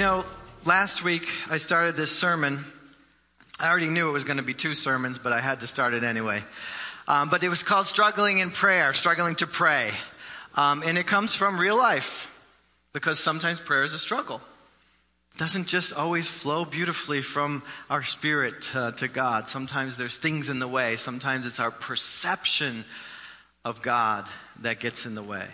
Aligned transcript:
You 0.00 0.06
know, 0.06 0.24
last 0.64 1.04
week 1.04 1.28
I 1.50 1.58
started 1.58 1.94
this 1.94 2.10
sermon. 2.10 2.60
I 3.60 3.68
already 3.68 3.90
knew 3.90 4.08
it 4.08 4.12
was 4.12 4.24
going 4.24 4.38
to 4.38 4.42
be 4.42 4.54
two 4.54 4.72
sermons, 4.72 5.18
but 5.18 5.34
I 5.34 5.42
had 5.42 5.60
to 5.60 5.66
start 5.66 5.92
it 5.92 6.02
anyway. 6.02 6.42
Um, 7.06 7.28
but 7.28 7.44
it 7.44 7.50
was 7.50 7.62
called 7.62 7.84
Struggling 7.84 8.38
in 8.38 8.50
Prayer, 8.50 8.94
Struggling 8.94 9.34
to 9.34 9.46
Pray. 9.46 9.92
Um, 10.54 10.82
and 10.86 10.96
it 10.96 11.06
comes 11.06 11.34
from 11.34 11.60
real 11.60 11.76
life 11.76 12.42
because 12.94 13.18
sometimes 13.18 13.60
prayer 13.60 13.84
is 13.84 13.92
a 13.92 13.98
struggle. 13.98 14.40
It 15.34 15.38
doesn't 15.38 15.66
just 15.66 15.92
always 15.92 16.26
flow 16.26 16.64
beautifully 16.64 17.20
from 17.20 17.62
our 17.90 18.02
spirit 18.02 18.62
to 18.72 19.06
God. 19.12 19.50
Sometimes 19.50 19.98
there's 19.98 20.16
things 20.16 20.48
in 20.48 20.60
the 20.60 20.68
way. 20.68 20.96
Sometimes 20.96 21.44
it's 21.44 21.60
our 21.60 21.70
perception 21.70 22.84
of 23.66 23.82
God 23.82 24.26
that 24.62 24.80
gets 24.80 25.04
in 25.04 25.14
the 25.14 25.22
way. 25.22 25.44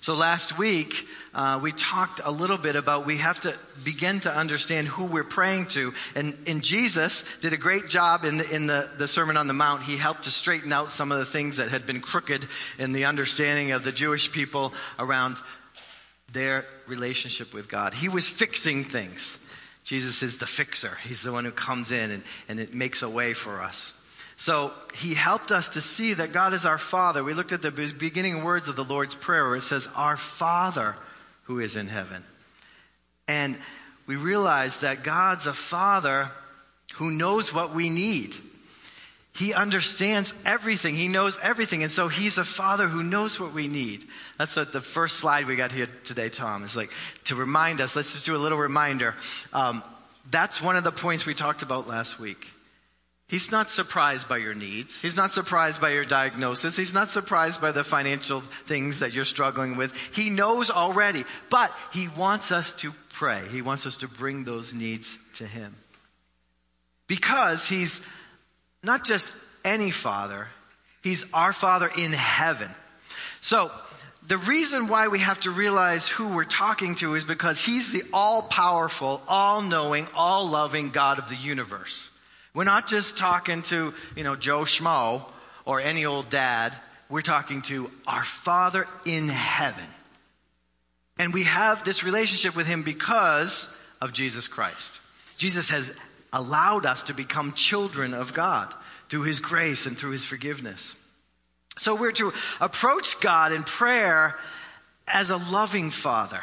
So 0.00 0.14
last 0.14 0.56
week, 0.56 1.06
uh, 1.34 1.60
we 1.62 1.72
talked 1.72 2.22
a 2.24 2.30
little 2.30 2.56
bit 2.56 2.74
about 2.74 3.04
we 3.04 3.18
have 3.18 3.38
to 3.40 3.54
begin 3.84 4.18
to 4.20 4.34
understand 4.34 4.88
who 4.88 5.04
we're 5.04 5.24
praying 5.24 5.66
to. 5.66 5.92
And, 6.16 6.34
and 6.46 6.64
Jesus 6.64 7.38
did 7.40 7.52
a 7.52 7.58
great 7.58 7.86
job 7.86 8.24
in, 8.24 8.38
the, 8.38 8.48
in 8.50 8.66
the, 8.66 8.90
the 8.96 9.06
Sermon 9.06 9.36
on 9.36 9.46
the 9.46 9.52
Mount. 9.52 9.82
He 9.82 9.98
helped 9.98 10.22
to 10.22 10.30
straighten 10.30 10.72
out 10.72 10.90
some 10.90 11.12
of 11.12 11.18
the 11.18 11.26
things 11.26 11.58
that 11.58 11.68
had 11.68 11.86
been 11.86 12.00
crooked 12.00 12.46
in 12.78 12.92
the 12.92 13.04
understanding 13.04 13.72
of 13.72 13.84
the 13.84 13.92
Jewish 13.92 14.32
people 14.32 14.72
around 14.98 15.36
their 16.32 16.64
relationship 16.86 17.52
with 17.52 17.68
God. 17.68 17.92
He 17.92 18.08
was 18.08 18.26
fixing 18.26 18.84
things. 18.84 19.36
Jesus 19.84 20.22
is 20.22 20.38
the 20.38 20.46
fixer. 20.46 20.96
He's 21.04 21.22
the 21.22 21.32
one 21.32 21.44
who 21.44 21.50
comes 21.50 21.92
in 21.92 22.10
and, 22.10 22.22
and 22.48 22.58
it 22.58 22.72
makes 22.72 23.02
a 23.02 23.10
way 23.10 23.34
for 23.34 23.60
us. 23.60 23.92
So 24.40 24.72
he 24.94 25.12
helped 25.12 25.52
us 25.52 25.68
to 25.74 25.82
see 25.82 26.14
that 26.14 26.32
God 26.32 26.54
is 26.54 26.64
our 26.64 26.78
Father. 26.78 27.22
We 27.22 27.34
looked 27.34 27.52
at 27.52 27.60
the 27.60 27.70
beginning 27.70 28.42
words 28.42 28.68
of 28.68 28.76
the 28.76 28.82
Lord's 28.82 29.14
Prayer 29.14 29.46
where 29.46 29.56
it 29.56 29.62
says, 29.62 29.86
Our 29.94 30.16
Father 30.16 30.96
who 31.42 31.58
is 31.58 31.76
in 31.76 31.88
heaven. 31.88 32.24
And 33.28 33.58
we 34.06 34.16
realized 34.16 34.80
that 34.80 35.02
God's 35.02 35.46
a 35.46 35.52
Father 35.52 36.30
who 36.94 37.10
knows 37.10 37.52
what 37.52 37.74
we 37.74 37.90
need. 37.90 38.34
He 39.34 39.52
understands 39.52 40.32
everything. 40.46 40.94
He 40.94 41.08
knows 41.08 41.38
everything. 41.42 41.82
And 41.82 41.92
so 41.92 42.08
he's 42.08 42.38
a 42.38 42.44
father 42.44 42.88
who 42.88 43.02
knows 43.02 43.38
what 43.38 43.52
we 43.52 43.68
need. 43.68 44.04
That's 44.38 44.54
the, 44.54 44.64
the 44.64 44.80
first 44.80 45.16
slide 45.16 45.48
we 45.48 45.56
got 45.56 45.70
here 45.70 45.88
today, 46.04 46.30
Tom. 46.30 46.64
Is 46.64 46.78
like 46.78 46.90
to 47.24 47.34
remind 47.34 47.82
us, 47.82 47.94
let's 47.94 48.14
just 48.14 48.24
do 48.24 48.34
a 48.34 48.38
little 48.38 48.58
reminder. 48.58 49.14
Um, 49.52 49.82
that's 50.30 50.62
one 50.62 50.76
of 50.76 50.84
the 50.84 50.92
points 50.92 51.26
we 51.26 51.34
talked 51.34 51.62
about 51.62 51.86
last 51.86 52.18
week. 52.18 52.46
He's 53.30 53.52
not 53.52 53.70
surprised 53.70 54.28
by 54.28 54.38
your 54.38 54.54
needs. 54.54 55.00
He's 55.00 55.16
not 55.16 55.30
surprised 55.30 55.80
by 55.80 55.90
your 55.92 56.04
diagnosis. 56.04 56.76
He's 56.76 56.92
not 56.92 57.10
surprised 57.10 57.60
by 57.60 57.70
the 57.70 57.84
financial 57.84 58.40
things 58.40 58.98
that 58.98 59.14
you're 59.14 59.24
struggling 59.24 59.76
with. 59.76 59.94
He 60.16 60.30
knows 60.30 60.68
already, 60.68 61.22
but 61.48 61.70
he 61.92 62.08
wants 62.08 62.50
us 62.50 62.72
to 62.80 62.92
pray. 63.10 63.40
He 63.48 63.62
wants 63.62 63.86
us 63.86 63.98
to 63.98 64.08
bring 64.08 64.42
those 64.42 64.74
needs 64.74 65.16
to 65.34 65.44
him. 65.44 65.76
Because 67.06 67.68
he's 67.68 68.08
not 68.82 69.04
just 69.04 69.32
any 69.64 69.92
father, 69.92 70.48
he's 71.04 71.24
our 71.32 71.52
father 71.52 71.88
in 71.96 72.10
heaven. 72.10 72.68
So, 73.42 73.70
the 74.26 74.38
reason 74.38 74.88
why 74.88 75.06
we 75.06 75.20
have 75.20 75.40
to 75.42 75.52
realize 75.52 76.08
who 76.08 76.34
we're 76.34 76.44
talking 76.44 76.96
to 76.96 77.14
is 77.14 77.24
because 77.24 77.60
he's 77.60 77.92
the 77.92 78.02
all 78.12 78.42
powerful, 78.42 79.22
all 79.28 79.62
knowing, 79.62 80.08
all 80.16 80.48
loving 80.48 80.90
God 80.90 81.20
of 81.20 81.28
the 81.28 81.36
universe. 81.36 82.09
We're 82.54 82.64
not 82.64 82.88
just 82.88 83.16
talking 83.16 83.62
to, 83.64 83.94
you 84.16 84.24
know, 84.24 84.36
Joe 84.36 84.62
Schmo 84.62 85.24
or 85.64 85.80
any 85.80 86.04
old 86.04 86.30
dad. 86.30 86.74
We're 87.08 87.20
talking 87.22 87.62
to 87.62 87.90
our 88.06 88.24
Father 88.24 88.86
in 89.04 89.28
heaven. 89.28 89.84
And 91.18 91.34
we 91.34 91.44
have 91.44 91.84
this 91.84 92.02
relationship 92.02 92.56
with 92.56 92.66
Him 92.66 92.82
because 92.82 93.76
of 94.00 94.12
Jesus 94.12 94.48
Christ. 94.48 95.00
Jesus 95.36 95.70
has 95.70 95.98
allowed 96.32 96.86
us 96.86 97.04
to 97.04 97.14
become 97.14 97.52
children 97.52 98.14
of 98.14 98.34
God 98.34 98.72
through 99.08 99.22
His 99.22 99.40
grace 99.40 99.86
and 99.86 99.96
through 99.96 100.12
His 100.12 100.24
forgiveness. 100.24 100.96
So 101.76 101.94
we're 101.94 102.12
to 102.12 102.32
approach 102.60 103.20
God 103.20 103.52
in 103.52 103.62
prayer 103.62 104.38
as 105.06 105.30
a 105.30 105.36
loving 105.36 105.90
Father 105.90 106.42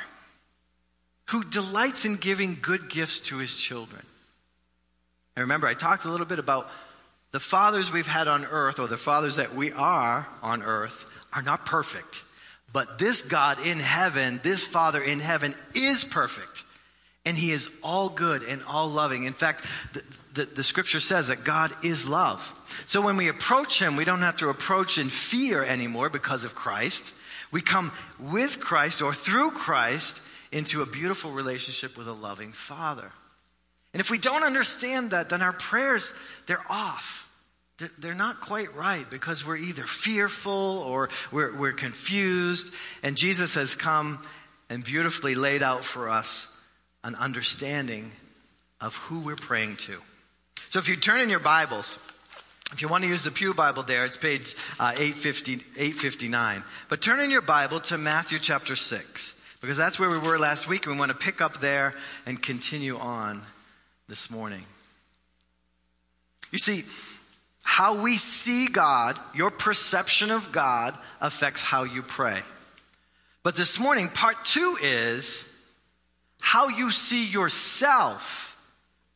who 1.30 1.44
delights 1.44 2.06
in 2.06 2.16
giving 2.16 2.58
good 2.62 2.90
gifts 2.90 3.20
to 3.22 3.38
His 3.38 3.58
children. 3.58 4.04
And 5.38 5.44
remember, 5.44 5.68
I 5.68 5.76
talked 5.76 6.06
a 6.06 6.10
little 6.10 6.26
bit 6.26 6.40
about 6.40 6.68
the 7.32 7.40
fathers 7.40 7.94
we've 7.94 8.08
had 8.08 8.28
on 8.28 8.44
earth, 8.44 8.80
or 8.80 8.88
the 8.88 8.98
fathers 8.98 9.36
that 9.36 9.54
we 9.54 9.72
are 9.72 10.28
on 10.42 10.64
earth, 10.64 11.06
are 11.32 11.44
not 11.44 11.64
perfect. 11.64 12.24
But 12.74 12.98
this 12.98 13.22
God 13.22 13.60
in 13.64 13.78
heaven, 13.78 14.40
this 14.42 14.66
Father 14.66 15.00
in 15.00 15.20
heaven, 15.20 15.54
is 15.76 16.04
perfect. 16.04 16.64
And 17.24 17.38
He 17.38 17.52
is 17.52 17.70
all 17.84 18.10
good 18.10 18.42
and 18.42 18.64
all 18.68 18.88
loving. 18.88 19.26
In 19.26 19.34
fact, 19.34 19.68
the, 19.94 20.02
the, 20.34 20.46
the, 20.56 20.64
scripture 20.64 21.00
says 21.00 21.28
that 21.28 21.44
God 21.44 21.72
is 21.84 22.10
love. 22.10 22.42
So 22.88 23.06
when 23.06 23.16
we 23.16 23.28
approach 23.28 23.80
Him, 23.80 23.96
we 23.96 24.06
don't 24.06 24.22
have 24.22 24.38
to 24.38 24.50
approach 24.50 24.98
in 24.98 25.06
fear 25.06 25.64
anymore 25.64 26.10
because 26.10 26.46
of 26.46 26.56
Christ. 26.56 27.14
We 27.52 27.62
come 27.62 27.92
with 28.20 28.60
Christ 28.60 29.04
or 29.04 29.14
through 29.14 29.52
Christ 29.52 30.24
into 30.52 30.82
a 30.82 30.88
beautiful 30.88 31.30
relationship 31.30 31.96
with 31.96 32.08
a 32.08 32.14
loving 32.14 32.54
Father. 32.54 33.12
And 33.98 34.00
if 34.00 34.12
we 34.12 34.20
don't 34.20 34.44
understand 34.44 35.10
that, 35.10 35.30
then 35.30 35.42
our 35.42 35.54
prayers, 35.54 36.14
they're 36.46 36.62
off. 36.70 37.34
They're 37.98 38.14
not 38.14 38.42
quite 38.42 38.76
right 38.76 39.10
because 39.10 39.44
we're 39.44 39.58
either 39.58 39.86
fearful 39.86 40.52
or 40.86 41.10
we're, 41.32 41.56
we're 41.56 41.74
confused. 41.74 42.76
And 43.02 43.18
Jesus 43.18 43.56
has 43.56 43.76
come 43.76 44.24
and 44.70 44.84
beautifully 44.84 45.34
laid 45.34 45.64
out 45.64 45.84
for 45.84 46.12
us 46.12 46.56
an 47.04 47.16
understanding 47.16 48.12
of 48.80 48.96
who 48.98 49.22
we're 49.22 49.36
praying 49.36 49.78
to. 49.78 49.98
So 50.70 50.78
if 50.78 50.88
you 50.88 50.96
turn 50.96 51.20
in 51.20 51.32
your 51.32 51.40
Bibles, 51.40 51.98
if 52.74 52.84
you 52.84 52.90
want 52.90 53.04
to 53.04 53.10
use 53.10 53.24
the 53.24 53.32
Pew 53.32 53.56
Bible 53.56 53.82
there, 53.82 54.06
it's 54.06 54.16
page 54.16 54.56
uh, 54.80 54.92
850, 54.92 55.54
859. 55.54 56.62
But 56.88 57.02
turn 57.02 57.20
in 57.20 57.32
your 57.32 57.42
Bible 57.42 57.80
to 57.80 57.98
Matthew 57.98 58.38
chapter 58.38 58.76
6, 58.76 59.58
because 59.60 59.76
that's 59.76 60.00
where 60.00 60.12
we 60.12 60.20
were 60.20 60.38
last 60.38 60.68
week, 60.68 60.86
and 60.86 60.94
we 60.94 61.00
want 61.00 61.10
to 61.10 61.18
pick 61.18 61.42
up 61.42 61.62
there 61.62 61.96
and 62.28 62.40
continue 62.40 62.96
on 63.00 63.42
this 64.08 64.32
morning. 64.32 64.64
You 66.52 66.60
see, 66.60 66.84
how 67.64 68.02
we 68.02 68.14
see 68.14 68.68
God, 68.68 69.20
your 69.36 69.52
perception 69.52 70.32
of 70.32 70.52
God, 70.52 70.98
affects 71.20 71.62
how 71.62 71.84
you 71.84 72.02
pray. 72.02 72.42
But 73.44 73.56
this 73.56 73.80
morning, 73.80 74.08
part 74.08 74.38
two 74.46 74.78
is 74.82 75.54
how 76.42 76.70
you 76.70 76.92
see 76.92 77.26
yourself 77.28 78.46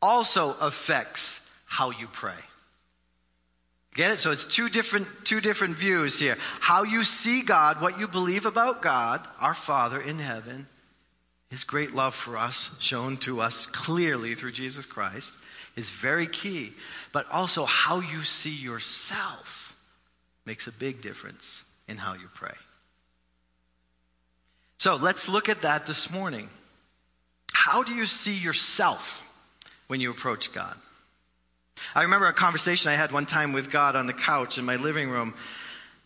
also 0.01 0.55
affects 0.59 1.49
how 1.65 1.91
you 1.91 2.07
pray. 2.07 2.33
Get 3.93 4.11
it? 4.11 4.19
So 4.19 4.31
it's 4.31 4.45
two 4.45 4.69
different, 4.69 5.07
two 5.23 5.41
different 5.41 5.75
views 5.75 6.19
here. 6.19 6.37
How 6.59 6.83
you 6.83 7.03
see 7.03 7.41
God, 7.41 7.81
what 7.81 7.99
you 7.99 8.07
believe 8.07 8.45
about 8.45 8.81
God, 8.81 9.25
our 9.39 9.53
Father 9.53 9.99
in 9.99 10.19
heaven, 10.19 10.67
his 11.51 11.65
great 11.65 11.93
love 11.93 12.15
for 12.15 12.37
us, 12.37 12.75
shown 12.79 13.17
to 13.17 13.41
us 13.41 13.65
clearly 13.65 14.35
through 14.35 14.53
Jesus 14.53 14.85
Christ, 14.85 15.35
is 15.75 15.89
very 15.89 16.25
key. 16.25 16.71
But 17.11 17.29
also, 17.29 17.65
how 17.65 17.99
you 17.99 18.21
see 18.21 18.55
yourself 18.55 19.77
makes 20.45 20.67
a 20.67 20.71
big 20.71 21.01
difference 21.01 21.65
in 21.89 21.97
how 21.97 22.13
you 22.13 22.27
pray. 22.33 22.55
So 24.77 24.95
let's 24.95 25.27
look 25.27 25.49
at 25.49 25.61
that 25.63 25.85
this 25.85 26.11
morning. 26.11 26.49
How 27.51 27.83
do 27.83 27.93
you 27.93 28.05
see 28.05 28.35
yourself 28.35 29.21
when 29.87 29.99
you 29.99 30.09
approach 30.09 30.53
God? 30.53 30.75
I 31.93 32.03
remember 32.03 32.27
a 32.27 32.33
conversation 32.33 32.91
I 32.91 32.95
had 32.95 33.11
one 33.11 33.25
time 33.25 33.51
with 33.51 33.69
God 33.69 33.97
on 33.97 34.07
the 34.07 34.13
couch 34.13 34.57
in 34.57 34.63
my 34.63 34.77
living 34.77 35.09
room. 35.09 35.33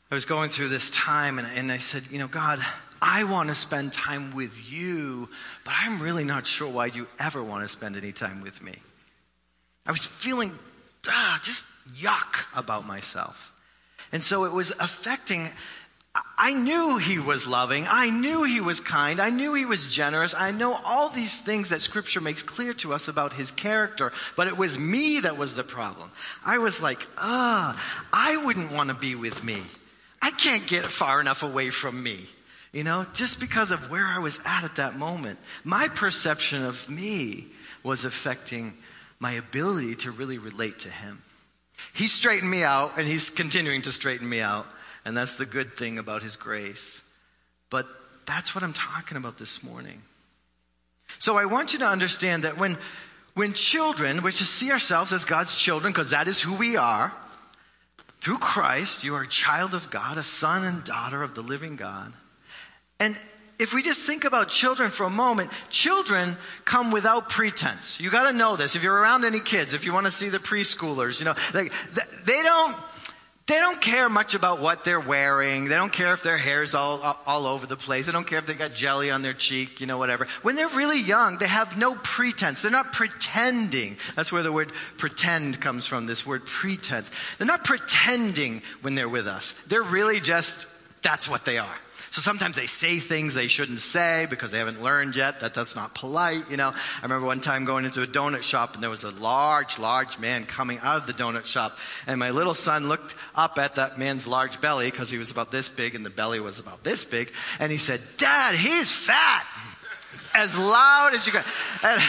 I 0.10 0.16
was 0.16 0.26
going 0.26 0.50
through 0.50 0.70
this 0.70 0.90
time 0.90 1.38
and, 1.38 1.48
and 1.56 1.72
I 1.72 1.78
said, 1.78 2.12
You 2.12 2.18
know, 2.18 2.28
God, 2.28 2.60
I 3.02 3.24
want 3.24 3.50
to 3.50 3.56
spend 3.56 3.94
time 3.94 4.36
with 4.36 4.72
you, 4.72 5.30
but 5.64 5.74
I'm 5.78 6.02
really 6.02 6.24
not 6.24 6.48
sure 6.48 6.72
why 6.72 6.88
you 6.88 7.08
ever 7.20 7.44
want 7.44 7.64
to 7.64 7.70
spend 7.70 7.96
any 7.96 8.12
time 8.12 8.42
with 8.42 8.64
me. 8.64 8.74
I 9.86 9.92
was 9.92 10.06
feeling 10.06 10.52
ah, 11.08 11.40
just 11.44 11.66
yuck 11.96 12.46
about 12.58 12.88
myself. 12.88 13.54
And 14.12 14.22
so 14.22 14.46
it 14.46 14.54
was 14.54 14.72
affecting. 14.72 15.50
I 16.38 16.54
knew 16.54 16.98
he 16.98 17.20
was 17.20 17.46
loving. 17.46 17.86
I 17.90 18.10
knew 18.10 18.44
he 18.44 18.62
was 18.62 18.80
kind. 18.80 19.20
I 19.20 19.30
knew 19.30 19.54
he 19.54 19.66
was 19.66 19.94
generous. 19.94 20.34
I 20.34 20.52
know 20.52 20.78
all 20.86 21.10
these 21.10 21.42
things 21.42 21.70
that 21.70 21.82
scripture 21.82 22.22
makes 22.22 22.42
clear 22.42 22.74
to 22.76 22.94
us 22.94 23.10
about 23.10 23.34
his 23.34 23.52
character, 23.52 24.14
but 24.38 24.48
it 24.48 24.58
was 24.58 24.80
me 24.80 25.20
that 25.22 25.38
was 25.38 25.56
the 25.56 25.64
problem. 25.64 26.10
I 26.46 26.60
was 26.60 26.82
like, 26.82 27.06
ah, 27.18 28.08
I 28.14 28.38
wouldn't 28.46 28.72
want 28.72 28.90
to 28.92 28.96
be 28.96 29.16
with 29.16 29.44
me. 29.44 29.62
I 30.22 30.32
can't 30.32 30.66
get 30.68 30.86
far 30.86 31.20
enough 31.20 31.44
away 31.44 31.70
from 31.70 32.02
me. 32.02 32.20
You 32.76 32.84
know, 32.84 33.06
just 33.14 33.40
because 33.40 33.72
of 33.72 33.90
where 33.90 34.06
I 34.06 34.20
was 34.20 34.42
at 34.46 34.66
at 34.66 34.76
that 34.76 34.98
moment, 34.98 35.40
my 35.64 35.88
perception 35.88 36.66
of 36.66 36.90
me 36.90 37.46
was 37.84 38.04
affecting 38.04 38.74
my 39.18 39.32
ability 39.32 39.96
to 39.96 40.12
really 40.12 40.38
relate 40.38 40.80
to 40.80 40.90
Him. 40.90 41.22
He 41.94 42.10
straightened 42.10 42.52
me 42.52 42.64
out, 42.64 42.98
and 42.98 43.08
He's 43.08 43.30
continuing 43.30 43.82
to 43.84 43.94
straighten 43.94 44.28
me 44.28 44.42
out. 44.42 44.68
And 45.06 45.16
that's 45.16 45.38
the 45.38 45.46
good 45.46 45.72
thing 45.76 46.00
about 46.00 46.22
His 46.22 46.36
grace. 46.36 47.02
But 47.70 47.88
that's 48.26 48.54
what 48.54 48.62
I'm 48.62 48.74
talking 48.74 49.16
about 49.16 49.38
this 49.38 49.64
morning. 49.64 50.02
So 51.18 51.38
I 51.38 51.46
want 51.46 51.72
you 51.72 51.80
to 51.80 51.88
understand 51.88 52.44
that 52.44 52.58
when, 52.58 52.76
when 53.36 53.54
children, 53.54 54.18
which 54.18 54.42
is 54.42 54.50
see 54.50 54.70
ourselves 54.70 55.14
as 55.14 55.24
God's 55.24 55.58
children, 55.58 55.94
because 55.94 56.10
that 56.10 56.28
is 56.28 56.42
who 56.42 56.56
we 56.56 56.76
are, 56.76 57.14
through 58.20 58.40
Christ, 58.40 59.06
you 59.06 59.16
are 59.16 59.22
a 59.22 59.28
child 59.28 59.74
of 59.74 59.90
God, 59.90 60.18
a 60.18 60.24
son 60.24 60.66
and 60.66 60.84
daughter 60.84 61.24
of 61.24 61.36
the 61.36 61.42
living 61.42 61.78
God. 61.78 62.12
And 63.00 63.18
if 63.58 63.74
we 63.74 63.84
just 63.84 64.02
think 64.02 64.26
about 64.26 64.50
children 64.50 64.90
for 64.92 65.06
a 65.06 65.10
moment, 65.10 65.50
children 65.70 66.36
come 66.66 66.92
without 66.92 67.30
pretense. 67.30 68.00
You 68.00 68.10
got 68.10 68.30
to 68.30 68.38
know 68.38 68.56
this. 68.56 68.76
If 68.76 68.84
you're 68.84 69.00
around 69.00 69.24
any 69.24 69.40
kids, 69.40 69.74
if 69.74 69.86
you 69.86 69.94
want 69.94 70.06
to 70.06 70.12
see 70.12 70.30
the 70.30 70.40
preschoolers, 70.40 71.20
you 71.20 71.26
know, 71.26 71.36
like 71.54 71.72
they 72.26 72.42
don't 72.44 72.76
they 73.48 73.60
don't 73.60 73.80
care 73.80 74.10
much 74.10 74.34
about 74.34 74.60
what 74.60 74.84
they're 74.84 75.00
wearing. 75.00 75.66
They 75.66 75.76
don't 75.76 75.94
care 75.94 76.14
if 76.14 76.24
their 76.24 76.38
hair's 76.38 76.74
all, 76.74 77.00
all, 77.00 77.20
all 77.28 77.46
over 77.46 77.68
the 77.68 77.78
place. 77.78 78.08
They 78.08 78.12
don't 78.12 78.26
care 78.26 78.40
if 78.40 78.48
they 78.48 78.56
got 78.56 78.74
jelly 78.74 79.12
on 79.12 79.22
their 79.22 79.34
cheek, 79.34 79.80
you 79.80 79.86
know, 79.86 80.00
whatever. 80.00 80.26
When 80.42 80.56
they're 80.56 80.68
really 80.70 81.00
young, 81.00 81.38
they 81.38 81.48
have 81.48 81.78
no 81.78 81.94
pretense. 81.94 82.64
They're 82.64 82.72
not 82.72 82.92
pretending. 82.92 83.98
That's 84.16 84.32
where 84.32 84.42
the 84.42 84.52
word 84.52 84.72
pretend 84.98 85.62
comes 85.62 85.86
from, 85.86 86.08
this 86.08 86.26
word 86.26 86.44
pretense. 86.48 87.12
They're 87.38 87.46
not 87.46 87.64
pretending 87.64 88.64
when 88.82 88.96
they're 88.96 89.08
with 89.08 89.28
us. 89.28 89.52
They're 89.68 89.84
really 89.84 90.20
just, 90.20 90.68
that's 91.04 91.30
what 91.30 91.46
they 91.46 91.60
are. 91.60 91.78
So 92.16 92.22
sometimes 92.22 92.56
they 92.56 92.66
say 92.66 93.00
things 93.00 93.34
they 93.34 93.50
shouldn't 93.50 93.82
say 93.82 94.26
because 94.30 94.50
they 94.50 94.60
haven't 94.60 94.82
learned 94.82 95.18
yet 95.18 95.42
that 95.42 95.54
that's 95.54 95.76
not 95.76 95.94
polite, 95.94 96.46
you 96.50 96.56
know. 96.56 96.70
I 96.70 97.04
remember 97.04 97.28
one 97.28 97.42
time 97.42 97.66
going 97.66 97.84
into 97.84 98.04
a 98.04 98.08
donut 98.08 98.42
shop 98.42 98.74
and 98.74 98.82
there 98.82 98.90
was 98.90 99.04
a 99.04 99.12
large, 99.12 99.78
large 99.80 100.18
man 100.18 100.46
coming 100.46 100.80
out 100.82 100.96
of 100.96 101.08
the 101.08 101.12
donut 101.12 101.44
shop 101.44 101.78
and 102.08 102.18
my 102.18 102.30
little 102.30 102.54
son 102.54 102.88
looked 102.88 103.16
up 103.36 103.60
at 103.60 103.76
that 103.76 104.00
man's 104.00 104.28
large 104.28 104.62
belly 104.62 104.90
because 104.90 105.10
he 105.10 105.18
was 105.18 105.30
about 105.30 105.52
this 105.52 105.68
big 105.68 105.94
and 105.94 106.06
the 106.06 106.10
belly 106.10 106.40
was 106.40 106.58
about 106.58 106.86
this 106.86 107.04
big 107.04 107.34
and 107.60 107.70
he 107.70 107.78
said, 107.78 108.00
Dad, 108.16 108.56
he's 108.56 108.96
fat. 108.96 109.46
As 110.36 110.58
loud 110.58 111.12
as 111.14 111.26
you 111.26 111.34
can. 111.34 111.44
And 111.82 112.02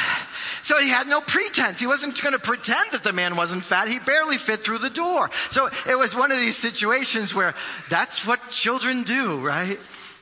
so 0.62 0.80
he 0.80 0.88
had 0.88 1.06
no 1.06 1.20
pretense. 1.20 1.78
He 1.78 1.86
wasn't 1.86 2.20
going 2.20 2.32
to 2.32 2.40
pretend 2.40 2.90
that 2.90 3.04
the 3.04 3.12
man 3.12 3.36
wasn't 3.36 3.62
fat. 3.62 3.88
He 3.88 4.00
barely 4.00 4.36
fit 4.36 4.60
through 4.60 4.78
the 4.78 4.90
door. 4.90 5.30
So 5.50 5.68
it 5.88 5.96
was 5.96 6.16
one 6.16 6.32
of 6.32 6.38
these 6.38 6.56
situations 6.56 7.34
where 7.34 7.54
that's 7.88 8.26
what 8.26 8.50
children 8.50 9.04
do, 9.04 9.38
right? 9.38 9.78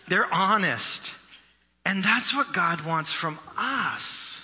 They're 0.09 0.29
honest. 0.31 1.15
And 1.87 2.05
that's 2.05 2.35
what 2.35 2.53
God 2.53 2.85
wants 2.87 3.12
from 3.12 3.39
us. 3.59 4.35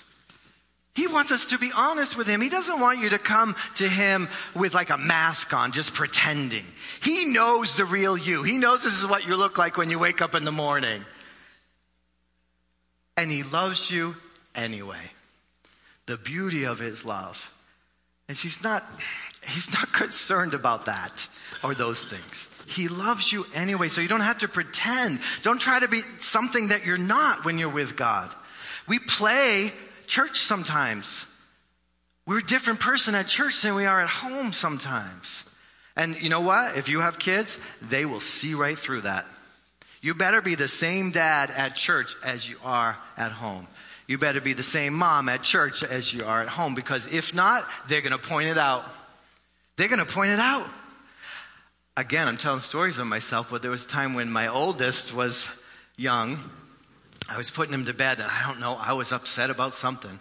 He 0.95 1.07
wants 1.07 1.33
us 1.33 1.47
to 1.47 1.59
be 1.59 1.71
honest 1.75 2.17
with 2.17 2.27
Him. 2.27 2.41
He 2.41 2.49
doesn't 2.49 2.81
want 2.81 2.99
you 2.99 3.11
to 3.11 3.19
come 3.19 3.55
to 3.77 3.89
Him 3.89 4.29
with 4.55 4.75
like 4.75 4.91
a 4.91 4.99
mask 4.99 5.55
on, 5.55 5.73
just 5.73 5.95
pretending. 5.95 6.65
He 7.03 7.27
knows 7.27 7.77
the 7.77 7.85
real 7.85 8.17
you. 8.19 8.43
He 8.43 8.59
knows 8.59 8.85
this 8.85 9.03
is 9.03 9.09
what 9.09 9.27
you 9.27 9.37
look 9.37 9.57
like 9.57 9.77
when 9.77 9.91
you 9.91 9.99
wake 9.99 10.21
up 10.21 10.35
in 10.35 10.45
the 10.45 10.53
morning. 10.53 11.05
And 13.17 13.31
He 13.31 13.43
loves 13.43 13.91
you 13.91 14.17
anyway. 14.55 15.13
The 16.07 16.17
beauty 16.17 16.65
of 16.65 16.79
His 16.79 17.05
love. 17.05 17.53
And 18.29 18.37
He's 18.37 18.63
not, 18.63 18.85
He's 19.47 19.73
not 19.75 19.93
concerned 19.93 20.55
about 20.55 20.87
that 20.87 21.29
or 21.63 21.75
those 21.75 22.03
things. 22.03 22.49
He 22.67 22.89
loves 22.89 23.33
you 23.33 23.47
anyway, 23.55 23.89
so 23.89 24.01
you 24.01 24.09
don't 24.09 24.21
have 24.21 24.39
to 24.39 24.49
pretend. 24.49 25.21
Don't 25.43 25.61
try 25.61 25.81
to 25.81 25.89
be 25.89 26.01
something 26.21 26.69
that 26.69 26.87
you're 26.87 26.97
not 26.97 27.45
when 27.45 27.59
you're 27.59 27.69
with 27.69 27.97
God. 27.97 28.33
We 28.87 28.99
play 28.99 29.73
church 30.07 30.39
sometimes. 30.39 31.27
We're 32.27 32.39
a 32.39 32.43
different 32.43 32.81
person 32.81 33.15
at 33.15 33.27
church 33.27 33.63
than 33.63 33.75
we 33.75 33.87
are 33.87 34.01
at 34.01 34.09
home 34.09 34.53
sometimes. 34.53 35.53
And 35.97 36.21
you 36.23 36.29
know 36.29 36.43
what? 36.43 36.77
If 36.77 36.89
you 36.89 37.01
have 37.01 37.19
kids, 37.19 37.81
they 37.81 38.05
will 38.05 38.21
see 38.21 38.55
right 38.55 38.79
through 38.79 39.03
that. 39.03 39.27
You 40.01 40.15
better 40.15 40.41
be 40.41 40.55
the 40.55 40.69
same 40.69 41.11
dad 41.11 41.51
at 41.51 41.77
church 41.77 42.15
as 42.25 42.49
you 42.49 42.57
are 42.65 42.99
at 43.17 43.33
home. 43.33 43.67
You 44.07 44.19
better 44.19 44.41
be 44.41 44.55
the 44.55 44.63
same 44.63 44.95
mom 44.95 45.29
at 45.29 45.43
church 45.43 45.83
as 45.83 46.13
you 46.13 46.25
are 46.25 46.43
at 46.43 46.49
home 46.49 46.75
because 46.75 47.07
if 47.13 47.35
not, 47.35 47.63
they're 47.89 48.01
going 48.01 48.19
to 48.19 48.19
point 48.19 48.49
it 48.49 48.59
out. 48.59 48.85
They're 49.77 49.89
going 49.89 50.05
to 50.05 50.13
point 50.13 50.31
it 50.31 50.41
out 50.41 50.67
again, 52.01 52.27
I'm 52.27 52.37
telling 52.37 52.61
stories 52.61 52.99
of 52.99 53.07
myself, 53.07 53.51
but 53.51 53.63
there 53.63 53.71
was 53.71 53.85
a 53.85 53.89
time 53.89 54.15
when 54.15 54.31
my 54.31 54.49
oldest 54.49 55.15
was 55.15 55.65
young. 55.97 56.39
I 57.29 57.37
was 57.37 57.51
putting 57.51 57.75
him 57.75 57.85
to 57.85 57.95
bed, 57.95 58.19
and 58.19 58.29
I 58.29 58.47
don't 58.47 58.61
know, 58.61 58.77
I 58.77 58.95
was 58.95 59.13
upset 59.13 59.51
about 59.51 59.75
something. 59.75 60.19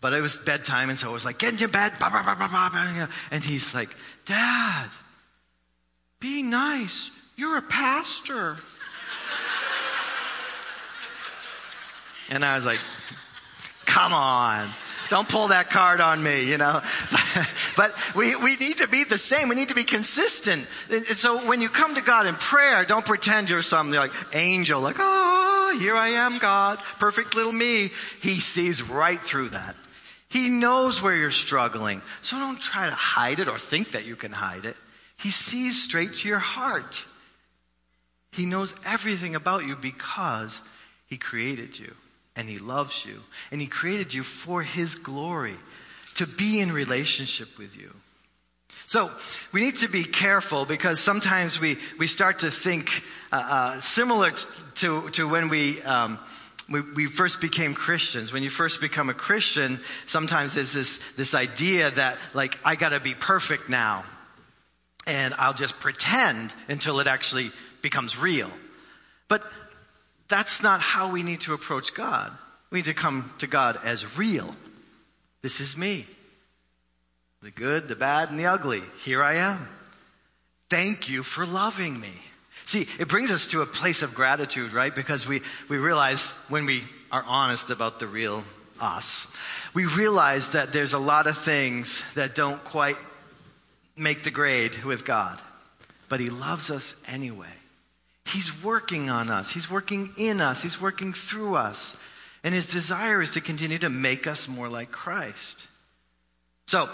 But 0.00 0.14
it 0.14 0.20
was 0.20 0.38
bedtime, 0.38 0.88
and 0.88 0.98
so 0.98 1.10
I 1.10 1.12
was 1.12 1.24
like, 1.24 1.38
get 1.38 1.52
in 1.52 1.58
your 1.58 1.68
bed. 1.68 1.92
And 3.30 3.44
he's 3.44 3.74
like, 3.74 3.90
Dad, 4.24 4.88
be 6.18 6.42
nice. 6.42 7.10
You're 7.36 7.58
a 7.58 7.62
pastor. 7.62 8.56
And 12.30 12.44
I 12.44 12.56
was 12.56 12.66
like, 12.66 12.80
come 13.86 14.12
on. 14.12 14.68
Don't 15.10 15.28
pull 15.28 15.48
that 15.48 15.68
card 15.68 16.00
on 16.00 16.22
me, 16.22 16.48
you 16.48 16.56
know. 16.56 16.80
But, 17.74 17.94
we, 18.14 18.36
we 18.36 18.56
need 18.56 18.78
to 18.78 18.88
be 18.88 19.04
the 19.04 19.16
same. 19.16 19.48
We 19.48 19.56
need 19.56 19.68
to 19.68 19.74
be 19.74 19.84
consistent. 19.84 20.66
And 20.90 21.04
so 21.04 21.46
when 21.46 21.62
you 21.62 21.70
come 21.70 21.94
to 21.94 22.02
God 22.02 22.26
in 22.26 22.34
prayer, 22.34 22.84
don't 22.84 23.04
pretend 23.04 23.48
you're 23.48 23.62
some 23.62 23.90
like 23.90 24.12
angel, 24.34 24.80
like, 24.80 24.96
oh, 24.98 25.78
here 25.80 25.96
I 25.96 26.08
am, 26.08 26.36
God, 26.38 26.78
perfect 26.98 27.34
little 27.34 27.52
me. 27.52 27.90
He 28.20 28.34
sees 28.34 28.82
right 28.82 29.18
through 29.18 29.50
that. 29.50 29.74
He 30.28 30.48
knows 30.48 31.02
where 31.02 31.14
you're 31.14 31.30
struggling. 31.30 32.02
So 32.20 32.36
don't 32.36 32.60
try 32.60 32.88
to 32.88 32.94
hide 32.94 33.38
it 33.38 33.48
or 33.48 33.58
think 33.58 33.92
that 33.92 34.06
you 34.06 34.16
can 34.16 34.32
hide 34.32 34.66
it. 34.66 34.76
He 35.18 35.30
sees 35.30 35.82
straight 35.82 36.14
to 36.16 36.28
your 36.28 36.38
heart. 36.38 37.06
He 38.32 38.46
knows 38.46 38.74
everything 38.86 39.34
about 39.34 39.66
you 39.66 39.76
because 39.76 40.60
He 41.06 41.16
created 41.16 41.78
you 41.78 41.94
and 42.36 42.48
He 42.48 42.58
loves 42.58 43.04
you. 43.06 43.20
And 43.50 43.60
He 43.60 43.66
created 43.66 44.12
you 44.14 44.22
for 44.22 44.62
His 44.62 44.94
glory, 44.94 45.56
to 46.14 46.26
be 46.26 46.60
in 46.60 46.72
relationship 46.72 47.58
with 47.58 47.76
you. 47.76 47.92
So 48.92 49.10
we 49.52 49.62
need 49.62 49.76
to 49.76 49.88
be 49.88 50.04
careful 50.04 50.66
because 50.66 51.00
sometimes 51.00 51.58
we, 51.58 51.78
we 51.98 52.06
start 52.06 52.40
to 52.40 52.50
think 52.50 53.02
uh, 53.32 53.42
uh, 53.42 53.72
similar 53.80 54.32
to, 54.74 55.08
to 55.10 55.26
when 55.26 55.48
we, 55.48 55.80
um, 55.82 56.18
we, 56.70 56.82
we, 56.94 57.06
first 57.06 57.40
became 57.40 57.72
Christians. 57.72 58.34
When 58.34 58.42
you 58.42 58.50
first 58.50 58.82
become 58.82 59.08
a 59.08 59.14
Christian, 59.14 59.78
sometimes 60.06 60.56
there's 60.56 60.74
this, 60.74 61.14
this 61.14 61.34
idea 61.34 61.90
that, 61.92 62.18
like, 62.34 62.58
I 62.66 62.76
gotta 62.76 63.00
be 63.00 63.14
perfect 63.14 63.70
now. 63.70 64.04
And 65.06 65.32
I'll 65.38 65.54
just 65.54 65.80
pretend 65.80 66.54
until 66.68 67.00
it 67.00 67.06
actually 67.06 67.50
becomes 67.80 68.20
real. 68.20 68.50
But 69.26 69.42
that's 70.32 70.62
not 70.62 70.80
how 70.80 71.10
we 71.10 71.22
need 71.22 71.42
to 71.42 71.52
approach 71.52 71.92
God. 71.92 72.32
We 72.70 72.78
need 72.78 72.86
to 72.86 72.94
come 72.94 73.30
to 73.38 73.46
God 73.46 73.78
as 73.84 74.16
real. 74.16 74.56
This 75.42 75.60
is 75.60 75.76
me. 75.76 76.06
The 77.42 77.50
good, 77.50 77.86
the 77.86 77.96
bad, 77.96 78.30
and 78.30 78.38
the 78.38 78.46
ugly. 78.46 78.80
Here 79.00 79.22
I 79.22 79.34
am. 79.34 79.68
Thank 80.70 81.10
you 81.10 81.22
for 81.22 81.44
loving 81.44 82.00
me. 82.00 82.14
See, 82.64 82.86
it 82.98 83.08
brings 83.08 83.30
us 83.30 83.48
to 83.48 83.60
a 83.60 83.66
place 83.66 84.02
of 84.02 84.14
gratitude, 84.14 84.72
right? 84.72 84.94
Because 84.94 85.28
we, 85.28 85.42
we 85.68 85.76
realize 85.76 86.30
when 86.48 86.64
we 86.64 86.84
are 87.10 87.24
honest 87.26 87.68
about 87.68 88.00
the 88.00 88.06
real 88.06 88.42
us, 88.80 89.36
we 89.74 89.84
realize 89.84 90.52
that 90.52 90.72
there's 90.72 90.94
a 90.94 90.98
lot 90.98 91.26
of 91.26 91.36
things 91.36 92.14
that 92.14 92.34
don't 92.34 92.64
quite 92.64 92.96
make 93.98 94.22
the 94.22 94.30
grade 94.30 94.82
with 94.82 95.04
God. 95.04 95.38
But 96.08 96.20
He 96.20 96.30
loves 96.30 96.70
us 96.70 96.98
anyway. 97.06 97.52
He's 98.32 98.64
working 98.64 99.10
on 99.10 99.28
us, 99.28 99.52
He's 99.52 99.70
working 99.70 100.10
in 100.18 100.40
us, 100.40 100.62
He's 100.62 100.80
working 100.80 101.12
through 101.12 101.54
us. 101.56 102.02
And 102.44 102.52
His 102.54 102.66
desire 102.66 103.22
is 103.22 103.32
to 103.32 103.40
continue 103.40 103.78
to 103.78 103.88
make 103.88 104.26
us 104.26 104.48
more 104.48 104.68
like 104.68 104.90
Christ. 104.90 105.68
So, 106.66 106.88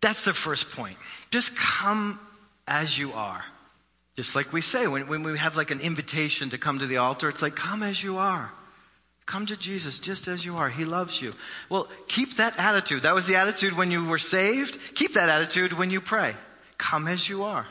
that's 0.00 0.24
the 0.24 0.32
first 0.32 0.74
point. 0.76 0.96
Just 1.30 1.56
come 1.56 2.18
as 2.66 2.96
you 2.96 3.12
are. 3.12 3.44
Just 4.16 4.34
like 4.34 4.52
we 4.52 4.60
say, 4.60 4.86
when, 4.86 5.08
when 5.08 5.22
we 5.22 5.36
have 5.38 5.56
like 5.56 5.70
an 5.70 5.80
invitation 5.80 6.50
to 6.50 6.58
come 6.58 6.78
to 6.78 6.86
the 6.86 6.98
altar, 6.98 7.28
it's 7.28 7.42
like, 7.42 7.54
come 7.54 7.82
as 7.82 8.02
you 8.02 8.18
are. 8.18 8.52
Come 9.26 9.46
to 9.46 9.56
Jesus 9.56 9.98
just 9.98 10.26
as 10.26 10.44
you 10.44 10.56
are. 10.56 10.68
He 10.68 10.84
loves 10.84 11.22
you. 11.22 11.34
Well, 11.68 11.88
keep 12.08 12.34
that 12.36 12.58
attitude. 12.58 13.02
That 13.02 13.14
was 13.14 13.26
the 13.26 13.36
attitude 13.36 13.76
when 13.76 13.90
you 13.90 14.04
were 14.04 14.18
saved. 14.18 14.78
Keep 14.94 15.14
that 15.14 15.28
attitude 15.28 15.72
when 15.72 15.90
you 15.90 16.00
pray. 16.00 16.34
Come 16.78 17.06
as 17.06 17.28
you 17.28 17.44
are. 17.44 17.66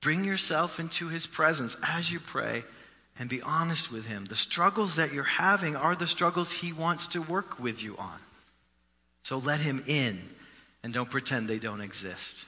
Bring 0.00 0.24
yourself 0.24 0.80
into 0.80 1.08
his 1.08 1.26
presence 1.26 1.76
as 1.86 2.10
you 2.10 2.20
pray 2.20 2.64
and 3.18 3.28
be 3.28 3.42
honest 3.42 3.92
with 3.92 4.06
him. 4.06 4.24
The 4.24 4.36
struggles 4.36 4.96
that 4.96 5.12
you're 5.12 5.24
having 5.24 5.76
are 5.76 5.94
the 5.94 6.06
struggles 6.06 6.52
he 6.52 6.72
wants 6.72 7.08
to 7.08 7.20
work 7.20 7.58
with 7.58 7.82
you 7.82 7.96
on. 7.98 8.18
So 9.22 9.38
let 9.38 9.60
him 9.60 9.82
in 9.86 10.18
and 10.82 10.94
don't 10.94 11.10
pretend 11.10 11.46
they 11.46 11.58
don't 11.58 11.82
exist 11.82 12.46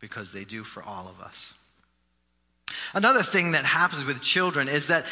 because 0.00 0.32
they 0.32 0.44
do 0.44 0.64
for 0.64 0.82
all 0.82 1.08
of 1.08 1.20
us. 1.20 1.54
Another 2.94 3.22
thing 3.22 3.52
that 3.52 3.64
happens 3.64 4.04
with 4.06 4.22
children 4.22 4.68
is 4.68 4.86
that 4.86 5.04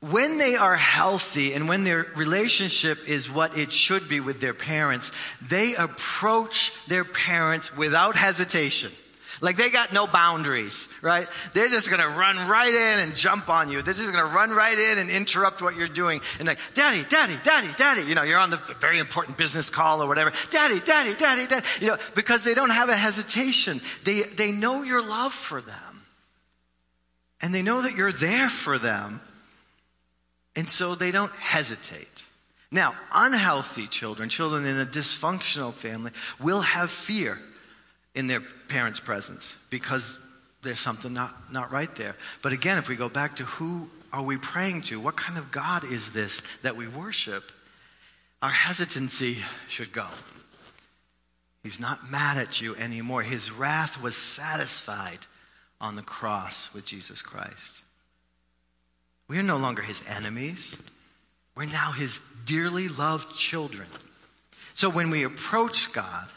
when 0.00 0.38
they 0.38 0.56
are 0.56 0.76
healthy 0.76 1.54
and 1.54 1.68
when 1.68 1.82
their 1.82 2.06
relationship 2.14 3.08
is 3.08 3.30
what 3.30 3.56
it 3.58 3.72
should 3.72 4.08
be 4.08 4.20
with 4.20 4.40
their 4.40 4.54
parents, 4.54 5.10
they 5.40 5.74
approach 5.74 6.84
their 6.86 7.04
parents 7.04 7.76
without 7.76 8.14
hesitation. 8.14 8.92
Like 9.40 9.56
they 9.56 9.70
got 9.70 9.92
no 9.92 10.06
boundaries, 10.06 10.88
right? 11.02 11.26
They're 11.52 11.68
just 11.68 11.90
gonna 11.90 12.08
run 12.08 12.48
right 12.48 12.72
in 12.72 13.00
and 13.00 13.14
jump 13.14 13.48
on 13.48 13.70
you. 13.70 13.82
They're 13.82 13.94
just 13.94 14.12
gonna 14.12 14.32
run 14.32 14.50
right 14.50 14.78
in 14.78 14.98
and 14.98 15.10
interrupt 15.10 15.60
what 15.60 15.76
you're 15.76 15.88
doing. 15.88 16.20
And 16.38 16.48
like, 16.48 16.58
daddy, 16.74 17.02
daddy, 17.10 17.34
daddy, 17.44 17.68
daddy, 17.76 18.02
you 18.02 18.14
know, 18.14 18.22
you're 18.22 18.38
on 18.38 18.50
the 18.50 18.60
very 18.80 18.98
important 18.98 19.36
business 19.36 19.68
call 19.68 20.02
or 20.02 20.08
whatever. 20.08 20.32
Daddy, 20.50 20.80
daddy, 20.80 21.14
daddy, 21.18 21.46
daddy, 21.46 21.66
you 21.80 21.88
know, 21.88 21.98
because 22.14 22.44
they 22.44 22.54
don't 22.54 22.70
have 22.70 22.88
a 22.88 22.96
hesitation. 22.96 23.80
They, 24.04 24.22
they 24.22 24.52
know 24.52 24.82
your 24.82 25.02
love 25.02 25.32
for 25.32 25.60
them. 25.60 25.76
And 27.42 27.54
they 27.54 27.62
know 27.62 27.82
that 27.82 27.94
you're 27.94 28.12
there 28.12 28.48
for 28.48 28.78
them. 28.78 29.20
And 30.56 30.68
so 30.70 30.94
they 30.94 31.10
don't 31.10 31.32
hesitate. 31.32 32.24
Now, 32.72 32.94
unhealthy 33.14 33.86
children, 33.86 34.28
children 34.28 34.64
in 34.64 34.78
a 34.78 34.86
dysfunctional 34.86 35.72
family, 35.72 36.10
will 36.40 36.62
have 36.62 36.90
fear 36.90 37.38
in 38.16 38.26
their 38.26 38.40
parents' 38.68 38.98
presence 38.98 39.56
because 39.70 40.18
there's 40.62 40.80
something 40.80 41.12
not, 41.12 41.52
not 41.52 41.70
right 41.70 41.94
there. 41.94 42.16
But 42.42 42.52
again, 42.52 42.78
if 42.78 42.88
we 42.88 42.96
go 42.96 43.08
back 43.08 43.36
to 43.36 43.44
who 43.44 43.88
are 44.12 44.22
we 44.22 44.38
praying 44.38 44.82
to? 44.82 44.98
What 44.98 45.16
kind 45.16 45.38
of 45.38 45.52
God 45.52 45.84
is 45.84 46.12
this 46.12 46.40
that 46.62 46.76
we 46.76 46.88
worship? 46.88 47.52
Our 48.42 48.50
hesitancy 48.50 49.38
should 49.68 49.92
go. 49.92 50.06
He's 51.62 51.78
not 51.78 52.10
mad 52.10 52.38
at 52.38 52.60
you 52.60 52.74
anymore. 52.76 53.22
His 53.22 53.52
wrath 53.52 54.02
was 54.02 54.16
satisfied 54.16 55.18
on 55.80 55.96
the 55.96 56.02
cross 56.02 56.72
with 56.72 56.86
Jesus 56.86 57.20
Christ. 57.20 57.82
We 59.28 59.38
are 59.38 59.42
no 59.42 59.56
longer 59.56 59.82
his 59.82 60.02
enemies. 60.08 60.76
We're 61.56 61.66
now 61.66 61.92
his 61.92 62.20
dearly 62.44 62.88
loved 62.88 63.36
children. 63.36 63.88
So 64.74 64.88
when 64.88 65.10
we 65.10 65.24
approach 65.24 65.92
God, 65.92 66.28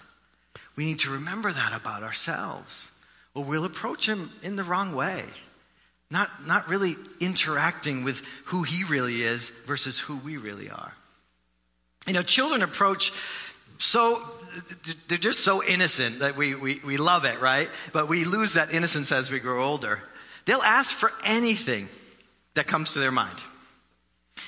we 0.79 0.85
need 0.85 0.99
to 0.99 1.09
remember 1.09 1.51
that 1.51 1.73
about 1.73 2.03
ourselves. 2.03 2.89
Or 3.33 3.43
we'll 3.43 3.65
approach 3.65 4.07
him 4.07 4.29
in 4.43 4.55
the 4.55 4.63
wrong 4.63 4.95
way. 4.95 5.25
Not, 6.09 6.29
not 6.47 6.69
really 6.69 6.95
interacting 7.19 8.05
with 8.05 8.25
who 8.45 8.63
he 8.63 8.85
really 8.85 9.21
is 9.21 9.49
versus 9.65 9.99
who 9.99 10.15
we 10.19 10.37
really 10.37 10.69
are. 10.69 10.95
You 12.07 12.13
know, 12.13 12.21
children 12.21 12.61
approach 12.61 13.11
so 13.77 14.21
they're 15.09 15.17
just 15.17 15.41
so 15.41 15.61
innocent 15.61 16.19
that 16.19 16.37
we, 16.37 16.55
we, 16.55 16.79
we 16.85 16.95
love 16.95 17.25
it, 17.25 17.41
right? 17.41 17.69
But 17.91 18.07
we 18.07 18.23
lose 18.23 18.53
that 18.53 18.73
innocence 18.73 19.11
as 19.11 19.29
we 19.29 19.39
grow 19.39 19.61
older. 19.61 19.99
They'll 20.45 20.61
ask 20.61 20.95
for 20.95 21.11
anything 21.25 21.89
that 22.53 22.67
comes 22.67 22.93
to 22.93 22.99
their 22.99 23.11
mind. 23.11 23.43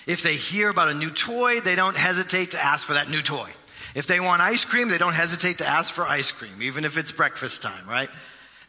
If 0.07 0.23
they 0.23 0.37
hear 0.37 0.69
about 0.69 0.87
a 0.87 0.93
new 0.93 1.09
toy, 1.09 1.59
they 1.59 1.75
don't 1.75 1.97
hesitate 1.97 2.51
to 2.51 2.65
ask 2.65 2.87
for 2.87 2.93
that 2.93 3.09
new 3.09 3.21
toy. 3.21 3.49
If 3.93 4.07
they 4.07 4.19
want 4.19 4.41
ice 4.41 4.65
cream, 4.65 4.89
they 4.89 4.97
don't 4.97 5.13
hesitate 5.13 5.57
to 5.59 5.67
ask 5.67 5.93
for 5.93 6.05
ice 6.05 6.31
cream, 6.31 6.61
even 6.61 6.85
if 6.85 6.97
it's 6.97 7.11
breakfast 7.11 7.61
time, 7.61 7.87
right? 7.87 8.09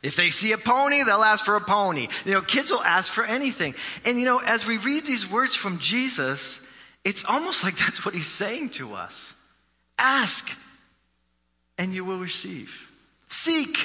If 0.03 0.17
they 0.17 0.31
see 0.31 0.53
a 0.53 0.59
pony, 0.59 1.05
they'll 1.05 1.23
ask 1.23 1.45
for 1.45 1.55
a 1.55 1.61
pony. 1.61 2.09
You 2.25 2.33
know, 2.33 2.41
kids 2.41 2.71
will 2.71 2.83
ask 2.83 3.13
for 3.13 3.25
anything. 3.25 3.75
And 4.05 4.19
you 4.19 4.25
know, 4.25 4.41
as 4.45 4.67
we 4.67 4.79
read 4.79 5.05
these 5.05 5.31
words 5.31 5.55
from 5.55 5.79
Jesus, 5.79 6.67
it's 7.05 7.25
almost 7.25 7.63
like 7.63 7.77
that's 7.77 8.05
what 8.05 8.15
he's 8.15 8.27
saying 8.27 8.71
to 8.71 8.95
us. 8.95 9.35
Ask 9.99 10.59
and 11.79 11.93
you 11.93 12.05
will 12.05 12.19
receive. 12.19 12.91
Seek 13.29 13.79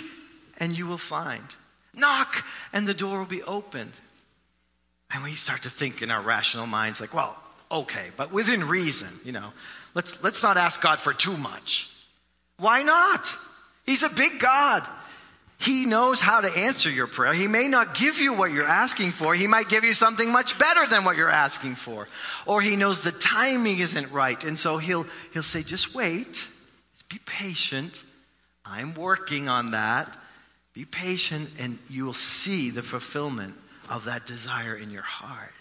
and 0.60 0.76
you 0.76 0.88
will 0.88 0.98
find. 0.98 1.44
Knock 1.94 2.44
and 2.74 2.88
the 2.88 2.94
door 2.94 3.20
will 3.20 3.26
be 3.26 3.44
opened. 3.44 3.92
And 5.14 5.24
we 5.24 5.32
start 5.32 5.64
to 5.64 5.70
think 5.70 6.02
in 6.02 6.12
our 6.12 6.22
rational 6.22 6.66
minds, 6.66 7.00
like, 7.00 7.14
well, 7.14 7.38
okay, 7.72 8.08
but 8.18 8.32
within 8.32 8.68
reason, 8.68 9.10
you 9.24 9.32
know. 9.32 9.54
Let's, 9.94 10.24
let's 10.24 10.44
not 10.44 10.58
ask 10.58 10.82
God 10.82 11.00
for 11.00 11.14
too 11.14 11.36
much. 11.38 11.94
Why 12.60 12.84
not? 12.84 13.36
He's 13.86 14.04
a 14.04 14.10
big 14.10 14.40
God. 14.40 14.88
He 15.60 15.86
knows 15.86 16.22
how 16.22 16.42
to 16.42 16.48
answer 16.48 16.90
your 16.90 17.08
prayer. 17.08 17.34
He 17.34 17.48
may 17.48 17.68
not 17.68 17.96
give 17.96 18.20
you 18.20 18.34
what 18.34 18.52
you're 18.52 18.68
asking 18.68 19.12
for. 19.12 19.34
He 19.34 19.48
might 19.48 19.70
give 19.70 19.84
you 19.84 19.94
something 19.94 20.32
much 20.32 20.60
better 20.60 20.86
than 20.86 21.04
what 21.04 21.18
you're 21.18 21.32
asking 21.32 21.76
for. 21.76 22.08
Or 22.46 22.62
he 22.62 22.76
knows 22.76 23.02
the 23.02 23.12
timing 23.12 23.80
isn't 23.80 24.12
right. 24.12 24.44
And 24.44 24.58
so 24.58 24.78
he'll, 24.78 25.08
he'll 25.34 25.42
say, 25.42 25.64
just 25.64 25.96
wait. 25.96 26.48
Be 27.10 27.20
patient. 27.26 28.04
I'm 28.66 28.94
working 28.94 29.50
on 29.50 29.72
that. 29.72 30.08
Be 30.74 30.86
patient 30.86 31.50
and 31.60 31.80
you'll 31.90 32.14
see 32.14 32.70
the 32.70 32.84
fulfillment 32.84 33.56
of 33.90 34.06
that 34.06 34.26
desire 34.26 34.76
in 34.76 34.92
your 34.92 35.02
heart. 35.02 35.54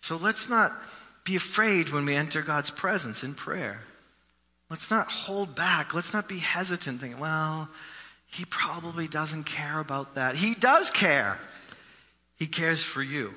So 0.00 0.16
let's 0.16 0.50
not 0.50 0.72
be 1.26 1.36
afraid 1.36 1.90
when 1.90 2.06
we 2.06 2.14
enter 2.14 2.40
God's 2.40 2.70
presence 2.70 3.22
in 3.24 3.34
prayer. 3.34 3.80
Let's 4.70 4.90
not 4.90 5.08
hold 5.08 5.54
back. 5.54 5.92
Let's 5.92 6.14
not 6.14 6.28
be 6.28 6.38
hesitant 6.38 7.00
thinking, 7.00 7.20
well, 7.20 7.68
he 8.26 8.44
probably 8.44 9.08
doesn't 9.08 9.44
care 9.44 9.78
about 9.78 10.14
that. 10.14 10.36
He 10.36 10.54
does 10.54 10.90
care. 10.90 11.38
He 12.36 12.46
cares 12.46 12.82
for 12.82 13.02
you. 13.02 13.34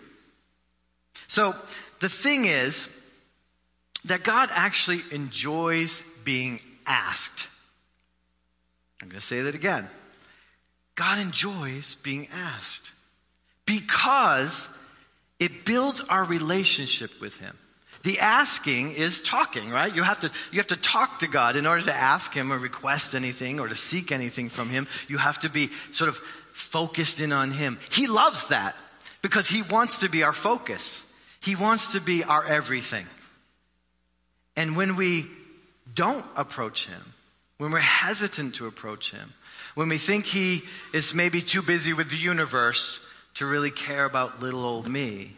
So 1.28 1.54
the 2.00 2.10
thing 2.10 2.46
is 2.46 2.96
that 4.06 4.24
God 4.24 4.50
actually 4.52 5.02
enjoys 5.12 6.02
being 6.24 6.60
asked. 6.86 7.48
I'm 9.02 9.10
going 9.10 9.20
to 9.20 9.26
say 9.26 9.42
that 9.42 9.56
again. 9.56 9.88
God 10.96 11.20
enjoys 11.20 11.96
being 11.96 12.28
asked 12.34 12.92
because 13.66 14.76
it 15.40 15.66
builds 15.66 16.02
our 16.02 16.24
relationship 16.24 17.22
with 17.22 17.40
Him. 17.40 17.56
The 18.04 18.20
asking 18.20 18.94
is 18.94 19.22
talking, 19.22 19.70
right? 19.70 19.94
You 19.94 20.04
have 20.04 20.22
to, 20.22 20.32
you 20.52 20.60
have 20.60 20.68
to 20.68 20.78
talk 20.78 21.20
to 21.20 21.28
God 21.28 21.56
in 21.56 21.66
order 21.66 21.84
to 21.84 21.94
ask 21.94 22.34
Him 22.34 22.52
or 22.52 22.58
request 22.58 23.14
anything 23.14 23.60
or 23.60 23.68
to 23.68 23.76
seek 23.76 24.12
anything 24.12 24.50
from 24.50 24.70
Him. 24.70 24.88
You 25.08 25.18
have 25.18 25.40
to 25.42 25.50
be 25.50 25.70
sort 25.92 26.08
of 26.08 26.18
focused 26.18 27.20
in 27.20 27.34
on 27.34 27.52
Him. 27.52 27.78
He 27.92 28.08
loves 28.08 28.50
that 28.50 28.76
because 29.22 29.50
He 29.50 29.64
wants 29.70 30.00
to 30.00 30.10
be 30.10 30.24
our 30.24 30.34
focus. 30.34 31.12
He 31.42 31.56
wants 31.56 31.94
to 31.94 32.02
be 32.02 32.24
our 32.24 32.46
everything. 32.46 33.06
And 34.56 34.78
when 34.78 34.96
we 34.96 35.26
don't 35.94 36.26
approach 36.38 36.88
Him, 36.88 37.02
when 37.58 37.72
we're 37.72 37.80
hesitant 37.80 38.56
to 38.56 38.68
approach 38.68 39.12
Him, 39.12 39.34
when 39.76 39.90
we 39.90 39.98
think 39.98 40.26
He 40.26 40.62
is 40.94 41.14
maybe 41.14 41.42
too 41.42 41.62
busy 41.62 41.92
with 41.92 42.12
the 42.12 42.18
universe 42.18 43.06
to 43.36 43.46
really 43.46 43.72
care 43.72 44.06
about 44.06 44.42
little 44.42 44.64
old 44.64 44.88
me, 44.88 45.34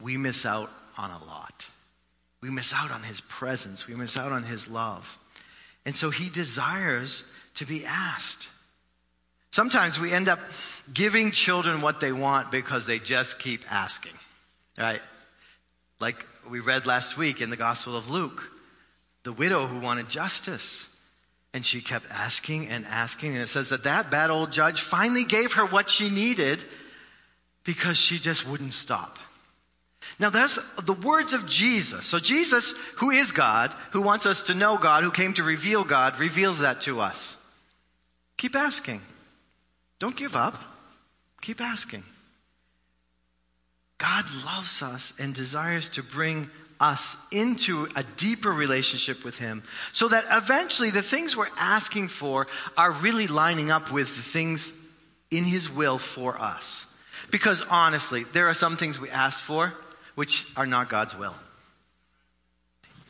we 0.00 0.16
miss 0.16 0.46
out 0.46 0.70
on 0.98 1.10
a 1.10 1.24
lot. 1.24 1.68
We 2.40 2.50
miss 2.50 2.72
out 2.74 2.90
on 2.90 3.02
his 3.02 3.20
presence. 3.22 3.86
We 3.86 3.94
miss 3.94 4.16
out 4.16 4.32
on 4.32 4.42
his 4.42 4.68
love. 4.68 5.18
And 5.84 5.94
so 5.94 6.10
he 6.10 6.28
desires 6.28 7.30
to 7.54 7.66
be 7.66 7.84
asked. 7.84 8.48
Sometimes 9.50 9.98
we 9.98 10.12
end 10.12 10.28
up 10.28 10.38
giving 10.92 11.30
children 11.30 11.80
what 11.80 12.00
they 12.00 12.12
want 12.12 12.50
because 12.50 12.86
they 12.86 12.98
just 12.98 13.38
keep 13.38 13.62
asking, 13.72 14.12
right? 14.78 15.00
Like 15.98 16.26
we 16.50 16.60
read 16.60 16.86
last 16.86 17.16
week 17.16 17.40
in 17.40 17.50
the 17.50 17.56
Gospel 17.56 17.96
of 17.96 18.10
Luke, 18.10 18.52
the 19.22 19.32
widow 19.32 19.66
who 19.66 19.80
wanted 19.80 20.08
justice. 20.08 20.92
And 21.54 21.64
she 21.64 21.80
kept 21.80 22.04
asking 22.10 22.68
and 22.68 22.84
asking. 22.84 23.32
And 23.32 23.40
it 23.40 23.48
says 23.48 23.70
that 23.70 23.84
that 23.84 24.10
bad 24.10 24.28
old 24.28 24.52
judge 24.52 24.82
finally 24.82 25.24
gave 25.24 25.54
her 25.54 25.64
what 25.64 25.88
she 25.88 26.10
needed 26.10 26.62
because 27.64 27.96
she 27.96 28.18
just 28.18 28.46
wouldn't 28.46 28.74
stop. 28.74 29.18
Now 30.18 30.30
that's 30.30 30.56
the 30.82 30.94
words 30.94 31.34
of 31.34 31.46
Jesus. 31.46 32.06
So 32.06 32.18
Jesus, 32.18 32.72
who 32.96 33.10
is 33.10 33.32
God, 33.32 33.72
who 33.90 34.00
wants 34.00 34.24
us 34.24 34.44
to 34.44 34.54
know 34.54 34.78
God, 34.78 35.04
who 35.04 35.10
came 35.10 35.34
to 35.34 35.42
reveal 35.42 35.84
God, 35.84 36.18
reveals 36.18 36.60
that 36.60 36.80
to 36.82 37.00
us. 37.00 37.36
Keep 38.38 38.56
asking. 38.56 39.00
Don't 39.98 40.16
give 40.16 40.34
up. 40.34 40.56
Keep 41.42 41.60
asking. 41.60 42.02
God 43.98 44.24
loves 44.44 44.82
us 44.82 45.14
and 45.18 45.34
desires 45.34 45.88
to 45.90 46.02
bring 46.02 46.50
us 46.78 47.16
into 47.32 47.88
a 47.96 48.02
deeper 48.16 48.50
relationship 48.50 49.24
with 49.24 49.38
Him 49.38 49.62
so 49.92 50.08
that 50.08 50.24
eventually 50.30 50.90
the 50.90 51.02
things 51.02 51.36
we're 51.36 51.46
asking 51.58 52.08
for 52.08 52.46
are 52.76 52.90
really 52.90 53.26
lining 53.26 53.70
up 53.70 53.90
with 53.90 54.14
the 54.16 54.22
things 54.22 54.78
in 55.30 55.44
His 55.44 55.70
will 55.70 55.98
for 55.98 56.38
us. 56.38 56.92
Because 57.30 57.62
honestly, 57.70 58.24
there 58.24 58.48
are 58.48 58.54
some 58.54 58.76
things 58.76 59.00
we 59.00 59.08
ask 59.10 59.42
for 59.42 59.74
which 60.16 60.50
are 60.56 60.66
not 60.66 60.88
God's 60.88 61.16
will. 61.16 61.34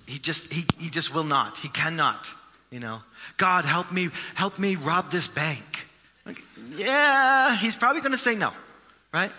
He 0.06 0.18
just, 0.18 0.52
he, 0.52 0.64
he 0.78 0.90
just 0.90 1.14
will 1.14 1.24
not. 1.24 1.56
He 1.56 1.68
cannot, 1.68 2.30
you 2.70 2.78
know. 2.78 3.02
God, 3.38 3.64
help 3.64 3.90
me, 3.90 4.10
help 4.34 4.58
me 4.58 4.76
rob 4.76 5.10
this 5.10 5.26
bank. 5.26 5.88
Like, 6.24 6.38
yeah, 6.76 7.56
he's 7.56 7.74
probably 7.74 8.02
going 8.02 8.12
to 8.12 8.18
say 8.18 8.36
no, 8.36 8.52
right? 9.12 9.32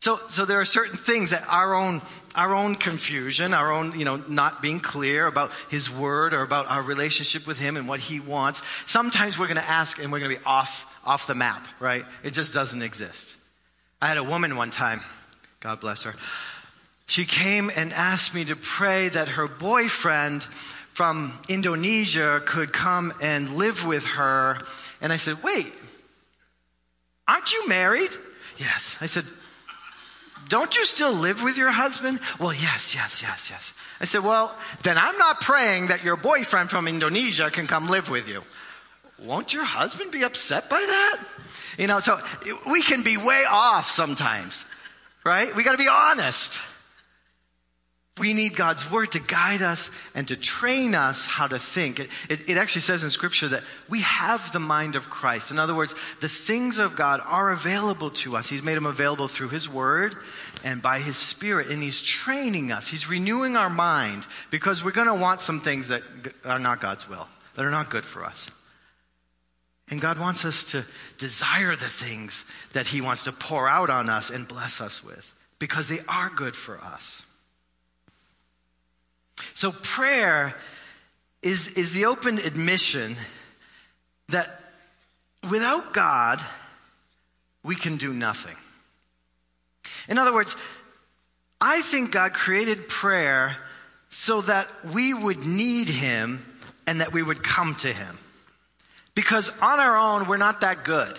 So, 0.00 0.16
so 0.28 0.44
there 0.44 0.60
are 0.60 0.64
certain 0.64 0.96
things 0.96 1.30
that 1.30 1.44
our 1.48 1.74
own, 1.74 2.00
our 2.34 2.54
own 2.54 2.76
confusion, 2.76 3.52
our 3.52 3.72
own, 3.72 3.98
you 3.98 4.04
know, 4.04 4.16
not 4.28 4.62
being 4.62 4.78
clear 4.78 5.26
about 5.26 5.50
His 5.70 5.90
Word 5.90 6.34
or 6.34 6.42
about 6.42 6.70
our 6.70 6.82
relationship 6.82 7.46
with 7.46 7.58
Him 7.58 7.76
and 7.76 7.88
what 7.88 7.98
He 7.98 8.20
wants. 8.20 8.62
Sometimes 8.86 9.38
we're 9.38 9.48
going 9.48 9.60
to 9.60 9.68
ask 9.68 10.00
and 10.00 10.12
we're 10.12 10.20
going 10.20 10.32
to 10.32 10.38
be 10.38 10.44
off, 10.46 11.00
off 11.04 11.26
the 11.26 11.34
map, 11.34 11.66
right? 11.80 12.04
It 12.22 12.32
just 12.32 12.54
doesn't 12.54 12.82
exist. 12.82 13.36
I 14.00 14.06
had 14.06 14.18
a 14.18 14.24
woman 14.24 14.54
one 14.54 14.70
time 14.70 15.00
God 15.60 15.80
bless 15.80 16.04
her. 16.04 16.14
She 17.06 17.24
came 17.24 17.70
and 17.74 17.92
asked 17.92 18.34
me 18.34 18.44
to 18.44 18.56
pray 18.56 19.08
that 19.08 19.28
her 19.28 19.48
boyfriend 19.48 20.42
from 20.42 21.32
Indonesia 21.48 22.42
could 22.44 22.72
come 22.72 23.12
and 23.22 23.56
live 23.56 23.86
with 23.86 24.04
her. 24.04 24.58
And 25.00 25.12
I 25.12 25.16
said, 25.16 25.36
Wait, 25.42 25.66
aren't 27.26 27.52
you 27.52 27.68
married? 27.68 28.10
Yes. 28.58 28.98
I 29.00 29.06
said, 29.06 29.24
Don't 30.48 30.76
you 30.76 30.84
still 30.84 31.12
live 31.12 31.42
with 31.42 31.56
your 31.56 31.70
husband? 31.70 32.20
Well, 32.38 32.52
yes, 32.52 32.94
yes, 32.94 33.22
yes, 33.22 33.48
yes. 33.50 33.74
I 34.00 34.04
said, 34.04 34.22
Well, 34.22 34.54
then 34.82 34.98
I'm 34.98 35.16
not 35.18 35.40
praying 35.40 35.88
that 35.88 36.04
your 36.04 36.16
boyfriend 36.16 36.68
from 36.68 36.86
Indonesia 36.86 37.50
can 37.50 37.66
come 37.66 37.86
live 37.86 38.10
with 38.10 38.28
you. 38.28 38.42
Won't 39.18 39.52
your 39.52 39.64
husband 39.64 40.12
be 40.12 40.22
upset 40.22 40.70
by 40.70 40.78
that? 40.78 41.18
You 41.78 41.86
know, 41.86 41.98
so 41.98 42.18
we 42.70 42.82
can 42.82 43.02
be 43.02 43.16
way 43.16 43.44
off 43.48 43.86
sometimes, 43.86 44.64
right? 45.28 45.54
We 45.54 45.62
got 45.62 45.72
to 45.72 45.78
be 45.78 45.88
honest. 45.88 46.60
We 48.18 48.32
need 48.32 48.56
God's 48.56 48.90
word 48.90 49.12
to 49.12 49.20
guide 49.20 49.62
us 49.62 49.90
and 50.14 50.26
to 50.28 50.36
train 50.36 50.94
us 50.94 51.26
how 51.26 51.46
to 51.46 51.58
think. 51.58 52.00
It, 52.00 52.08
it, 52.28 52.48
it, 52.50 52.56
actually 52.56 52.80
says 52.80 53.04
in 53.04 53.10
scripture 53.10 53.46
that 53.48 53.62
we 53.88 54.00
have 54.00 54.52
the 54.52 54.58
mind 54.58 54.96
of 54.96 55.08
Christ. 55.08 55.52
In 55.52 55.58
other 55.58 55.74
words, 55.74 55.94
the 56.20 56.28
things 56.28 56.78
of 56.78 56.96
God 56.96 57.20
are 57.24 57.50
available 57.50 58.10
to 58.10 58.36
us. 58.36 58.48
He's 58.48 58.64
made 58.64 58.74
them 58.74 58.86
available 58.86 59.28
through 59.28 59.50
his 59.50 59.68
word 59.68 60.16
and 60.64 60.82
by 60.82 60.98
his 60.98 61.16
spirit. 61.16 61.68
And 61.68 61.80
he's 61.80 62.02
training 62.02 62.72
us. 62.72 62.88
He's 62.88 63.08
renewing 63.08 63.54
our 63.56 63.70
mind 63.70 64.26
because 64.50 64.82
we're 64.82 64.90
going 64.90 65.06
to 65.06 65.14
want 65.14 65.40
some 65.40 65.60
things 65.60 65.88
that 65.88 66.02
are 66.44 66.58
not 66.58 66.80
God's 66.80 67.08
will, 67.08 67.28
that 67.54 67.64
are 67.64 67.70
not 67.70 67.88
good 67.88 68.04
for 68.04 68.24
us. 68.24 68.50
And 69.90 70.00
God 70.00 70.18
wants 70.18 70.44
us 70.44 70.64
to 70.72 70.84
desire 71.16 71.74
the 71.74 71.88
things 71.88 72.44
that 72.72 72.88
he 72.88 73.00
wants 73.00 73.24
to 73.24 73.32
pour 73.32 73.68
out 73.68 73.90
on 73.90 74.10
us 74.10 74.30
and 74.30 74.46
bless 74.46 74.80
us 74.80 75.02
with 75.02 75.34
because 75.58 75.88
they 75.88 76.00
are 76.08 76.28
good 76.28 76.54
for 76.54 76.78
us. 76.78 77.24
So 79.54 79.72
prayer 79.72 80.54
is, 81.42 81.76
is 81.76 81.94
the 81.94 82.04
open 82.04 82.38
admission 82.38 83.16
that 84.28 84.60
without 85.50 85.94
God, 85.94 86.40
we 87.62 87.74
can 87.74 87.96
do 87.96 88.12
nothing. 88.12 88.56
In 90.08 90.18
other 90.18 90.32
words, 90.32 90.56
I 91.60 91.80
think 91.82 92.12
God 92.12 92.32
created 92.34 92.88
prayer 92.88 93.56
so 94.10 94.40
that 94.42 94.68
we 94.92 95.12
would 95.12 95.44
need 95.46 95.88
Him 95.88 96.44
and 96.86 97.00
that 97.00 97.12
we 97.12 97.22
would 97.22 97.42
come 97.42 97.74
to 97.76 97.88
Him. 97.88 98.18
Because 99.18 99.50
on 99.60 99.80
our 99.80 99.96
own, 99.96 100.28
we're 100.28 100.36
not 100.36 100.60
that 100.60 100.84
good. 100.84 101.18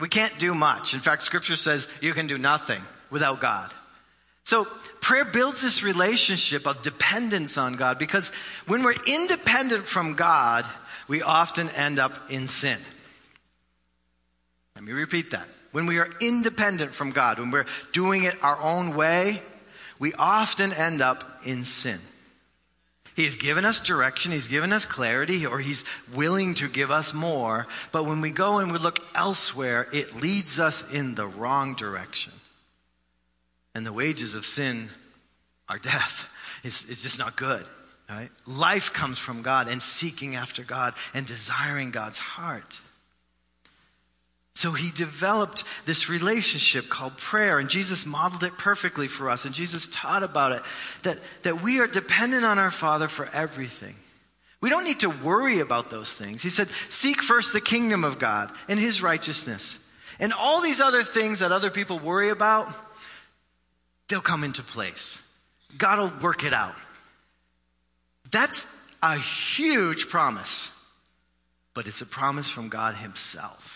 We 0.00 0.08
can't 0.08 0.36
do 0.40 0.56
much. 0.56 0.92
In 0.92 0.98
fact, 0.98 1.22
Scripture 1.22 1.54
says 1.54 1.88
you 2.00 2.12
can 2.12 2.26
do 2.26 2.36
nothing 2.36 2.82
without 3.10 3.40
God. 3.40 3.72
So 4.42 4.64
prayer 5.00 5.24
builds 5.24 5.62
this 5.62 5.84
relationship 5.84 6.66
of 6.66 6.82
dependence 6.82 7.56
on 7.56 7.76
God 7.76 8.00
because 8.00 8.32
when 8.66 8.82
we're 8.82 8.96
independent 9.06 9.84
from 9.84 10.14
God, 10.14 10.66
we 11.06 11.22
often 11.22 11.68
end 11.76 12.00
up 12.00 12.12
in 12.28 12.48
sin. 12.48 12.78
Let 14.74 14.82
me 14.82 14.90
repeat 14.90 15.30
that. 15.30 15.46
When 15.70 15.86
we 15.86 16.00
are 16.00 16.10
independent 16.20 16.90
from 16.90 17.12
God, 17.12 17.38
when 17.38 17.52
we're 17.52 17.66
doing 17.92 18.24
it 18.24 18.42
our 18.42 18.60
own 18.60 18.96
way, 18.96 19.40
we 20.00 20.12
often 20.14 20.72
end 20.72 21.00
up 21.02 21.22
in 21.44 21.62
sin. 21.62 22.00
He 23.16 23.24
has 23.24 23.36
given 23.36 23.64
us 23.64 23.80
direction, 23.80 24.30
He's 24.30 24.46
given 24.46 24.74
us 24.74 24.84
clarity, 24.84 25.46
or 25.46 25.58
He's 25.58 25.86
willing 26.14 26.54
to 26.56 26.68
give 26.68 26.90
us 26.90 27.14
more. 27.14 27.66
But 27.90 28.04
when 28.04 28.20
we 28.20 28.30
go 28.30 28.58
and 28.58 28.70
we 28.70 28.78
look 28.78 29.00
elsewhere, 29.14 29.88
it 29.90 30.20
leads 30.20 30.60
us 30.60 30.92
in 30.92 31.14
the 31.14 31.26
wrong 31.26 31.74
direction. 31.74 32.34
And 33.74 33.86
the 33.86 33.92
wages 33.92 34.34
of 34.34 34.44
sin 34.44 34.90
are 35.66 35.78
death. 35.78 36.30
It's, 36.62 36.90
it's 36.90 37.02
just 37.02 37.18
not 37.18 37.36
good. 37.36 37.64
Right? 38.08 38.30
Life 38.46 38.92
comes 38.92 39.18
from 39.18 39.42
God 39.42 39.66
and 39.68 39.82
seeking 39.82 40.36
after 40.36 40.62
God 40.62 40.94
and 41.14 41.26
desiring 41.26 41.90
God's 41.90 42.18
heart. 42.18 42.80
So 44.56 44.72
he 44.72 44.90
developed 44.90 45.64
this 45.84 46.08
relationship 46.08 46.88
called 46.88 47.18
prayer, 47.18 47.58
and 47.58 47.68
Jesus 47.68 48.06
modeled 48.06 48.42
it 48.42 48.56
perfectly 48.56 49.06
for 49.06 49.28
us, 49.28 49.44
and 49.44 49.54
Jesus 49.54 49.86
taught 49.86 50.22
about 50.22 50.52
it 50.52 50.62
that, 51.02 51.18
that 51.42 51.62
we 51.62 51.78
are 51.78 51.86
dependent 51.86 52.42
on 52.46 52.58
our 52.58 52.70
Father 52.70 53.06
for 53.06 53.28
everything. 53.34 53.94
We 54.62 54.70
don't 54.70 54.84
need 54.84 55.00
to 55.00 55.10
worry 55.10 55.60
about 55.60 55.90
those 55.90 56.10
things. 56.10 56.42
He 56.42 56.48
said, 56.48 56.68
Seek 56.68 57.20
first 57.20 57.52
the 57.52 57.60
kingdom 57.60 58.02
of 58.02 58.18
God 58.18 58.50
and 58.66 58.80
his 58.80 59.02
righteousness. 59.02 59.78
And 60.18 60.32
all 60.32 60.62
these 60.62 60.80
other 60.80 61.02
things 61.02 61.40
that 61.40 61.52
other 61.52 61.68
people 61.68 61.98
worry 61.98 62.30
about, 62.30 62.66
they'll 64.08 64.22
come 64.22 64.42
into 64.42 64.62
place. 64.62 65.22
God 65.76 65.98
will 65.98 66.20
work 66.22 66.44
it 66.44 66.54
out. 66.54 66.74
That's 68.30 68.74
a 69.02 69.18
huge 69.18 70.08
promise, 70.08 70.72
but 71.74 71.86
it's 71.86 72.00
a 72.00 72.06
promise 72.06 72.48
from 72.48 72.70
God 72.70 72.94
Himself. 72.94 73.75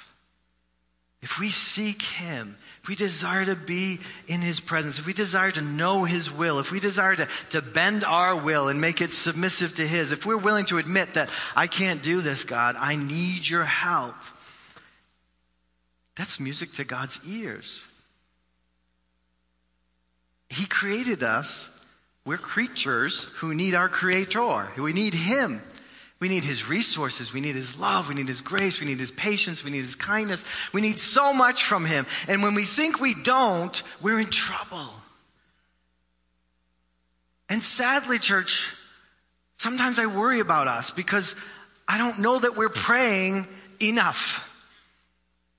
If 1.22 1.38
we 1.38 1.48
seek 1.48 2.00
Him, 2.00 2.56
if 2.82 2.88
we 2.88 2.94
desire 2.94 3.44
to 3.44 3.54
be 3.54 3.98
in 4.26 4.40
His 4.40 4.58
presence, 4.58 4.98
if 4.98 5.06
we 5.06 5.12
desire 5.12 5.50
to 5.50 5.60
know 5.60 6.04
His 6.04 6.32
will, 6.32 6.58
if 6.58 6.72
we 6.72 6.80
desire 6.80 7.14
to, 7.14 7.28
to 7.50 7.60
bend 7.60 8.04
our 8.04 8.34
will 8.34 8.68
and 8.68 8.80
make 8.80 9.02
it 9.02 9.12
submissive 9.12 9.76
to 9.76 9.86
His, 9.86 10.12
if 10.12 10.24
we're 10.24 10.38
willing 10.38 10.64
to 10.66 10.78
admit 10.78 11.14
that 11.14 11.28
I 11.54 11.66
can't 11.66 12.02
do 12.02 12.22
this, 12.22 12.44
God, 12.44 12.76
I 12.78 12.96
need 12.96 13.46
your 13.46 13.64
help, 13.64 14.14
that's 16.16 16.40
music 16.40 16.72
to 16.74 16.84
God's 16.84 17.20
ears. 17.30 17.86
He 20.50 20.66
created 20.66 21.22
us. 21.22 21.76
We're 22.26 22.36
creatures 22.36 23.24
who 23.36 23.54
need 23.54 23.74
our 23.74 23.88
Creator. 23.88 24.68
We 24.76 24.92
need 24.92 25.14
Him. 25.14 25.62
We 26.20 26.28
need 26.28 26.44
His 26.44 26.68
resources. 26.68 27.32
We 27.32 27.40
need 27.40 27.54
His 27.54 27.78
love. 27.78 28.08
We 28.08 28.14
need 28.14 28.28
His 28.28 28.42
grace. 28.42 28.80
We 28.80 28.86
need 28.86 28.98
His 28.98 29.10
patience. 29.10 29.64
We 29.64 29.70
need 29.70 29.78
His 29.78 29.96
kindness. 29.96 30.44
We 30.72 30.82
need 30.82 30.98
so 30.98 31.32
much 31.32 31.64
from 31.64 31.86
Him. 31.86 32.06
And 32.28 32.42
when 32.42 32.54
we 32.54 32.64
think 32.64 33.00
we 33.00 33.14
don't, 33.14 33.82
we're 34.02 34.20
in 34.20 34.28
trouble. 34.30 34.92
And 37.48 37.62
sadly, 37.62 38.18
church, 38.18 38.76
sometimes 39.56 39.98
I 39.98 40.06
worry 40.06 40.40
about 40.40 40.68
us 40.68 40.90
because 40.90 41.34
I 41.88 41.98
don't 41.98 42.20
know 42.20 42.38
that 42.38 42.56
we're 42.56 42.68
praying 42.68 43.46
enough. 43.82 44.46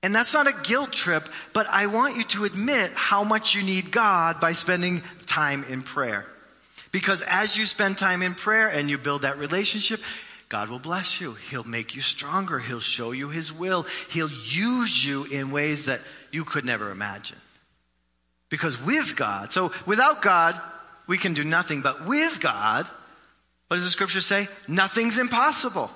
And 0.02 0.14
that's 0.14 0.34
not 0.34 0.48
a 0.48 0.54
guilt 0.64 0.92
trip, 0.92 1.28
but 1.52 1.66
I 1.68 1.86
want 1.86 2.16
you 2.16 2.24
to 2.24 2.44
admit 2.44 2.90
how 2.94 3.24
much 3.24 3.54
you 3.54 3.62
need 3.62 3.90
God 3.90 4.40
by 4.40 4.52
spending 4.52 5.02
time 5.26 5.64
in 5.68 5.82
prayer. 5.82 6.24
Because 6.92 7.22
as 7.22 7.56
you 7.56 7.66
spend 7.66 7.98
time 7.98 8.22
in 8.22 8.34
prayer 8.34 8.68
and 8.68 8.88
you 8.88 8.98
build 8.98 9.22
that 9.22 9.38
relationship, 9.38 10.00
God 10.52 10.68
will 10.68 10.78
bless 10.78 11.18
you. 11.18 11.32
He'll 11.32 11.64
make 11.64 11.94
you 11.94 12.02
stronger. 12.02 12.58
He'll 12.58 12.78
show 12.78 13.12
you 13.12 13.30
His 13.30 13.50
will. 13.50 13.86
He'll 14.10 14.28
use 14.28 15.02
you 15.02 15.24
in 15.24 15.50
ways 15.50 15.86
that 15.86 16.02
you 16.30 16.44
could 16.44 16.66
never 16.66 16.90
imagine. 16.90 17.38
Because 18.50 18.78
with 18.84 19.16
God, 19.16 19.50
so 19.50 19.72
without 19.86 20.20
God, 20.20 20.60
we 21.06 21.16
can 21.16 21.32
do 21.32 21.42
nothing. 21.42 21.80
But 21.80 22.06
with 22.06 22.42
God, 22.42 22.86
what 23.68 23.76
does 23.78 23.84
the 23.84 23.90
scripture 23.90 24.20
say? 24.20 24.46
Nothing's 24.68 25.18
impossible. 25.18 25.90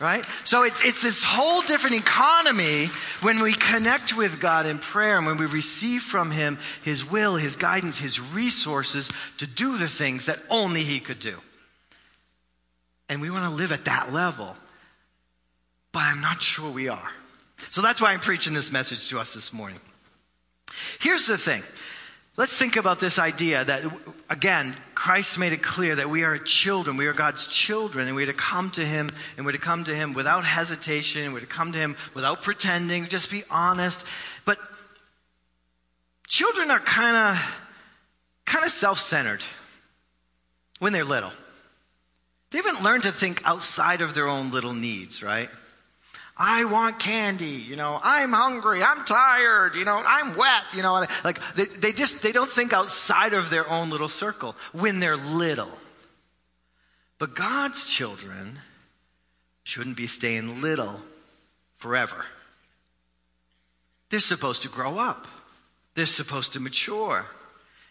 Right? 0.00 0.24
So 0.42 0.64
it's, 0.64 0.84
it's 0.84 1.04
this 1.04 1.22
whole 1.22 1.62
different 1.62 1.94
economy 1.94 2.86
when 3.22 3.40
we 3.40 3.52
connect 3.52 4.16
with 4.16 4.40
God 4.40 4.66
in 4.66 4.78
prayer 4.78 5.18
and 5.18 5.24
when 5.24 5.38
we 5.38 5.46
receive 5.46 6.02
from 6.02 6.32
Him 6.32 6.58
His 6.82 7.08
will, 7.08 7.36
His 7.36 7.54
guidance, 7.54 8.00
His 8.00 8.20
resources 8.20 9.12
to 9.38 9.46
do 9.46 9.78
the 9.78 9.86
things 9.86 10.26
that 10.26 10.40
only 10.50 10.80
He 10.80 10.98
could 10.98 11.20
do. 11.20 11.38
And 13.08 13.20
we 13.20 13.30
want 13.30 13.48
to 13.48 13.54
live 13.54 13.72
at 13.72 13.84
that 13.84 14.12
level. 14.12 14.56
But 15.92 16.04
I'm 16.04 16.20
not 16.20 16.42
sure 16.42 16.70
we 16.70 16.88
are. 16.88 17.10
So 17.70 17.82
that's 17.82 18.00
why 18.00 18.12
I'm 18.12 18.20
preaching 18.20 18.54
this 18.54 18.72
message 18.72 19.08
to 19.10 19.18
us 19.18 19.34
this 19.34 19.52
morning. 19.52 19.78
Here's 21.00 21.26
the 21.26 21.38
thing 21.38 21.62
Let's 22.36 22.58
think 22.58 22.74
about 22.74 22.98
this 22.98 23.20
idea 23.20 23.64
that, 23.64 23.84
again, 24.28 24.74
Christ 24.96 25.38
made 25.38 25.52
it 25.52 25.62
clear 25.62 25.94
that 25.94 26.10
we 26.10 26.24
are 26.24 26.36
children. 26.36 26.96
We 26.96 27.06
are 27.06 27.12
God's 27.12 27.46
children, 27.46 28.08
and 28.08 28.16
we're 28.16 28.26
to 28.26 28.32
come 28.32 28.72
to 28.72 28.84
Him, 28.84 29.12
and 29.36 29.46
we're 29.46 29.52
to 29.52 29.58
come 29.58 29.84
to 29.84 29.94
Him 29.94 30.14
without 30.14 30.44
hesitation. 30.44 31.32
We're 31.32 31.40
to 31.40 31.46
come 31.46 31.70
to 31.70 31.78
Him 31.78 31.94
without 32.12 32.42
pretending, 32.42 33.06
just 33.06 33.30
be 33.30 33.44
honest. 33.52 34.04
But 34.44 34.58
children 36.26 36.72
are 36.72 36.80
kind 36.80 37.16
of, 37.16 37.66
kind 38.46 38.64
of 38.64 38.72
self-centered 38.72 39.44
when 40.80 40.92
they're 40.92 41.04
little. 41.04 41.30
They 42.54 42.58
haven't 42.58 42.84
learned 42.84 43.02
to 43.02 43.10
think 43.10 43.42
outside 43.44 44.00
of 44.00 44.14
their 44.14 44.28
own 44.28 44.52
little 44.52 44.74
needs, 44.74 45.24
right? 45.24 45.48
I 46.36 46.66
want 46.66 47.00
candy, 47.00 47.46
you 47.46 47.74
know, 47.74 47.98
I'm 48.00 48.32
hungry, 48.32 48.80
I'm 48.80 49.04
tired, 49.04 49.74
you 49.74 49.84
know, 49.84 50.00
I'm 50.06 50.36
wet, 50.36 50.62
you 50.72 50.80
know, 50.80 51.04
like 51.24 51.40
they, 51.56 51.64
they 51.64 51.90
just, 51.90 52.22
they 52.22 52.30
don't 52.30 52.48
think 52.48 52.72
outside 52.72 53.32
of 53.32 53.50
their 53.50 53.68
own 53.68 53.90
little 53.90 54.08
circle 54.08 54.54
when 54.70 55.00
they're 55.00 55.16
little. 55.16 55.68
But 57.18 57.34
God's 57.34 57.92
children 57.92 58.60
shouldn't 59.64 59.96
be 59.96 60.06
staying 60.06 60.60
little 60.60 61.00
forever. 61.74 62.24
They're 64.10 64.20
supposed 64.20 64.62
to 64.62 64.68
grow 64.68 64.96
up. 64.96 65.26
They're 65.94 66.06
supposed 66.06 66.52
to 66.52 66.60
mature. 66.60 67.26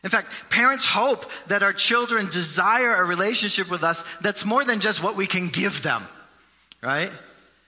In 0.03 0.09
fact, 0.09 0.27
parents 0.49 0.85
hope 0.85 1.25
that 1.47 1.63
our 1.63 1.73
children 1.73 2.25
desire 2.25 2.93
a 2.95 3.05
relationship 3.05 3.71
with 3.71 3.83
us 3.83 4.03
that's 4.17 4.45
more 4.45 4.65
than 4.65 4.81
just 4.81 5.01
what 5.01 5.15
we 5.15 5.27
can 5.27 5.47
give 5.47 5.81
them, 5.81 6.03
right? 6.81 7.09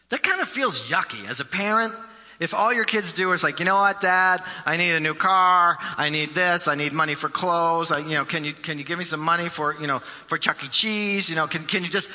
That 0.10 0.22
kind 0.22 0.42
of 0.42 0.50
feels 0.50 0.90
yucky. 0.90 1.28
As 1.30 1.40
a 1.40 1.46
parent, 1.46 1.94
if 2.40 2.54
all 2.54 2.74
your 2.74 2.84
kids 2.84 3.14
do 3.14 3.32
is 3.32 3.42
like, 3.42 3.60
you 3.60 3.66
know 3.66 3.78
what, 3.78 4.02
dad, 4.02 4.44
I 4.66 4.76
need 4.76 4.92
a 4.92 5.00
new 5.00 5.14
car, 5.14 5.78
I 5.98 6.10
need 6.10 6.30
this, 6.32 6.68
I 6.68 6.76
need 6.76 6.92
money 6.92 7.16
for 7.16 7.30
clothes, 7.30 7.92
I, 7.92 8.00
you 8.00 8.16
know, 8.16 8.26
can 8.26 8.44
you, 8.44 8.52
can 8.52 8.78
you 8.78 8.84
give 8.84 9.00
me 9.00 9.06
some 9.06 9.22
money 9.22 9.48
for, 9.48 9.76
you 9.80 9.88
know, 9.88 10.00
for 10.00 10.38
Chuck 10.38 10.62
E. 10.64 10.68
Cheese, 10.68 11.30
you 11.30 11.38
know, 11.38 11.48
can, 11.48 11.64
can 11.64 11.84
you 11.84 11.90
just, 11.90 12.12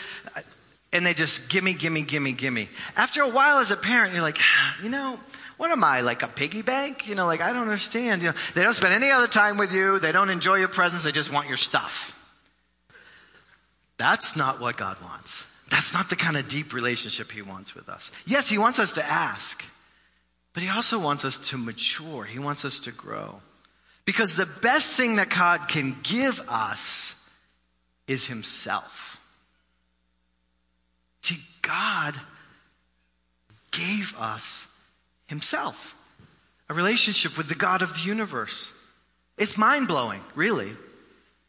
and 0.93 1.07
they 1.07 1.15
just 1.15 1.49
gimme, 1.49 1.73
gimme, 1.73 2.03
gimme, 2.03 2.33
gimme. 2.33 2.69
After 2.97 3.23
a 3.23 3.29
while 3.29 3.59
as 3.59 3.71
a 3.71 3.77
parent, 3.77 4.13
you're 4.13 4.23
like, 4.23 4.39
you 4.83 4.91
know, 4.91 5.19
what 5.61 5.71
am 5.71 5.85
I, 5.85 6.01
like 6.01 6.23
a 6.23 6.27
piggy 6.27 6.63
bank? 6.63 7.07
You 7.07 7.15
know, 7.15 7.27
like 7.27 7.43
I 7.43 7.53
don't 7.53 7.65
understand. 7.65 8.23
You 8.23 8.29
know, 8.29 8.35
they 8.55 8.63
don't 8.63 8.73
spend 8.73 8.95
any 8.95 9.11
other 9.11 9.27
time 9.27 9.59
with 9.59 9.75
you. 9.75 9.99
They 9.99 10.11
don't 10.11 10.31
enjoy 10.31 10.55
your 10.55 10.69
presence. 10.69 11.05
They 11.05 11.13
just 11.13 11.31
want 11.31 11.49
your 11.49 11.59
stuff. 11.59 12.17
That's 13.99 14.39
not 14.39 14.59
what 14.59 14.79
God 14.79 14.97
wants. 15.03 15.45
That's 15.69 15.93
not 15.93 16.09
the 16.09 16.17
kind 16.17 16.39
of 16.39 16.49
deep 16.49 16.73
relationship 16.73 17.31
He 17.31 17.43
wants 17.43 17.75
with 17.75 17.91
us. 17.91 18.11
Yes, 18.27 18.49
He 18.49 18.57
wants 18.57 18.79
us 18.79 18.95
to 18.95 19.05
ask, 19.05 19.63
but 20.55 20.63
He 20.63 20.71
also 20.71 20.99
wants 20.99 21.27
us 21.27 21.37
to 21.51 21.59
mature. 21.59 22.25
He 22.25 22.39
wants 22.39 22.65
us 22.65 22.81
to 22.81 22.91
grow. 22.91 23.43
Because 24.07 24.37
the 24.37 24.49
best 24.63 24.93
thing 24.93 25.17
that 25.17 25.29
God 25.29 25.69
can 25.69 25.95
give 26.03 26.41
us 26.49 27.37
is 28.09 28.27
Himself. 28.27 29.23
See, 31.21 31.37
God 31.61 32.15
gave 33.73 34.19
us 34.19 34.70
himself, 35.31 35.97
a 36.69 36.75
relationship 36.75 37.39
with 37.39 37.49
the 37.49 37.55
God 37.55 37.81
of 37.81 37.95
the 37.95 38.03
universe. 38.03 38.73
It's 39.39 39.57
mind 39.57 39.89
blowing, 39.89 40.21
really, 40.35 40.71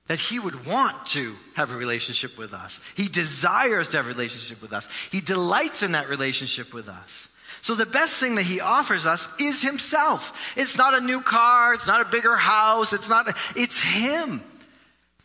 that 0.08 0.20
he 0.20 0.40
would 0.40 0.66
want 0.66 1.08
to 1.08 1.34
have 1.56 1.72
a 1.72 1.76
relationship 1.76 2.38
with 2.38 2.54
us. 2.54 2.80
He 2.96 3.08
desires 3.08 3.90
to 3.90 3.98
have 3.98 4.06
a 4.06 4.10
relationship 4.10 4.62
with 4.62 4.72
us. 4.72 4.90
He 5.12 5.20
delights 5.20 5.84
in 5.84 5.92
that 5.92 6.10
relationship 6.10 6.74
with 6.74 6.88
us. 6.88 7.28
So 7.62 7.76
the 7.76 7.86
best 7.86 8.20
thing 8.20 8.36
that 8.36 8.46
he 8.46 8.60
offers 8.60 9.06
us 9.06 9.40
is 9.40 9.62
himself. 9.62 10.54
It's 10.58 10.78
not 10.78 10.98
a 10.98 11.06
new 11.06 11.22
car. 11.22 11.74
It's 11.74 11.88
not 11.88 12.02
a 12.02 12.10
bigger 12.10 12.36
house. 12.36 12.94
It's 12.94 13.10
not, 13.10 13.28
it's 13.56 13.84
him. 13.84 14.42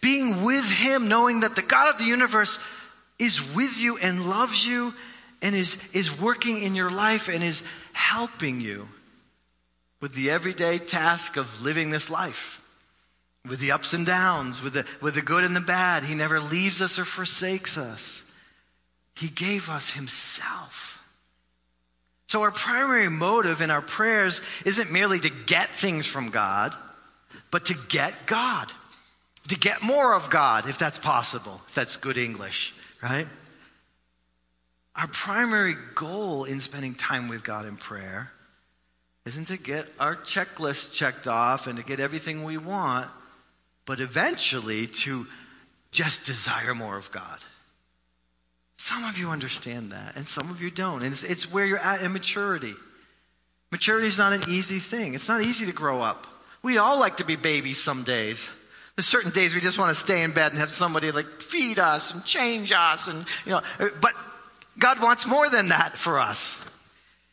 Being 0.01 0.45
with 0.45 0.71
him, 0.71 1.09
knowing 1.09 1.41
that 1.41 1.57
the 1.57 1.63
God 1.63 1.95
of 1.95 1.99
the 1.99 2.05
universe 2.05 2.59
is 3.19 3.55
with 3.55 3.81
you 3.81 3.97
and 3.99 4.29
loves 4.29 4.67
you 4.67 4.93
and 5.43 5.55
is, 5.55 5.95
is 5.95 6.21
working 6.21 6.63
in 6.63 6.75
your 6.75 6.91
life 6.91 7.29
and 7.29 7.43
is 7.43 7.63
helping 7.93 8.61
you 8.61 8.89
with 10.01 10.15
the 10.15 10.31
everyday 10.31 10.79
task 10.79 11.37
of 11.37 11.63
living 11.63 11.91
this 11.91 12.11
life, 12.11 12.63
with 13.49 13.61
the 13.61 13.73
ups 13.73 13.93
and 13.93 14.07
downs, 14.07 14.63
with 14.63 14.75
the, 14.75 14.87
with 15.01 15.15
the 15.15 15.23
good 15.23 15.45
and 15.45 15.57
the 15.57 15.61
bad. 15.61 16.05
He 16.05 16.15
never 16.15 16.41
leaves 16.41 16.83
us 16.83 16.99
or 16.99 17.05
forsakes 17.05 17.79
us. 17.79 18.23
He 19.17 19.29
gave 19.29 19.71
us 19.71 19.95
Himself. 19.95 20.87
So, 22.29 22.43
our 22.43 22.51
primary 22.51 23.09
motive 23.09 23.61
in 23.61 23.71
our 23.71 23.81
prayers 23.81 24.43
isn't 24.65 24.93
merely 24.93 25.21
to 25.21 25.31
get 25.47 25.71
things 25.71 26.07
from 26.07 26.31
God, 26.31 26.75
but 27.51 27.67
to 27.67 27.75
get 27.89 28.27
God, 28.27 28.73
to 29.49 29.57
get 29.57 29.83
more 29.83 30.15
of 30.15 30.29
God, 30.29 30.69
if 30.69 30.77
that's 30.77 30.99
possible, 30.99 31.61
if 31.69 31.75
that's 31.75 31.97
good 31.97 32.19
English, 32.19 32.75
right? 33.01 33.27
Our 34.97 35.07
primary 35.09 35.77
goal 35.95 36.45
in 36.45 36.61
spending 36.61 36.95
time 36.95 37.29
with 37.29 37.45
God 37.45 37.69
in 37.69 37.77
prayer 37.77 38.33
isn't 39.27 39.47
to 39.47 39.59
get 39.59 39.87
our 40.01 40.17
checklist 40.17 40.95
checked 40.95 41.27
off 41.27 41.67
and 41.67 41.79
to 41.79 41.85
get 41.85 42.01
everything 42.01 42.45
we 42.45 42.57
want, 42.57 43.11
but 43.85 44.01
eventually 44.01 44.87
to 44.87 45.27
just 45.91 46.25
desire 46.25 46.75
more 46.75 46.97
of 46.97 47.11
God. 47.13 47.39
Some 48.79 49.05
of 49.05 49.19
you 49.19 49.29
understand 49.29 49.93
that, 49.93 50.17
and 50.17 50.27
some 50.27 50.51
of 50.51 50.63
you 50.63 50.71
don't. 50.71 51.03
And 51.03 51.13
it's, 51.13 51.23
it's 51.25 51.53
where 51.53 51.65
you're 51.65 51.79
at 51.79 52.03
in 52.03 52.13
maturity. 52.13 52.75
Maturity 53.73 54.07
is 54.07 54.19
not 54.19 54.33
an 54.33 54.43
easy 54.49 54.79
thing. 54.79 55.15
It's 55.15 55.29
not 55.29 55.43
easy 55.43 55.67
to 55.67 55.73
grow 55.73 56.01
up. 56.01 56.27
We'd 56.63 56.79
all 56.79 56.99
like 56.99 57.19
to 57.19 57.25
be 57.25 57.37
babies 57.37 57.83
some 57.83 58.03
days. 58.05 58.51
There's 58.97 59.07
certain 59.07 59.31
days 59.31 59.55
we 59.55 59.61
just 59.61 59.79
want 59.79 59.91
to 59.91 59.95
stay 59.95 60.23
in 60.23 60.33
bed 60.33 60.53
and 60.53 60.61
have 60.61 60.71
somebody 60.71 61.11
like 61.11 61.27
feed 61.43 61.79
us 61.79 62.15
and 62.15 62.25
change 62.25 62.73
us 62.73 63.09
and 63.09 63.27
you 63.45 63.53
know 63.53 63.61
but 64.01 64.15
God 64.79 65.01
wants 65.01 65.27
more 65.27 65.49
than 65.49 65.69
that 65.69 65.97
for 65.97 66.19
us. 66.19 66.63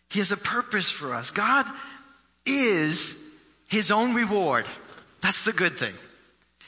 He 0.10 0.20
has 0.20 0.32
a 0.32 0.38
purpose 0.38 0.92
for 0.92 1.14
us. 1.14 1.32
God 1.32 1.66
is 2.46 3.38
his 3.68 3.92
own 3.92 4.14
reward. 4.14 4.66
That's 5.22 5.46
the 5.46 5.54
good 5.54 5.74
thing. 5.74 5.94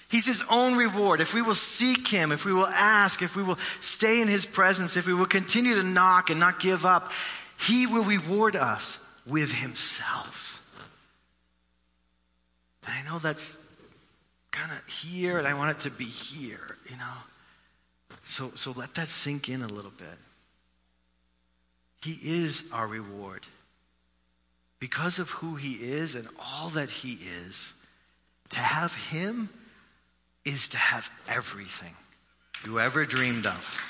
He's 0.10 0.26
his 0.26 0.44
own 0.50 0.76
reward. 0.76 1.20
If 1.20 1.34
we 1.34 1.42
will 1.42 1.56
seek 1.56 2.08
him, 2.08 2.32
if 2.32 2.46
we 2.46 2.54
will 2.54 2.68
ask, 2.68 3.22
if 3.22 3.36
we 3.36 3.44
will 3.44 3.58
stay 3.80 4.22
in 4.22 4.28
his 4.28 4.46
presence, 4.46 4.98
if 4.98 5.08
we 5.08 5.14
will 5.14 5.26
continue 5.26 5.76
to 5.76 5.84
knock 5.84 6.30
and 6.30 6.40
not 6.40 6.60
give 6.60 6.86
up, 6.86 7.12
he 7.60 7.88
will 7.88 8.04
reward 8.04 8.56
us 8.56 9.06
with 9.26 9.54
himself. 9.54 10.64
And 12.86 12.94
I 12.94 13.10
know 13.10 13.20
that's 13.20 13.58
kind 14.52 14.72
of 14.72 14.88
here, 14.88 15.38
and 15.38 15.48
I 15.48 15.54
want 15.54 15.78
it 15.78 15.82
to 15.82 15.92
be 15.92 16.06
here, 16.06 16.78
you 16.90 16.98
know. 16.98 17.14
So, 18.24 18.52
so 18.56 18.72
let 18.72 18.94
that 18.96 19.08
sink 19.08 19.50
in 19.50 19.62
a 19.62 19.68
little 19.68 19.92
bit. 19.98 20.18
He 22.06 22.44
is 22.44 22.70
our 22.72 22.86
reward. 22.86 23.48
Because 24.80 25.18
of 25.18 25.32
who 25.32 25.56
He 25.56 25.74
is 25.74 26.14
and 26.14 26.28
all 26.40 26.70
that 26.70 26.92
He 26.92 27.18
is, 27.48 27.74
to 28.50 28.60
have 28.60 28.94
Him 29.10 29.50
is 30.46 30.70
to 30.70 30.78
have 30.78 31.10
everything 31.28 31.96
you 32.64 32.80
ever 32.80 33.06
dreamed 33.06 33.48
of. 33.48 33.82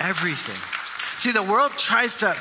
Everything. 0.00 0.54
See, 1.18 1.32
the 1.32 1.42
world 1.42 1.72
tries 1.72 2.16
to 2.16 2.36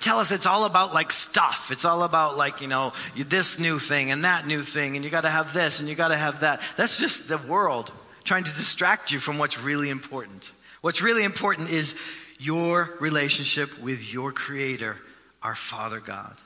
tell 0.00 0.18
us 0.18 0.32
it's 0.32 0.46
all 0.46 0.64
about 0.64 0.92
like 0.92 1.12
stuff. 1.12 1.70
It's 1.70 1.84
all 1.84 2.02
about 2.02 2.36
like, 2.36 2.60
you 2.60 2.66
know, 2.66 2.92
this 3.14 3.60
new 3.60 3.78
thing 3.78 4.10
and 4.10 4.24
that 4.24 4.48
new 4.48 4.62
thing, 4.62 4.96
and 4.96 5.04
you 5.04 5.10
got 5.12 5.20
to 5.20 5.30
have 5.30 5.52
this 5.52 5.78
and 5.78 5.88
you 5.88 5.94
got 5.94 6.08
to 6.08 6.16
have 6.16 6.40
that. 6.40 6.60
That's 6.76 6.98
just 6.98 7.28
the 7.28 7.38
world 7.38 7.92
trying 8.24 8.44
to 8.44 8.50
distract 8.50 9.12
you 9.12 9.20
from 9.20 9.38
what's 9.38 9.60
really 9.60 9.90
important. 9.90 10.50
What's 10.80 11.02
really 11.02 11.22
important 11.22 11.70
is 11.70 11.94
your 12.44 12.94
relationship 13.00 13.82
with 13.82 14.12
your 14.12 14.32
Creator, 14.32 14.96
our 15.42 15.54
Father 15.54 16.00
God. 16.00 16.36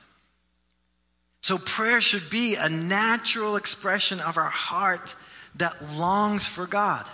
So 1.41 1.57
prayer 1.57 2.01
should 2.01 2.29
be 2.29 2.55
a 2.55 2.69
natural 2.69 3.55
expression 3.55 4.19
of 4.19 4.37
our 4.37 4.49
heart 4.49 5.15
that 5.55 5.75
longs 5.97 6.45
for 6.45 6.65
God, 6.65 7.09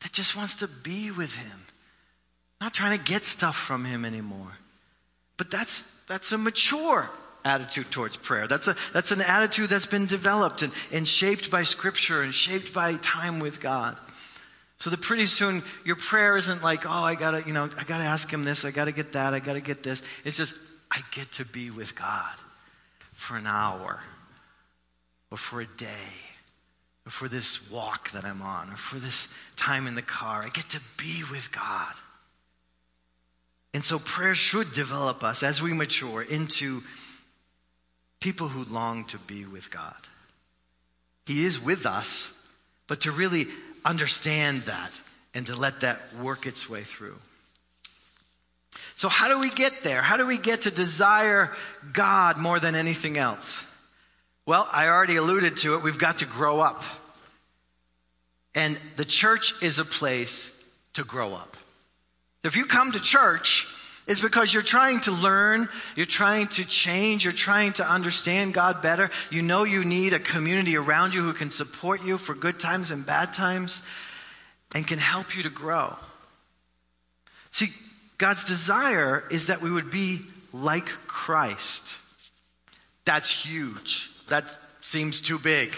that 0.00 0.12
just 0.12 0.36
wants 0.36 0.56
to 0.56 0.68
be 0.68 1.10
with 1.10 1.36
Him, 1.36 1.60
not 2.60 2.74
trying 2.74 2.98
to 2.98 3.04
get 3.04 3.24
stuff 3.24 3.56
from 3.56 3.84
Him 3.84 4.04
anymore. 4.04 4.58
But 5.36 5.50
that's, 5.50 5.92
that's 6.04 6.32
a 6.32 6.38
mature 6.38 7.08
attitude 7.44 7.90
towards 7.90 8.16
prayer. 8.16 8.46
That's, 8.46 8.68
a, 8.68 8.76
that's 8.92 9.12
an 9.12 9.20
attitude 9.20 9.70
that's 9.70 9.86
been 9.86 10.06
developed 10.06 10.62
and, 10.62 10.72
and 10.92 11.06
shaped 11.06 11.50
by 11.50 11.62
Scripture 11.62 12.20
and 12.20 12.34
shaped 12.34 12.74
by 12.74 12.94
time 12.94 13.40
with 13.40 13.60
God. 13.60 13.96
So 14.78 14.90
that 14.90 15.02
pretty 15.02 15.26
soon 15.26 15.62
your 15.84 15.96
prayer 15.96 16.36
isn't 16.36 16.62
like, 16.62 16.86
oh, 16.86 16.90
I 16.90 17.16
gotta, 17.16 17.42
you 17.46 17.52
know, 17.52 17.68
I 17.78 17.84
gotta 17.84 18.04
ask 18.04 18.32
him 18.32 18.44
this, 18.44 18.64
I 18.64 18.70
gotta 18.70 18.92
get 18.92 19.12
that, 19.12 19.34
I 19.34 19.40
gotta 19.40 19.60
get 19.60 19.82
this. 19.82 20.02
It's 20.24 20.36
just, 20.36 20.54
I 20.90 21.00
get 21.12 21.30
to 21.32 21.44
be 21.44 21.70
with 21.70 21.98
God 21.98 22.34
for 23.12 23.36
an 23.36 23.46
hour, 23.46 23.98
or 25.30 25.36
for 25.36 25.60
a 25.60 25.66
day, 25.66 26.12
or 27.04 27.10
for 27.10 27.28
this 27.28 27.70
walk 27.70 28.12
that 28.12 28.24
I'm 28.24 28.40
on, 28.40 28.68
or 28.70 28.76
for 28.76 28.98
this 28.98 29.32
time 29.56 29.86
in 29.88 29.96
the 29.96 30.02
car. 30.02 30.42
I 30.44 30.48
get 30.48 30.68
to 30.70 30.80
be 30.96 31.24
with 31.30 31.50
God. 31.52 31.92
And 33.74 33.84
so 33.84 33.98
prayer 33.98 34.34
should 34.34 34.72
develop 34.72 35.24
us 35.24 35.42
as 35.42 35.60
we 35.60 35.74
mature 35.74 36.22
into 36.22 36.82
people 38.20 38.48
who 38.48 38.64
long 38.72 39.04
to 39.06 39.18
be 39.18 39.44
with 39.44 39.70
God. 39.70 39.94
He 41.26 41.44
is 41.44 41.62
with 41.62 41.84
us, 41.84 42.48
but 42.86 43.02
to 43.02 43.10
really 43.10 43.46
understand 43.84 44.58
that 44.62 45.00
and 45.34 45.46
to 45.46 45.56
let 45.56 45.80
that 45.80 46.00
work 46.22 46.46
its 46.46 46.68
way 46.68 46.82
through. 46.82 47.16
So, 48.96 49.08
how 49.08 49.28
do 49.28 49.38
we 49.38 49.50
get 49.50 49.82
there? 49.82 50.02
How 50.02 50.16
do 50.16 50.26
we 50.26 50.38
get 50.38 50.62
to 50.62 50.70
desire 50.70 51.52
God 51.92 52.38
more 52.38 52.58
than 52.58 52.74
anything 52.74 53.16
else? 53.16 53.64
Well, 54.44 54.68
I 54.72 54.88
already 54.88 55.16
alluded 55.16 55.58
to 55.58 55.74
it. 55.74 55.82
We've 55.82 55.98
got 55.98 56.18
to 56.18 56.24
grow 56.24 56.60
up. 56.60 56.82
And 58.54 58.76
the 58.96 59.04
church 59.04 59.62
is 59.62 59.78
a 59.78 59.84
place 59.84 60.52
to 60.94 61.04
grow 61.04 61.34
up. 61.34 61.56
If 62.42 62.56
you 62.56 62.64
come 62.64 62.92
to 62.92 63.00
church, 63.00 63.66
it's 64.08 64.22
because 64.22 64.54
you're 64.54 64.62
trying 64.62 65.00
to 65.00 65.12
learn, 65.12 65.68
you're 65.94 66.06
trying 66.06 66.46
to 66.48 66.66
change, 66.66 67.24
you're 67.24 67.32
trying 67.32 67.74
to 67.74 67.88
understand 67.88 68.54
God 68.54 68.80
better. 68.80 69.10
You 69.30 69.42
know 69.42 69.64
you 69.64 69.84
need 69.84 70.14
a 70.14 70.18
community 70.18 70.78
around 70.78 71.12
you 71.12 71.20
who 71.22 71.34
can 71.34 71.50
support 71.50 72.02
you 72.02 72.16
for 72.16 72.34
good 72.34 72.58
times 72.58 72.90
and 72.90 73.04
bad 73.04 73.34
times 73.34 73.86
and 74.74 74.86
can 74.86 74.98
help 74.98 75.36
you 75.36 75.42
to 75.42 75.50
grow. 75.50 75.94
See, 77.50 77.68
God's 78.16 78.44
desire 78.44 79.24
is 79.30 79.48
that 79.48 79.60
we 79.60 79.70
would 79.70 79.90
be 79.90 80.20
like 80.54 80.86
Christ. 81.06 81.98
That's 83.04 83.44
huge. 83.44 84.08
That 84.28 84.44
seems 84.80 85.20
too 85.20 85.38
big. 85.38 85.74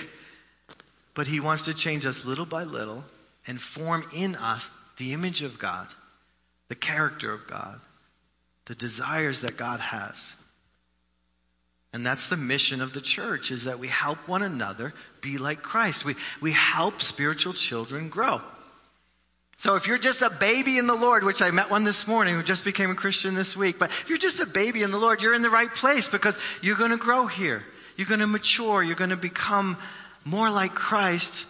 But 1.15 1.27
He 1.27 1.41
wants 1.41 1.65
to 1.65 1.75
change 1.75 2.07
us 2.07 2.25
little 2.25 2.47
by 2.47 2.63
little 2.63 3.03
and 3.49 3.61
form 3.61 4.05
in 4.17 4.37
us 4.37 4.71
the 4.99 5.15
image 5.15 5.43
of 5.43 5.59
God, 5.59 5.89
the 6.69 6.77
character 6.77 7.33
of 7.33 7.49
God, 7.49 7.81
the 8.71 8.77
desires 8.77 9.41
that 9.41 9.57
God 9.57 9.81
has. 9.81 10.33
And 11.93 12.07
that's 12.07 12.29
the 12.29 12.37
mission 12.37 12.81
of 12.81 12.93
the 12.93 13.01
church 13.01 13.51
is 13.51 13.65
that 13.65 13.81
we 13.81 13.89
help 13.89 14.29
one 14.29 14.45
another 14.45 14.95
be 15.21 15.39
like 15.39 15.61
Christ. 15.61 16.05
We, 16.05 16.15
we 16.41 16.53
help 16.53 17.03
spiritual 17.03 17.53
children 17.53 18.09
grow. 18.09 18.41
So 19.57 19.75
if 19.75 19.89
you're 19.89 19.99
just 19.99 20.23
a 20.23 20.31
baby 20.31 20.79
in 20.79 20.87
the 20.87 20.95
Lord, 20.95 21.25
which 21.25 21.43
I 21.43 21.51
met 21.51 21.69
one 21.69 21.83
this 21.83 22.07
morning 22.07 22.37
who 22.37 22.45
just 22.45 22.65
became 22.65 22.93
a 22.93 22.95
Christian 22.95 23.35
this 23.35 23.57
week, 23.57 23.77
but 23.77 23.91
if 23.91 24.09
you're 24.09 24.19
just 24.19 24.39
a 24.39 24.47
baby 24.47 24.85
in 24.85 24.93
the 24.93 25.01
Lord, 25.01 25.21
you're 25.21 25.35
in 25.35 25.43
the 25.43 25.51
right 25.51 25.75
place 25.75 26.07
because 26.07 26.39
you're 26.63 26.77
going 26.77 26.93
to 26.93 26.97
grow 26.97 27.27
here. 27.27 27.65
You're 27.97 28.07
going 28.07 28.21
to 28.21 28.29
mature. 28.29 28.85
You're 28.85 28.95
going 28.95 29.11
to 29.11 29.17
become 29.17 29.79
more 30.25 30.49
like 30.49 30.77
Christ 30.77 31.45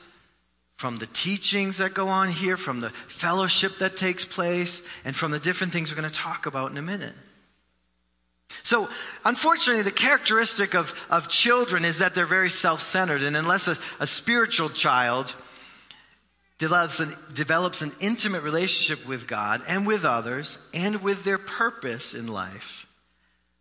from 0.80 0.96
the 0.96 1.06
teachings 1.08 1.76
that 1.76 1.92
go 1.92 2.08
on 2.08 2.30
here, 2.30 2.56
from 2.56 2.80
the 2.80 2.88
fellowship 2.88 3.76
that 3.80 3.98
takes 3.98 4.24
place, 4.24 4.82
and 5.04 5.14
from 5.14 5.30
the 5.30 5.38
different 5.38 5.74
things 5.74 5.92
we're 5.92 6.00
going 6.00 6.10
to 6.10 6.18
talk 6.18 6.46
about 6.46 6.70
in 6.70 6.78
a 6.78 6.82
minute. 6.82 7.12
So, 8.62 8.88
unfortunately, 9.26 9.82
the 9.82 9.90
characteristic 9.90 10.74
of, 10.74 11.06
of 11.10 11.28
children 11.28 11.84
is 11.84 11.98
that 11.98 12.14
they're 12.14 12.24
very 12.24 12.48
self 12.48 12.80
centered. 12.80 13.22
And 13.22 13.36
unless 13.36 13.68
a, 13.68 13.76
a 14.02 14.06
spiritual 14.06 14.70
child 14.70 15.34
develops 16.56 16.98
an, 16.98 17.12
develops 17.34 17.82
an 17.82 17.92
intimate 18.00 18.42
relationship 18.42 19.06
with 19.06 19.28
God 19.28 19.60
and 19.68 19.86
with 19.86 20.06
others 20.06 20.56
and 20.72 21.02
with 21.02 21.24
their 21.24 21.36
purpose 21.36 22.14
in 22.14 22.26
life, 22.26 22.86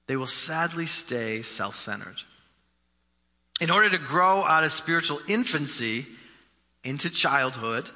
they 0.07 0.15
will 0.15 0.25
sadly 0.25 0.85
stay 0.85 1.41
self 1.41 1.75
centered. 1.75 2.21
In 3.59 3.69
order 3.69 3.89
to 3.89 3.97
grow 3.97 4.45
out 4.45 4.63
of 4.63 4.71
spiritual 4.71 5.19
infancy 5.27 6.05
into 6.83 7.09
childhood, 7.09 7.89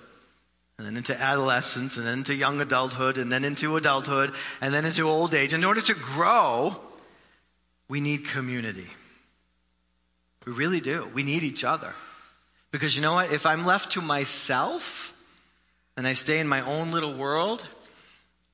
and 0.77 0.87
then 0.87 0.97
into 0.97 1.19
adolescence, 1.19 1.97
and 1.97 2.05
then 2.05 2.19
into 2.19 2.35
young 2.35 2.59
adulthood, 2.59 3.17
and 3.17 3.31
then 3.31 3.45
into 3.45 3.75
adulthood, 3.77 4.33
and 4.61 4.73
then 4.73 4.85
into 4.85 5.03
old 5.03 5.33
age. 5.33 5.53
In 5.53 5.63
order 5.63 5.81
to 5.81 5.93
grow, 5.93 6.75
we 7.87 7.99
need 7.99 8.25
community. 8.25 8.87
We 10.45 10.53
really 10.53 10.81
do. 10.81 11.09
We 11.13 11.23
need 11.23 11.43
each 11.43 11.63
other. 11.63 11.93
Because 12.71 12.95
you 12.95 13.01
know 13.01 13.13
what? 13.13 13.31
If 13.31 13.45
I'm 13.45 13.65
left 13.65 13.91
to 13.93 14.01
myself 14.01 15.15
and 15.95 16.07
I 16.07 16.13
stay 16.13 16.39
in 16.39 16.47
my 16.47 16.61
own 16.61 16.91
little 16.91 17.13
world, 17.13 17.65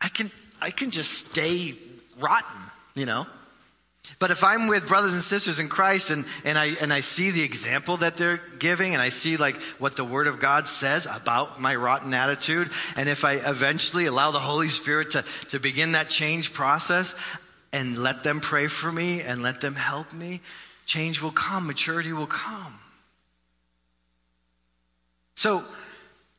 I 0.02 0.10
can, 0.10 0.30
I 0.62 0.72
can 0.72 0.92
just 0.92 1.30
stay 1.30 1.74
rotten, 2.20 2.62
you 2.96 3.06
know? 3.06 3.26
But 4.18 4.32
if 4.32 4.44
I'm 4.44 4.68
with 4.68 4.88
brothers 4.88 5.14
and 5.14 5.22
sisters 5.22 5.60
in 5.60 5.70
Christ 5.70 6.10
and, 6.10 6.26
and, 6.44 6.58
I, 6.58 6.72
and 6.82 6.92
I 6.92 7.02
see 7.02 7.32
the 7.32 7.44
example 7.44 7.98
that 7.98 8.18
they're 8.18 8.42
giving 8.58 8.94
and 8.94 9.02
I 9.02 9.10
see 9.10 9.38
like 9.38 9.56
what 9.78 9.96
the 9.96 10.04
Word 10.04 10.28
of 10.28 10.40
God 10.40 10.66
says 10.66 11.06
about 11.06 11.62
my 11.62 11.76
rotten 11.76 12.14
attitude, 12.14 12.70
and 12.96 13.08
if 13.08 13.24
I 13.24 13.34
eventually 13.34 14.08
allow 14.08 14.32
the 14.32 14.40
Holy 14.40 14.70
Spirit 14.70 15.12
to, 15.12 15.24
to 15.52 15.60
begin 15.60 15.92
that 15.92 16.10
change 16.10 16.54
process 16.54 17.16
and 17.72 17.98
let 17.98 18.24
them 18.24 18.40
pray 18.40 18.68
for 18.68 18.92
me 18.92 19.22
and 19.22 19.44
let 19.44 19.62
them 19.62 19.76
help 19.76 20.12
me, 20.12 20.42
change 20.86 21.22
will 21.22 21.32
come, 21.32 21.68
maturity 21.68 22.12
will 22.12 22.26
come. 22.26 22.74
So 25.36 25.64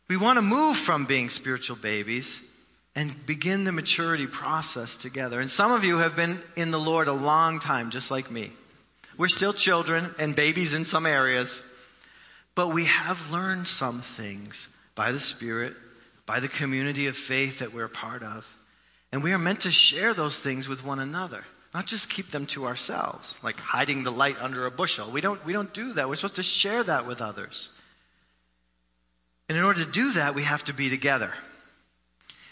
we 0.09 0.16
want 0.16 0.38
to 0.38 0.42
move 0.42 0.76
from 0.76 1.06
being 1.06 1.30
spiritual 1.30 1.76
babies 1.76 2.49
and 2.96 3.14
begin 3.26 3.64
the 3.64 3.72
maturity 3.72 4.26
process 4.26 4.96
together. 4.96 5.40
And 5.40 5.50
some 5.50 5.72
of 5.72 5.85
you 5.85 5.98
have 5.98 6.16
been 6.16 6.38
in 6.57 6.70
the 6.70 6.81
Lord 6.81 7.09
a 7.09 7.12
long 7.12 7.61
time, 7.61 7.90
just 7.90 8.11
like 8.11 8.31
me. 8.31 8.53
We're 9.16 9.29
still 9.29 9.53
children 9.53 10.14
and 10.18 10.35
babies 10.35 10.74
in 10.74 10.85
some 10.85 11.07
areas, 11.07 11.62
but 12.55 12.68
we 12.68 12.87
have 12.87 13.31
learned 13.31 13.66
some 13.66 14.00
things 14.00 14.68
by 14.94 15.12
the 15.12 15.20
Spirit, 15.20 15.74
by 16.26 16.40
the 16.40 16.48
community 16.48 17.07
of 17.07 17.16
faith 17.16 17.61
that 17.61 17.72
we're 17.72 17.88
part 17.88 18.22
of. 18.22 18.57
And 19.12 19.22
we 19.22 19.33
are 19.33 19.38
meant 19.38 19.61
to 19.61 19.70
share 19.70 20.14
those 20.14 20.38
things 20.38 20.68
with 20.68 20.85
one 20.85 20.98
another, 20.98 21.44
not 21.74 21.87
just 21.87 22.11
keep 22.11 22.31
them 22.31 22.46
to 22.46 22.66
ourselves, 22.66 23.38
like 23.42 23.59
hiding 23.59 24.05
the 24.05 24.12
light 24.12 24.40
under 24.40 24.66
a 24.66 24.70
bushel. 24.70 25.11
We 25.11 25.20
don't, 25.20 25.44
we 25.44 25.53
don't 25.53 25.72
do 25.74 25.92
that. 25.94 26.09
We're 26.09 26.14
supposed 26.14 26.37
to 26.37 26.42
share 26.42 26.83
that 26.85 27.07
with 27.07 27.20
others. 27.20 27.70
And 29.48 29.59
in 29.59 29.64
order 29.64 29.85
to 29.85 29.90
do 29.90 30.12
that, 30.12 30.35
we 30.35 30.44
have 30.44 30.64
to 30.64 30.74
be 30.74 30.90
together. 30.90 31.33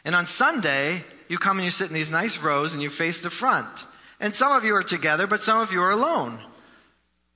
And 0.09 0.17
on 0.17 0.25
Sunday, 0.25 1.03
you 1.29 1.37
come 1.37 1.59
and 1.59 1.67
you 1.67 1.71
sit 1.71 1.89
in 1.89 1.95
these 1.95 2.11
nice 2.11 2.43
rows 2.43 2.73
and 2.73 2.83
you 2.83 2.89
face 2.89 3.21
the 3.21 3.29
front. 3.29 3.69
And 4.21 4.35
some 4.35 4.53
of 4.53 4.65
you 4.65 4.75
are 4.75 4.83
together, 4.83 5.27
but 5.27 5.41
some 5.41 5.61
of 5.61 5.71
you 5.71 5.83
are 5.83 5.91
alone. 5.91 6.39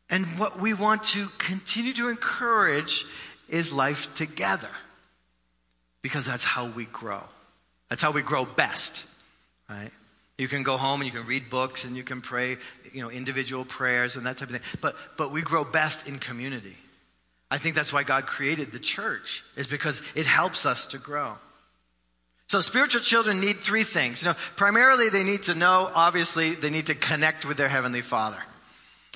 And 0.08 0.24
what 0.38 0.58
we 0.58 0.72
want 0.72 1.04
to 1.04 1.26
continue 1.36 1.92
to 1.92 2.08
encourage 2.08 3.04
is 3.50 3.74
life 3.74 4.14
together. 4.14 4.70
Because 6.00 6.24
that's 6.24 6.46
how 6.46 6.70
we 6.70 6.86
grow. 6.86 7.22
That's 7.90 8.00
how 8.00 8.10
we 8.10 8.22
grow 8.22 8.46
best, 8.46 9.06
right? 9.68 9.90
You 10.38 10.48
can 10.48 10.62
go 10.62 10.78
home 10.78 11.02
and 11.02 11.12
you 11.12 11.20
can 11.20 11.28
read 11.28 11.50
books 11.50 11.84
and 11.84 11.94
you 11.94 12.02
can 12.02 12.22
pray, 12.22 12.56
you 12.94 13.02
know, 13.02 13.10
individual 13.10 13.66
prayers 13.66 14.16
and 14.16 14.24
that 14.24 14.38
type 14.38 14.48
of 14.48 14.56
thing. 14.56 14.78
But, 14.80 14.96
but 15.18 15.30
we 15.30 15.42
grow 15.42 15.66
best 15.66 16.08
in 16.08 16.18
community. 16.18 16.78
I 17.50 17.58
think 17.58 17.74
that's 17.74 17.92
why 17.92 18.02
God 18.02 18.24
created 18.24 18.72
the 18.72 18.78
church, 18.78 19.44
is 19.56 19.66
because 19.66 20.10
it 20.16 20.24
helps 20.24 20.64
us 20.64 20.86
to 20.86 20.98
grow. 20.98 21.36
So 22.52 22.60
spiritual 22.60 23.00
children 23.00 23.40
need 23.40 23.56
three 23.56 23.82
things. 23.82 24.22
You 24.22 24.28
know, 24.28 24.34
primarily 24.56 25.08
they 25.08 25.24
need 25.24 25.44
to 25.44 25.54
know, 25.54 25.90
obviously, 25.94 26.50
they 26.50 26.68
need 26.68 26.88
to 26.88 26.94
connect 26.94 27.46
with 27.46 27.56
their 27.56 27.70
Heavenly 27.70 28.02
Father. 28.02 28.36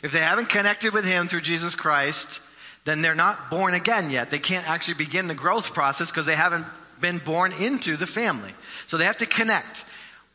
If 0.03 0.11
they 0.11 0.21
haven't 0.21 0.49
connected 0.49 0.95
with 0.95 1.05
Him 1.05 1.27
through 1.27 1.43
Jesus 1.43 1.75
Christ, 1.75 2.41
then 2.87 3.03
they're 3.03 3.15
not 3.15 3.51
born 3.51 3.75
again 3.75 4.09
yet. 4.09 4.31
They 4.31 4.39
can't 4.39 4.67
actually 4.67 4.95
begin 4.95 5.27
the 5.27 5.35
growth 5.35 5.75
process 5.75 6.11
because 6.11 6.25
they 6.25 6.35
haven't 6.35 6.65
been 6.99 7.19
born 7.19 7.53
into 7.61 7.97
the 7.97 8.07
family. 8.07 8.53
So 8.87 8.97
they 8.97 9.05
have 9.05 9.19
to 9.19 9.27
connect 9.27 9.85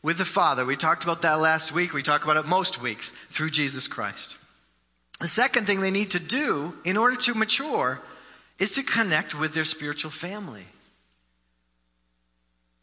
with 0.04 0.18
the 0.18 0.24
Father. 0.24 0.64
We 0.64 0.76
talked 0.76 1.02
about 1.02 1.22
that 1.22 1.40
last 1.40 1.72
week. 1.72 1.94
We 1.94 2.04
talk 2.04 2.22
about 2.22 2.36
it 2.36 2.46
most 2.46 2.80
weeks 2.80 3.10
through 3.10 3.50
Jesus 3.50 3.88
Christ. 3.88 4.38
The 5.20 5.26
second 5.26 5.66
thing 5.66 5.80
they 5.80 5.90
need 5.90 6.12
to 6.12 6.20
do 6.20 6.72
in 6.84 6.96
order 6.96 7.16
to 7.16 7.34
mature 7.34 8.00
is 8.60 8.70
to 8.76 8.84
connect 8.84 9.36
with 9.36 9.54
their 9.54 9.64
spiritual 9.64 10.12
family. 10.12 10.66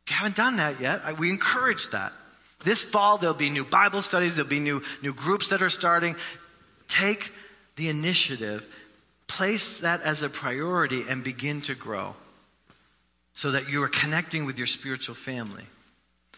You 0.09 0.15
haven't 0.15 0.35
done 0.35 0.57
that 0.57 0.79
yet, 0.79 1.19
we 1.19 1.29
encourage 1.29 1.89
that. 1.89 2.11
This 2.63 2.83
fall, 2.83 3.17
there'll 3.17 3.35
be 3.35 3.49
new 3.49 3.63
Bible 3.63 4.01
studies, 4.01 4.35
there'll 4.35 4.49
be 4.49 4.59
new, 4.59 4.81
new 5.01 5.13
groups 5.13 5.49
that 5.49 5.61
are 5.61 5.69
starting. 5.69 6.15
Take 6.87 7.31
the 7.75 7.89
initiative, 7.89 8.67
place 9.27 9.79
that 9.79 10.01
as 10.01 10.23
a 10.23 10.29
priority, 10.29 11.03
and 11.07 11.23
begin 11.23 11.61
to 11.61 11.75
grow 11.75 12.15
so 13.33 13.51
that 13.51 13.69
you 13.69 13.81
are 13.83 13.87
connecting 13.87 14.45
with 14.45 14.57
your 14.57 14.67
spiritual 14.67 15.15
family. 15.15 15.63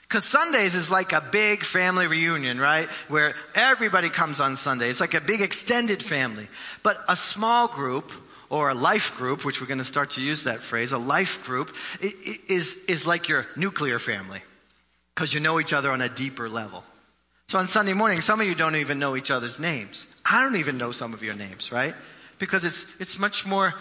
Because 0.04 0.26
Sundays 0.26 0.76
is 0.76 0.92
like 0.92 1.14
a 1.14 1.24
big 1.32 1.64
family 1.64 2.06
reunion, 2.06 2.60
right? 2.60 2.88
Where 3.08 3.34
everybody 3.56 4.10
comes 4.10 4.42
on 4.42 4.58
Sunday. 4.58 4.90
It's 4.90 5.00
like 5.00 5.14
a 5.14 5.22
big 5.22 5.42
extended 5.42 6.04
family. 6.04 6.48
But 6.84 6.98
a 7.08 7.16
small 7.16 7.70
group, 7.70 8.12
or 8.52 8.70
a 8.70 8.76
life 8.76 9.18
group, 9.18 9.46
which 9.46 9.62
we're 9.62 9.68
going 9.68 9.80
to 9.80 9.86
start 9.86 10.12
to 10.12 10.22
use 10.22 10.44
that 10.44 10.60
phrase, 10.60 10.92
a 10.92 10.98
life 10.98 11.46
group, 11.46 11.74
is, 12.02 12.86
is 12.86 13.08
like 13.08 13.30
your 13.30 13.48
nuclear 13.56 13.98
family. 13.98 14.42
Because 15.16 15.34
you 15.34 15.40
know 15.40 15.60
each 15.60 15.74
other 15.74 15.90
on 15.90 16.02
a 16.02 16.10
deeper 16.10 16.50
level. 16.50 16.84
So 17.48 17.60
on 17.60 17.68
Sunday 17.68 17.94
morning, 17.94 18.20
some 18.20 18.42
of 18.42 18.48
you 18.48 18.54
don't 18.54 18.76
even 18.76 19.00
know 19.00 19.16
each 19.16 19.32
other's 19.32 19.60
names. 19.60 20.06
I 20.26 20.42
don't 20.44 20.58
even 20.58 20.78
know 20.78 20.92
some 20.92 21.14
of 21.14 21.24
your 21.24 21.34
names, 21.34 21.72
right? 21.72 21.96
Because 22.40 22.66
it's, 22.66 23.00
it's 23.00 23.18
much 23.18 23.48
more 23.48 23.74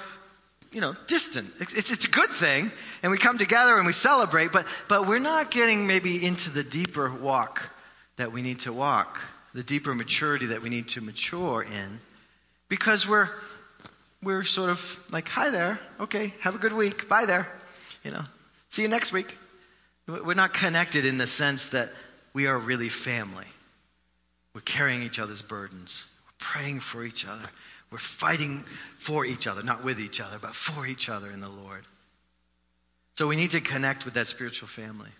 you 0.73 0.81
know, 0.81 0.93
distant. 1.09 1.49
It's, 1.61 1.91
it's 1.91 2.05
a 2.05 2.11
good 2.11 2.31
thing, 2.31 2.71
and 3.03 3.11
we 3.11 3.19
come 3.19 3.39
together 3.39 3.77
and 3.77 3.87
we 3.87 3.93
celebrate, 3.93 4.53
but, 4.53 4.67
but 4.89 5.07
we're 5.07 5.19
not 5.19 5.51
getting 5.51 5.89
maybe 5.89 6.25
into 6.25 6.49
the 6.51 6.63
deeper 6.63 7.13
walk 7.13 7.71
that 8.17 8.31
we 8.31 8.41
need 8.41 8.61
to 8.61 8.73
walk, 8.73 9.21
the 9.53 9.65
deeper 9.65 9.95
maturity 9.95 10.47
that 10.47 10.63
we 10.63 10.69
need 10.69 10.87
to 10.89 11.01
mature 11.01 11.63
in, 11.63 11.99
because 12.69 13.09
we're, 13.09 13.29
we're 14.23 14.45
sort 14.45 14.71
of 14.71 15.07
like, 15.13 15.29
hi 15.29 15.51
there, 15.51 15.81
okay, 16.01 16.35
have 16.41 16.55
a 16.55 16.59
good 16.59 16.73
week, 16.73 17.09
bye 17.09 17.27
there, 17.27 17.49
you 18.05 18.11
know, 18.11 18.25
see 18.71 18.83
you 18.83 18.89
next 18.89 19.13
week. 19.13 19.37
We're 20.07 20.35
not 20.35 20.53
connected 20.53 21.07
in 21.07 21.19
the 21.19 21.27
sense 21.27 21.69
that 21.69 21.89
we 22.35 22.47
are 22.47 22.59
really 22.59 22.89
family. 22.89 23.47
We're 24.55 24.61
carrying 24.63 25.03
each 25.03 25.19
other's 25.19 25.43
burdens, 25.43 26.07
we're 26.27 26.33
praying 26.39 26.81
for 26.81 27.05
each 27.05 27.27
other. 27.27 27.49
We're 27.91 27.99
fighting 27.99 28.59
for 28.99 29.25
each 29.25 29.47
other, 29.47 29.63
not 29.63 29.83
with 29.83 29.99
each 29.99 30.21
other, 30.21 30.39
but 30.41 30.55
for 30.55 30.87
each 30.87 31.09
other 31.09 31.31
in 31.31 31.41
the 31.41 31.49
Lord. 31.49 31.85
So 33.17 33.27
we 33.27 33.37
need 33.37 33.51
to 33.51 33.61
connect 33.61 34.05
with 34.05 34.15
that 34.15 34.29
spiritual 34.29 34.69
family. 34.69 35.11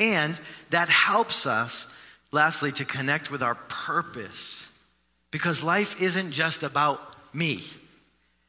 And 0.00 0.38
that 0.70 0.88
helps 0.88 1.46
us, 1.46 1.94
lastly, 2.32 2.72
to 2.72 2.84
connect 2.84 3.30
with 3.30 3.42
our 3.42 3.54
purpose. 3.54 4.70
Because 5.30 5.62
life 5.62 6.00
isn't 6.00 6.32
just 6.32 6.62
about 6.62 7.13
me, 7.34 7.62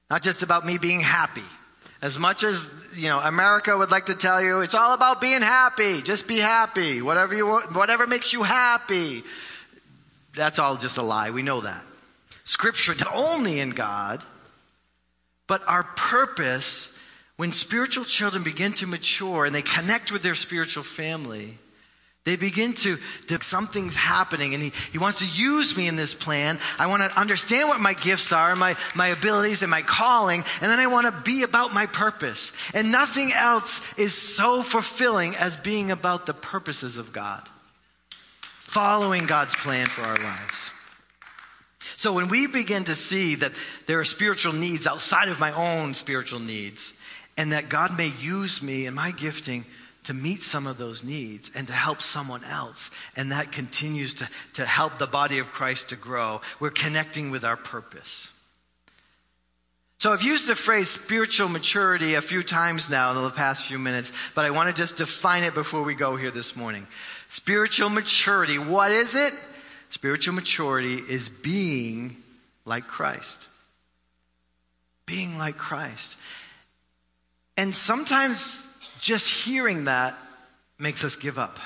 not 0.10 0.22
just 0.22 0.44
about 0.44 0.66
me 0.66 0.78
being 0.78 1.02
happy. 1.02 1.42
As 2.02 2.20
much 2.20 2.44
as, 2.44 2.72
you 2.96 3.08
know, 3.08 3.20
America 3.20 3.76
would 3.76 3.90
like 3.90 4.08
to 4.08 4.16
tell 4.16 4.42
you, 4.42 4.62
it's 4.62 4.76
all 4.76 4.94
about 4.94 5.22
being 5.22 5.42
happy. 5.42 6.02
Just 6.02 6.28
be 6.28 6.38
happy. 6.38 7.02
Whatever 7.02 7.34
you 7.34 7.48
want, 7.48 7.76
whatever 7.76 8.06
makes 8.06 8.32
you 8.32 8.44
happy. 8.44 9.24
That's 10.36 10.60
all 10.60 10.76
just 10.76 10.98
a 10.98 11.02
lie. 11.02 11.32
We 11.32 11.42
know 11.42 11.62
that. 11.62 11.84
Scripture 12.44 12.94
only 13.14 13.60
in 13.60 13.72
God, 13.72 14.24
but 15.48 15.64
our 15.68 15.84
purpose 15.84 16.92
when 17.38 17.52
spiritual 17.52 18.06
children 18.06 18.44
begin 18.44 18.74
to 18.74 18.88
mature 18.88 19.46
and 19.46 19.56
they 19.56 19.62
connect 19.62 20.12
with 20.12 20.22
their 20.22 20.36
spiritual 20.36 20.84
family. 20.84 21.58
They 22.26 22.38
begin 22.38 22.74
to, 22.74 22.98
to, 23.28 23.44
something's 23.44 23.94
happening 23.94 24.56
and 24.56 24.64
he, 24.64 24.72
he 24.92 24.98
wants 24.98 25.20
to 25.20 25.28
use 25.28 25.78
me 25.78 25.88
in 25.88 25.96
this 25.96 26.16
plan. 26.16 26.58
I 26.80 26.88
want 26.88 27.04
to 27.04 27.20
understand 27.20 27.70
what 27.70 27.80
my 27.80 27.94
gifts 27.94 28.34
are, 28.34 28.56
my, 28.56 28.76
my 28.96 29.10
abilities 29.10 29.62
and 29.62 29.70
my 29.70 29.84
calling, 29.84 30.44
and 30.60 30.72
then 30.72 30.80
I 30.80 30.88
want 30.88 31.06
to 31.06 31.22
be 31.22 31.44
about 31.44 31.76
my 31.76 31.86
purpose. 31.86 32.52
And 32.74 32.92
nothing 32.92 33.32
else 33.32 33.98
is 34.00 34.16
so 34.16 34.64
fulfilling 34.64 35.36
as 35.36 35.56
being 35.56 35.92
about 35.92 36.26
the 36.26 36.34
purposes 36.34 36.98
of 36.98 37.14
God. 37.14 37.48
Following 38.42 39.28
God's 39.28 39.56
plan 39.56 39.86
for 39.86 40.02
our 40.02 40.18
lives. 40.18 40.74
So 41.96 42.12
when 42.14 42.30
we 42.30 42.48
begin 42.48 42.86
to 42.86 42.96
see 42.96 43.36
that 43.36 43.54
there 43.86 44.00
are 44.00 44.04
spiritual 44.04 44.54
needs 44.54 44.88
outside 44.88 45.30
of 45.30 45.40
my 45.40 45.52
own 45.52 45.94
spiritual 45.94 46.40
needs, 46.40 47.00
and 47.38 47.52
that 47.52 47.70
God 47.70 47.96
may 47.96 48.12
use 48.20 48.64
me 48.64 48.88
and 48.88 48.96
my 48.96 49.12
gifting 49.12 49.64
to 50.06 50.14
meet 50.14 50.42
some 50.42 50.68
of 50.68 50.78
those 50.78 51.04
needs 51.04 51.52
and 51.56 51.68
to 51.68 51.74
help 51.74 52.02
someone 52.02 52.44
else. 52.46 52.92
And 53.16 53.32
that 53.32 53.52
continues 53.52 54.14
to, 54.16 54.30
to 54.54 54.66
help 54.66 54.98
the 54.98 55.08
body 55.08 55.40
of 55.40 55.52
Christ 55.52 55.90
to 55.90 55.96
grow. 55.96 56.42
We're 56.60 56.72
connecting 56.72 57.32
with 57.32 57.44
our 57.44 57.58
purpose. 57.58 58.32
So 59.98 60.14
I've 60.14 60.22
used 60.22 60.48
the 60.48 60.56
phrase 60.56 60.90
spiritual 60.90 61.50
maturity 61.50 62.14
a 62.14 62.22
few 62.22 62.44
times 62.44 62.90
now 62.90 63.12
in 63.12 63.24
the 63.24 63.30
past 63.30 63.66
few 63.66 63.80
minutes, 63.80 64.12
but 64.36 64.46
I 64.46 64.52
want 64.52 64.70
to 64.70 64.76
just 64.76 64.98
define 64.98 65.44
it 65.44 65.56
before 65.56 65.84
we 65.84 65.96
go 65.96 66.16
here 66.16 66.32
this 66.32 66.56
morning. 66.56 66.86
Spiritual 67.28 67.90
maturity, 67.90 68.60
what 68.60 68.92
is 68.92 69.16
it? 69.16 69.34
Spiritual 69.90 70.36
maturity 70.36 70.96
is 70.96 71.30
being 71.30 72.18
like 72.66 72.86
Christ. 72.88 73.48
Being 75.06 75.38
like 75.38 75.58
Christ. 75.58 76.18
And 77.58 77.74
sometimes 77.74 78.75
just 79.06 79.46
hearing 79.46 79.86
that 79.86 80.18
makes 80.80 81.04
us 81.04 81.16
give 81.16 81.38
up. 81.38 81.60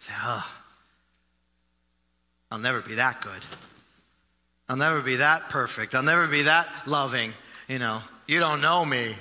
Say, 0.00 0.12
oh, 0.22 0.46
I'll 2.50 2.58
never 2.58 2.82
be 2.82 2.96
that 2.96 3.22
good. 3.22 3.46
I'll 4.68 4.76
never 4.76 5.00
be 5.00 5.16
that 5.16 5.48
perfect. 5.48 5.94
I'll 5.94 6.02
never 6.02 6.26
be 6.26 6.42
that 6.42 6.68
loving. 6.86 7.32
You 7.66 7.78
know, 7.78 8.02
you 8.26 8.40
don't 8.40 8.60
know 8.60 8.84
me. 8.84 9.14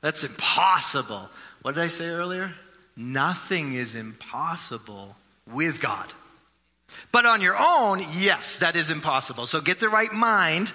That's 0.00 0.22
impossible. 0.22 1.28
What 1.62 1.74
did 1.74 1.82
I 1.84 1.88
say 1.88 2.06
earlier? 2.06 2.52
Nothing 2.96 3.74
is 3.74 3.94
impossible 3.94 5.16
with 5.50 5.80
God. 5.80 6.06
But 7.10 7.26
on 7.26 7.40
your 7.40 7.56
own, 7.58 8.00
yes, 8.18 8.58
that 8.58 8.76
is 8.76 8.90
impossible. 8.90 9.46
So 9.46 9.60
get 9.60 9.80
the 9.80 9.88
right 9.88 10.12
mind. 10.12 10.72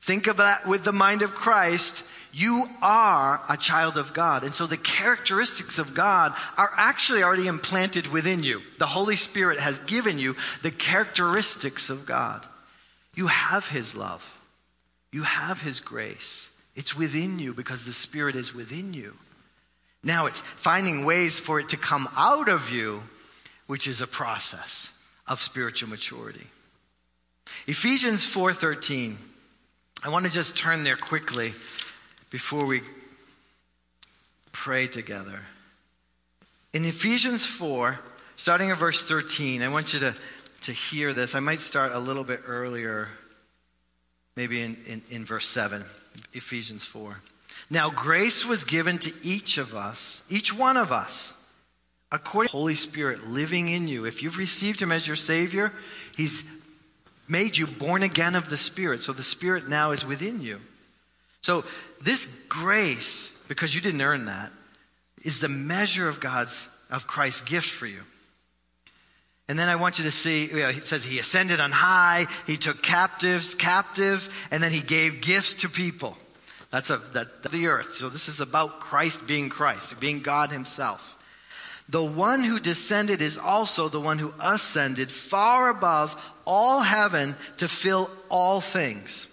Think 0.00 0.26
of 0.26 0.38
that 0.38 0.66
with 0.66 0.82
the 0.82 0.92
mind 0.92 1.22
of 1.22 1.34
Christ 1.34 2.08
you 2.32 2.66
are 2.80 3.40
a 3.48 3.58
child 3.58 3.98
of 3.98 4.14
God. 4.14 4.42
And 4.42 4.54
so 4.54 4.66
the 4.66 4.78
characteristics 4.78 5.78
of 5.78 5.94
God 5.94 6.32
are 6.56 6.70
actually 6.76 7.22
already 7.22 7.46
implanted 7.46 8.06
within 8.06 8.42
you. 8.42 8.62
The 8.78 8.86
Holy 8.86 9.16
Spirit 9.16 9.60
has 9.60 9.78
given 9.80 10.18
you 10.18 10.34
the 10.62 10.70
characteristics 10.70 11.90
of 11.90 12.06
God. 12.06 12.44
You 13.14 13.26
have 13.26 13.68
His 13.68 13.94
love, 13.94 14.40
you 15.12 15.24
have 15.24 15.60
His 15.60 15.80
grace. 15.80 16.48
It's 16.74 16.96
within 16.96 17.38
you 17.38 17.52
because 17.52 17.84
the 17.84 17.92
Spirit 17.92 18.34
is 18.34 18.54
within 18.54 18.94
you. 18.94 19.14
Now 20.02 20.24
it's 20.24 20.40
finding 20.40 21.04
ways 21.04 21.38
for 21.38 21.60
it 21.60 21.68
to 21.68 21.76
come 21.76 22.08
out 22.16 22.48
of 22.48 22.70
you, 22.70 23.02
which 23.66 23.86
is 23.86 24.00
a 24.00 24.06
process 24.06 24.98
of 25.28 25.38
spiritual 25.38 25.90
maturity. 25.90 26.46
Ephesians 27.66 28.24
4:13. 28.24 29.18
I 30.02 30.08
want 30.08 30.24
to 30.24 30.32
just 30.32 30.56
turn 30.56 30.82
there 30.82 30.96
quickly 30.96 31.52
before 32.32 32.66
we 32.66 32.80
pray 34.52 34.86
together. 34.86 35.40
In 36.72 36.86
Ephesians 36.86 37.44
4, 37.44 38.00
starting 38.36 38.70
at 38.70 38.78
verse 38.78 39.06
13, 39.06 39.60
I 39.60 39.68
want 39.68 39.92
you 39.92 40.00
to, 40.00 40.14
to 40.62 40.72
hear 40.72 41.12
this. 41.12 41.34
I 41.34 41.40
might 41.40 41.60
start 41.60 41.92
a 41.92 41.98
little 41.98 42.24
bit 42.24 42.40
earlier, 42.46 43.08
maybe 44.34 44.62
in, 44.62 44.78
in, 44.86 45.02
in 45.10 45.24
verse 45.26 45.46
7, 45.46 45.84
Ephesians 46.32 46.86
4. 46.86 47.20
Now, 47.70 47.90
grace 47.90 48.46
was 48.46 48.64
given 48.64 48.96
to 48.98 49.12
each 49.22 49.58
of 49.58 49.74
us, 49.74 50.26
each 50.30 50.56
one 50.56 50.78
of 50.78 50.90
us, 50.90 51.38
according 52.10 52.48
to 52.48 52.52
the 52.52 52.58
Holy 52.58 52.74
Spirit 52.74 53.28
living 53.28 53.68
in 53.68 53.88
you. 53.88 54.06
If 54.06 54.22
you've 54.22 54.38
received 54.38 54.80
Him 54.80 54.90
as 54.90 55.06
your 55.06 55.16
Savior, 55.16 55.70
He's 56.16 56.50
made 57.28 57.58
you 57.58 57.66
born 57.66 58.02
again 58.02 58.34
of 58.34 58.48
the 58.48 58.56
Spirit. 58.56 59.02
So 59.02 59.12
the 59.12 59.22
Spirit 59.22 59.68
now 59.68 59.90
is 59.90 60.06
within 60.06 60.40
you. 60.40 60.60
So 61.42 61.64
this 62.00 62.46
grace, 62.48 63.44
because 63.48 63.74
you 63.74 63.80
didn't 63.80 64.00
earn 64.00 64.26
that, 64.26 64.50
is 65.22 65.40
the 65.40 65.48
measure 65.48 66.08
of 66.08 66.20
God's, 66.20 66.68
of 66.90 67.06
Christ's 67.06 67.42
gift 67.42 67.68
for 67.68 67.86
you. 67.86 68.00
And 69.48 69.58
then 69.58 69.68
I 69.68 69.76
want 69.76 69.98
you 69.98 70.04
to 70.04 70.10
see, 70.10 70.46
you 70.46 70.60
know, 70.60 70.68
it 70.68 70.84
says 70.84 71.04
he 71.04 71.18
ascended 71.18 71.60
on 71.60 71.72
high, 71.72 72.26
he 72.46 72.56
took 72.56 72.82
captives 72.82 73.54
captive, 73.54 74.48
and 74.50 74.62
then 74.62 74.72
he 74.72 74.80
gave 74.80 75.20
gifts 75.20 75.56
to 75.56 75.68
people. 75.68 76.16
That's 76.70 76.90
a, 76.90 76.96
that, 77.12 77.42
the 77.42 77.66
earth. 77.66 77.94
So 77.94 78.08
this 78.08 78.28
is 78.28 78.40
about 78.40 78.80
Christ 78.80 79.26
being 79.28 79.50
Christ, 79.50 80.00
being 80.00 80.20
God 80.20 80.50
himself. 80.50 81.18
The 81.88 82.02
one 82.02 82.42
who 82.42 82.60
descended 82.60 83.20
is 83.20 83.36
also 83.36 83.88
the 83.88 84.00
one 84.00 84.18
who 84.18 84.32
ascended 84.40 85.10
far 85.10 85.68
above 85.68 86.16
all 86.46 86.80
heaven 86.80 87.34
to 87.58 87.68
fill 87.68 88.10
all 88.30 88.60
things. 88.60 89.26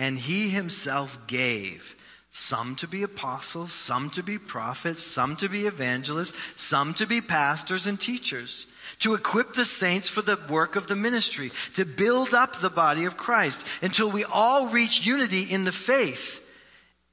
And 0.00 0.18
he 0.18 0.48
himself 0.48 1.26
gave 1.26 1.94
some 2.30 2.74
to 2.76 2.88
be 2.88 3.02
apostles, 3.02 3.74
some 3.74 4.08
to 4.10 4.22
be 4.22 4.38
prophets, 4.38 5.02
some 5.02 5.36
to 5.36 5.48
be 5.48 5.66
evangelists, 5.66 6.58
some 6.58 6.94
to 6.94 7.06
be 7.06 7.20
pastors 7.20 7.86
and 7.86 8.00
teachers, 8.00 8.66
to 9.00 9.12
equip 9.12 9.52
the 9.52 9.64
saints 9.64 10.08
for 10.08 10.22
the 10.22 10.38
work 10.48 10.74
of 10.74 10.86
the 10.86 10.96
ministry, 10.96 11.52
to 11.74 11.84
build 11.84 12.32
up 12.32 12.56
the 12.56 12.70
body 12.70 13.04
of 13.04 13.18
Christ 13.18 13.66
until 13.82 14.10
we 14.10 14.24
all 14.24 14.68
reach 14.68 15.04
unity 15.04 15.42
in 15.42 15.64
the 15.64 15.72
faith 15.72 16.48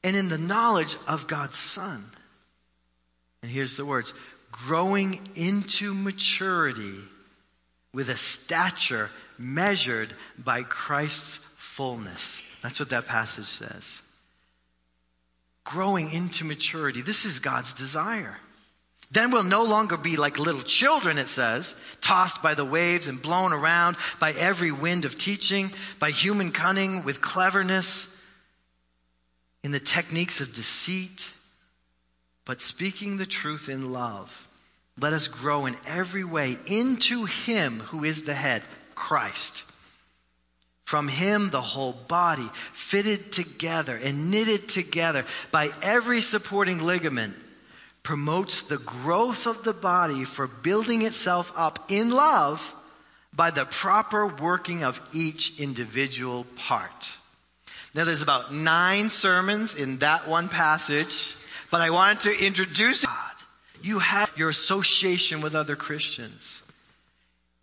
and 0.02 0.16
in 0.16 0.30
the 0.30 0.38
knowledge 0.38 0.96
of 1.10 1.28
God's 1.28 1.58
Son. 1.58 2.02
And 3.44 3.52
here's 3.52 3.76
the 3.76 3.86
words 3.86 4.14
growing 4.50 5.20
into 5.36 5.94
maturity 5.94 7.00
with 7.94 8.08
a 8.08 8.16
stature 8.16 9.10
measured 9.38 10.14
by 10.42 10.64
Christ's 10.64 11.36
fullness. 11.36 12.47
That's 12.68 12.82
what 12.82 12.90
that 12.90 13.08
passage 13.08 13.46
says. 13.46 14.02
Growing 15.64 16.12
into 16.12 16.44
maturity. 16.44 17.02
This 17.02 17.24
is 17.24 17.40
God's 17.40 17.74
desire. 17.74 18.36
Then 19.10 19.32
we'll 19.32 19.46
no 19.46 19.64
longer 19.64 19.96
be 19.96 20.18
like 20.18 20.38
little 20.38 20.64
children, 20.64 21.18
it 21.18 21.30
says, 21.30 21.82
tossed 22.02 22.44
by 22.44 22.56
the 22.56 22.66
waves 22.66 23.08
and 23.08 23.22
blown 23.22 23.54
around 23.54 23.96
by 24.20 24.34
every 24.34 24.74
wind 24.74 25.06
of 25.06 25.18
teaching, 25.18 25.72
by 25.98 26.12
human 26.12 26.52
cunning 26.52 27.06
with 27.06 27.22
cleverness, 27.22 28.14
in 29.64 29.72
the 29.72 29.80
techniques 29.80 30.42
of 30.42 30.54
deceit, 30.54 31.32
but 32.44 32.60
speaking 32.60 33.16
the 33.16 33.26
truth 33.26 33.70
in 33.70 33.94
love. 33.94 34.50
Let 35.00 35.14
us 35.14 35.30
grow 35.30 35.68
in 35.68 35.76
every 35.88 36.26
way 36.26 36.58
into 36.68 37.24
Him 37.24 37.80
who 37.80 38.04
is 38.04 38.24
the 38.24 38.34
head, 38.34 38.62
Christ 38.94 39.67
from 40.88 41.10
him, 41.10 41.50
the 41.50 41.60
whole 41.60 41.92
body, 41.92 42.50
fitted 42.72 43.34
together 43.34 44.00
and 44.02 44.32
knitted 44.32 44.70
together 44.70 45.26
by 45.52 45.68
every 45.84 46.22
supporting 46.22 46.82
ligament, 46.82 47.36
promotes 48.04 48.64
the 48.64 48.78
growth 48.78 49.48
of 49.48 49.66
the 49.66 49.74
body 49.74 50.24
for 50.24 50.48
building 50.48 51.02
itself 51.02 51.52
up 51.58 51.92
in 51.92 52.10
love 52.12 52.74
by 53.36 53.52
the 53.52 53.66
proper 53.66 54.28
working 54.28 54.86
of 54.86 55.02
each 55.12 55.60
individual 55.60 56.46
part. 56.56 57.18
Now, 57.94 58.06
there's 58.06 58.22
about 58.22 58.54
nine 58.54 59.10
sermons 59.10 59.76
in 59.76 59.98
that 59.98 60.26
one 60.26 60.48
passage, 60.48 61.36
but 61.70 61.82
I 61.82 61.90
wanted 61.90 62.22
to 62.22 62.46
introduce 62.46 63.06
God. 63.06 63.16
You 63.82 64.00
have 64.00 64.32
your 64.38 64.48
association 64.48 65.42
with 65.42 65.54
other 65.54 65.76
Christians. 65.76 66.57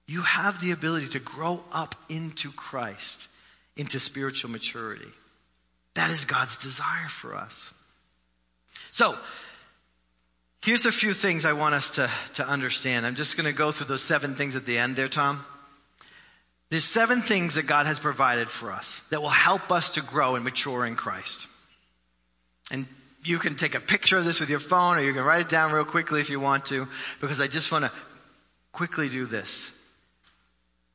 You 0.06 0.22
have 0.22 0.60
the 0.60 0.72
ability 0.72 1.08
to 1.08 1.18
grow 1.18 1.64
up 1.72 1.94
into 2.08 2.50
Christ, 2.52 3.28
into 3.76 3.98
spiritual 3.98 4.50
maturity. 4.50 5.08
That 5.94 6.10
is 6.10 6.24
God's 6.24 6.58
desire 6.58 7.08
for 7.08 7.34
us. 7.34 7.72
So, 8.90 9.16
here's 10.62 10.86
a 10.86 10.92
few 10.92 11.12
things 11.12 11.44
I 11.44 11.52
want 11.52 11.74
us 11.74 11.90
to, 11.90 12.10
to 12.34 12.46
understand. 12.46 13.06
I'm 13.06 13.14
just 13.14 13.36
going 13.36 13.50
to 13.50 13.56
go 13.56 13.70
through 13.70 13.86
those 13.86 14.02
seven 14.02 14.34
things 14.34 14.56
at 14.56 14.66
the 14.66 14.78
end 14.78 14.96
there, 14.96 15.08
Tom. 15.08 15.44
There's 16.70 16.84
seven 16.84 17.20
things 17.20 17.54
that 17.54 17.66
God 17.66 17.86
has 17.86 18.00
provided 18.00 18.48
for 18.48 18.72
us 18.72 19.00
that 19.10 19.22
will 19.22 19.28
help 19.28 19.70
us 19.70 19.92
to 19.92 20.02
grow 20.02 20.34
and 20.34 20.44
mature 20.44 20.84
in 20.84 20.96
Christ. 20.96 21.46
And 22.70 22.86
you 23.22 23.38
can 23.38 23.54
take 23.54 23.74
a 23.74 23.80
picture 23.80 24.18
of 24.18 24.24
this 24.24 24.40
with 24.40 24.50
your 24.50 24.58
phone 24.58 24.96
or 24.96 25.00
you 25.00 25.12
can 25.12 25.24
write 25.24 25.42
it 25.42 25.48
down 25.48 25.72
real 25.72 25.84
quickly 25.84 26.20
if 26.20 26.30
you 26.30 26.40
want 26.40 26.66
to, 26.66 26.88
because 27.20 27.40
I 27.40 27.46
just 27.46 27.70
want 27.70 27.84
to 27.84 27.92
quickly 28.72 29.08
do 29.08 29.24
this. 29.24 29.73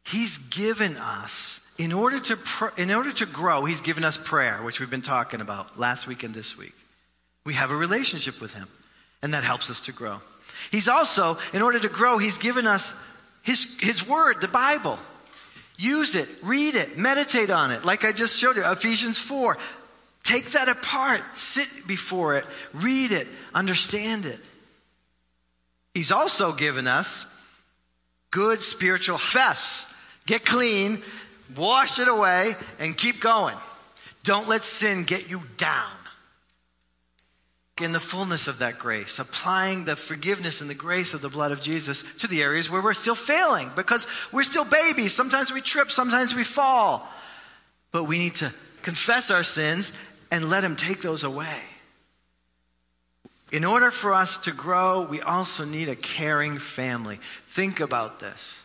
He's 0.05 0.49
given 0.49 0.95
us 0.97 1.65
in 1.77 1.93
order 1.93 2.19
to 2.19 2.35
pr- 2.35 2.77
in 2.77 2.91
order 2.91 3.11
to 3.11 3.25
grow, 3.25 3.65
he's 3.65 3.81
given 3.81 4.03
us 4.03 4.17
prayer, 4.17 4.57
which 4.57 4.79
we've 4.79 4.89
been 4.89 5.01
talking 5.01 5.39
about 5.39 5.79
last 5.79 6.07
week 6.07 6.23
and 6.23 6.33
this 6.33 6.57
week. 6.57 6.73
We 7.45 7.53
have 7.53 7.71
a 7.71 7.75
relationship 7.75 8.41
with 8.41 8.53
him, 8.53 8.67
and 9.21 9.33
that 9.33 9.43
helps 9.43 9.69
us 9.69 9.81
to 9.81 9.93
grow. 9.93 10.19
He's 10.71 10.89
also, 10.89 11.37
in 11.53 11.61
order 11.61 11.79
to 11.79 11.89
grow, 11.89 12.17
he's 12.17 12.37
given 12.37 12.67
us 12.67 13.01
his, 13.43 13.79
his 13.79 14.07
word, 14.07 14.41
the 14.41 14.49
Bible. 14.49 14.99
Use 15.77 16.15
it, 16.15 16.27
read 16.43 16.75
it, 16.75 16.97
meditate 16.97 17.49
on 17.49 17.71
it, 17.71 17.85
like 17.85 18.03
I 18.03 18.11
just 18.11 18.37
showed 18.37 18.57
you, 18.57 18.69
Ephesians 18.69 19.17
4. 19.17 19.57
Take 20.23 20.51
that 20.51 20.67
apart, 20.67 21.21
sit 21.35 21.87
before 21.87 22.35
it, 22.35 22.45
read 22.73 23.11
it, 23.11 23.27
understand 23.53 24.25
it. 24.25 24.39
He's 25.93 26.11
also 26.11 26.51
given 26.51 26.85
us 26.85 27.25
good 28.31 28.61
spiritual 28.61 29.17
fess. 29.17 29.95
Get 30.25 30.45
clean, 30.45 31.01
wash 31.57 31.99
it 31.99 32.07
away, 32.07 32.55
and 32.79 32.95
keep 32.95 33.19
going. 33.19 33.55
Don't 34.23 34.47
let 34.47 34.63
sin 34.63 35.03
get 35.03 35.29
you 35.29 35.41
down. 35.57 35.91
In 37.81 37.93
the 37.93 37.99
fullness 37.99 38.49
of 38.49 38.59
that 38.59 38.77
grace, 38.77 39.19
applying 39.19 39.85
the 39.85 39.95
forgiveness 39.95 40.59
and 40.59 40.69
the 40.69 40.75
grace 40.75 41.13
of 41.13 41.21
the 41.21 41.29
blood 41.29 41.53
of 41.53 41.61
Jesus 41.61 42.03
to 42.17 42.27
the 42.27 42.43
areas 42.43 42.69
where 42.69 42.81
we're 42.81 42.93
still 42.93 43.15
failing 43.15 43.71
because 43.73 44.05
we're 44.33 44.43
still 44.43 44.65
babies. 44.65 45.13
Sometimes 45.13 45.53
we 45.53 45.61
trip, 45.61 45.89
sometimes 45.89 46.35
we 46.35 46.43
fall. 46.43 47.07
But 47.93 48.03
we 48.03 48.19
need 48.19 48.35
to 48.35 48.53
confess 48.81 49.31
our 49.31 49.43
sins 49.43 49.93
and 50.29 50.49
let 50.49 50.65
Him 50.65 50.75
take 50.75 51.01
those 51.01 51.23
away. 51.23 51.61
In 53.51 53.65
order 53.65 53.89
for 53.89 54.13
us 54.13 54.39
to 54.39 54.51
grow, 54.51 55.01
we 55.01 55.21
also 55.21 55.65
need 55.65 55.89
a 55.89 55.95
caring 55.95 56.57
family. 56.59 57.19
Think 57.49 57.79
about 57.79 58.19
this. 58.19 58.61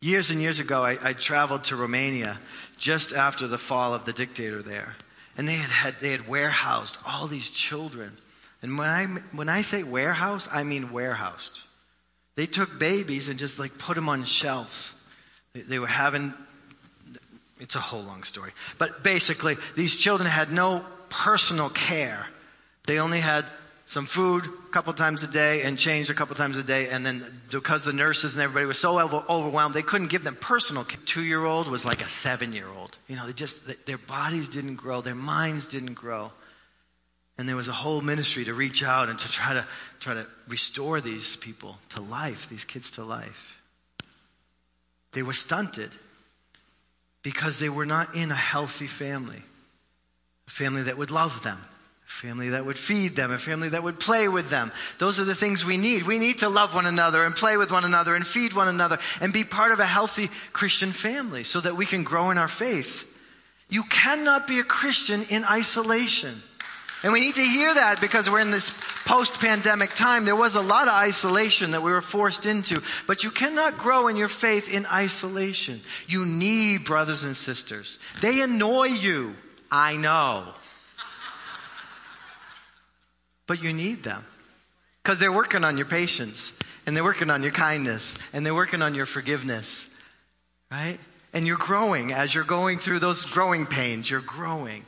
Years 0.00 0.30
and 0.30 0.40
years 0.40 0.58
ago, 0.58 0.82
I, 0.82 0.96
I, 1.02 1.12
traveled 1.12 1.64
to 1.64 1.76
Romania 1.76 2.38
just 2.78 3.12
after 3.12 3.46
the 3.46 3.58
fall 3.58 3.92
of 3.92 4.06
the 4.06 4.14
dictator 4.14 4.62
there. 4.62 4.96
And 5.36 5.46
they 5.46 5.56
had, 5.56 5.70
had, 5.70 5.94
they 6.00 6.10
had 6.12 6.26
warehoused 6.26 6.96
all 7.06 7.26
these 7.26 7.50
children. 7.50 8.16
And 8.62 8.78
when 8.78 8.88
I, 8.88 9.04
when 9.34 9.50
I 9.50 9.60
say 9.60 9.82
warehouse, 9.82 10.48
I 10.50 10.62
mean 10.62 10.92
warehoused. 10.92 11.60
They 12.36 12.46
took 12.46 12.78
babies 12.78 13.28
and 13.28 13.38
just 13.38 13.58
like 13.58 13.76
put 13.76 13.96
them 13.96 14.08
on 14.08 14.24
shelves. 14.24 15.06
They, 15.52 15.60
they 15.60 15.78
were 15.78 15.86
having, 15.86 16.32
it's 17.58 17.76
a 17.76 17.80
whole 17.80 18.02
long 18.02 18.22
story. 18.22 18.52
But 18.78 19.04
basically, 19.04 19.56
these 19.76 19.94
children 19.94 20.26
had 20.26 20.50
no 20.50 20.82
personal 21.10 21.68
care. 21.68 22.26
They 22.86 22.98
only 22.98 23.20
had 23.20 23.44
some 23.90 24.06
food 24.06 24.46
a 24.46 24.70
couple 24.70 24.92
times 24.92 25.24
a 25.24 25.26
day 25.26 25.62
and 25.62 25.76
change 25.76 26.10
a 26.10 26.14
couple 26.14 26.36
times 26.36 26.56
a 26.56 26.62
day. 26.62 26.90
And 26.90 27.04
then 27.04 27.24
because 27.50 27.84
the 27.84 27.92
nurses 27.92 28.36
and 28.36 28.44
everybody 28.44 28.64
was 28.64 28.78
so 28.78 29.00
over, 29.00 29.24
overwhelmed, 29.28 29.74
they 29.74 29.82
couldn't 29.82 30.10
give 30.10 30.22
them 30.22 30.36
personal 30.36 30.84
care. 30.84 31.00
Two 31.06 31.24
year 31.24 31.44
old 31.44 31.66
was 31.66 31.84
like 31.84 32.00
a 32.00 32.06
seven 32.06 32.52
year 32.52 32.68
old. 32.68 32.98
You 33.08 33.16
know, 33.16 33.26
they 33.26 33.32
just, 33.32 33.86
their 33.86 33.98
bodies 33.98 34.48
didn't 34.48 34.76
grow, 34.76 35.00
their 35.00 35.16
minds 35.16 35.66
didn't 35.66 35.94
grow. 35.94 36.30
And 37.36 37.48
there 37.48 37.56
was 37.56 37.66
a 37.66 37.72
whole 37.72 38.00
ministry 38.00 38.44
to 38.44 38.54
reach 38.54 38.84
out 38.84 39.08
and 39.08 39.18
to 39.18 39.28
try 39.28 39.54
to, 39.54 39.66
try 39.98 40.14
to 40.14 40.26
restore 40.46 41.00
these 41.00 41.34
people 41.34 41.76
to 41.88 42.00
life, 42.00 42.48
these 42.48 42.64
kids 42.64 42.92
to 42.92 43.02
life. 43.02 43.60
They 45.14 45.24
were 45.24 45.32
stunted 45.32 45.90
because 47.24 47.58
they 47.58 47.68
were 47.68 47.86
not 47.86 48.14
in 48.14 48.30
a 48.30 48.36
healthy 48.36 48.86
family, 48.86 49.42
a 50.46 50.50
family 50.50 50.82
that 50.82 50.96
would 50.96 51.10
love 51.10 51.42
them 51.42 51.58
family 52.10 52.50
that 52.50 52.66
would 52.66 52.76
feed 52.76 53.14
them, 53.16 53.30
a 53.30 53.38
family 53.38 53.68
that 53.70 53.82
would 53.82 53.98
play 53.98 54.28
with 54.28 54.50
them. 54.50 54.72
Those 54.98 55.20
are 55.20 55.24
the 55.24 55.34
things 55.34 55.64
we 55.64 55.78
need. 55.78 56.02
We 56.02 56.18
need 56.18 56.38
to 56.38 56.48
love 56.48 56.74
one 56.74 56.84
another 56.84 57.24
and 57.24 57.34
play 57.34 57.56
with 57.56 57.70
one 57.70 57.84
another 57.84 58.14
and 58.14 58.26
feed 58.26 58.52
one 58.52 58.68
another 58.68 58.98
and 59.20 59.32
be 59.32 59.44
part 59.44 59.72
of 59.72 59.80
a 59.80 59.86
healthy 59.86 60.28
Christian 60.52 60.90
family 60.90 61.44
so 61.44 61.60
that 61.60 61.76
we 61.76 61.86
can 61.86 62.02
grow 62.02 62.30
in 62.30 62.36
our 62.36 62.48
faith. 62.48 63.06
You 63.70 63.84
cannot 63.84 64.46
be 64.46 64.58
a 64.58 64.64
Christian 64.64 65.22
in 65.30 65.44
isolation. 65.44 66.34
And 67.04 67.12
we 67.12 67.20
need 67.20 67.36
to 67.36 67.42
hear 67.42 67.72
that 67.72 68.00
because 68.00 68.28
we're 68.28 68.40
in 68.40 68.50
this 68.50 68.78
post 69.06 69.40
pandemic 69.40 69.90
time. 69.90 70.24
There 70.24 70.36
was 70.36 70.56
a 70.56 70.60
lot 70.60 70.88
of 70.88 70.94
isolation 70.94 71.70
that 71.70 71.82
we 71.82 71.92
were 71.92 72.02
forced 72.02 72.44
into, 72.44 72.82
but 73.06 73.24
you 73.24 73.30
cannot 73.30 73.78
grow 73.78 74.08
in 74.08 74.16
your 74.16 74.28
faith 74.28 74.70
in 74.70 74.84
isolation. 74.84 75.80
You 76.08 76.26
need 76.26 76.84
brothers 76.84 77.24
and 77.24 77.36
sisters. 77.36 77.98
They 78.20 78.42
annoy 78.42 78.88
you. 78.88 79.34
I 79.70 79.96
know. 79.96 80.54
But 83.50 83.64
you 83.64 83.72
need 83.72 84.04
them 84.04 84.24
because 85.02 85.18
they're 85.18 85.32
working 85.32 85.64
on 85.64 85.76
your 85.76 85.86
patience 85.86 86.56
and 86.86 86.96
they're 86.96 87.02
working 87.02 87.30
on 87.30 87.42
your 87.42 87.50
kindness 87.50 88.16
and 88.32 88.46
they're 88.46 88.54
working 88.54 88.80
on 88.80 88.94
your 88.94 89.06
forgiveness, 89.06 90.00
right? 90.70 90.98
And 91.32 91.48
you're 91.48 91.58
growing 91.58 92.12
as 92.12 92.32
you're 92.32 92.44
going 92.44 92.78
through 92.78 93.00
those 93.00 93.24
growing 93.24 93.66
pains. 93.66 94.08
You're 94.08 94.20
growing. 94.20 94.84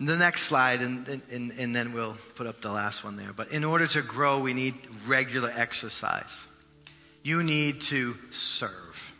The 0.00 0.18
next 0.18 0.42
slide, 0.42 0.82
and, 0.82 1.08
and, 1.32 1.50
and 1.58 1.74
then 1.74 1.94
we'll 1.94 2.18
put 2.34 2.46
up 2.46 2.60
the 2.60 2.72
last 2.72 3.04
one 3.04 3.16
there. 3.16 3.32
But 3.34 3.50
in 3.50 3.64
order 3.64 3.86
to 3.86 4.02
grow, 4.02 4.38
we 4.38 4.52
need 4.52 4.74
regular 5.06 5.50
exercise. 5.56 6.46
You 7.22 7.42
need 7.42 7.80
to 7.84 8.12
serve. 8.32 9.11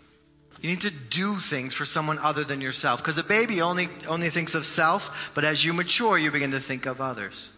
You 0.62 0.70
need 0.70 0.82
to 0.82 0.90
do 0.90 1.36
things 1.38 1.74
for 1.74 1.84
someone 1.84 2.18
other 2.20 2.44
than 2.44 2.60
yourself. 2.60 3.00
Because 3.00 3.18
a 3.18 3.24
baby 3.24 3.60
only, 3.60 3.88
only 4.06 4.30
thinks 4.30 4.54
of 4.54 4.64
self, 4.64 5.32
but 5.34 5.44
as 5.44 5.64
you 5.64 5.72
mature, 5.72 6.16
you 6.16 6.30
begin 6.30 6.52
to 6.52 6.60
think 6.60 6.86
of 6.86 7.00
others. 7.00 7.50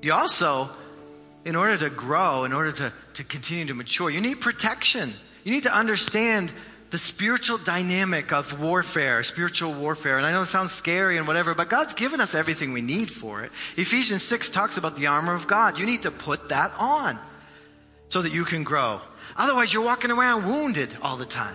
You 0.00 0.12
also, 0.12 0.70
in 1.44 1.56
order 1.56 1.76
to 1.78 1.90
grow, 1.90 2.44
in 2.44 2.52
order 2.52 2.70
to, 2.70 2.92
to 3.14 3.24
continue 3.24 3.66
to 3.66 3.74
mature, 3.74 4.08
you 4.08 4.20
need 4.20 4.40
protection. 4.40 5.12
You 5.42 5.52
need 5.52 5.64
to 5.64 5.74
understand 5.74 6.52
the 6.90 6.98
spiritual 6.98 7.58
dynamic 7.58 8.32
of 8.32 8.60
warfare, 8.60 9.24
spiritual 9.24 9.72
warfare. 9.72 10.18
And 10.18 10.26
I 10.26 10.30
know 10.30 10.42
it 10.42 10.46
sounds 10.46 10.70
scary 10.70 11.18
and 11.18 11.26
whatever, 11.26 11.56
but 11.56 11.68
God's 11.68 11.94
given 11.94 12.20
us 12.20 12.36
everything 12.36 12.72
we 12.72 12.82
need 12.82 13.10
for 13.10 13.42
it. 13.42 13.50
Ephesians 13.76 14.22
6 14.22 14.50
talks 14.50 14.76
about 14.76 14.94
the 14.94 15.08
armor 15.08 15.34
of 15.34 15.48
God. 15.48 15.76
You 15.76 15.86
need 15.86 16.02
to 16.02 16.12
put 16.12 16.50
that 16.50 16.70
on 16.78 17.18
so 18.10 18.22
that 18.22 18.32
you 18.32 18.44
can 18.44 18.62
grow. 18.62 19.00
Otherwise, 19.36 19.72
you're 19.72 19.84
walking 19.84 20.10
around 20.10 20.46
wounded 20.46 20.90
all 21.02 21.16
the 21.16 21.24
time. 21.24 21.54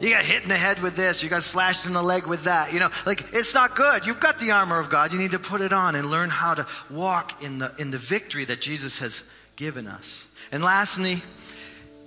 You 0.00 0.08
got 0.08 0.24
hit 0.24 0.42
in 0.42 0.48
the 0.48 0.56
head 0.56 0.80
with 0.80 0.96
this, 0.96 1.22
you 1.22 1.28
got 1.28 1.42
slashed 1.42 1.84
in 1.84 1.92
the 1.92 2.02
leg 2.02 2.26
with 2.26 2.44
that. 2.44 2.72
You 2.72 2.80
know, 2.80 2.88
like 3.04 3.34
it's 3.34 3.52
not 3.52 3.76
good. 3.76 4.06
You've 4.06 4.20
got 4.20 4.38
the 4.38 4.52
armor 4.52 4.78
of 4.78 4.88
God. 4.88 5.12
You 5.12 5.18
need 5.18 5.32
to 5.32 5.38
put 5.38 5.60
it 5.60 5.74
on 5.74 5.94
and 5.94 6.10
learn 6.10 6.30
how 6.30 6.54
to 6.54 6.66
walk 6.88 7.42
in 7.42 7.58
the 7.58 7.72
in 7.78 7.90
the 7.90 7.98
victory 7.98 8.46
that 8.46 8.62
Jesus 8.62 9.00
has 9.00 9.30
given 9.56 9.86
us. 9.86 10.26
And 10.50 10.64
lastly, 10.64 11.20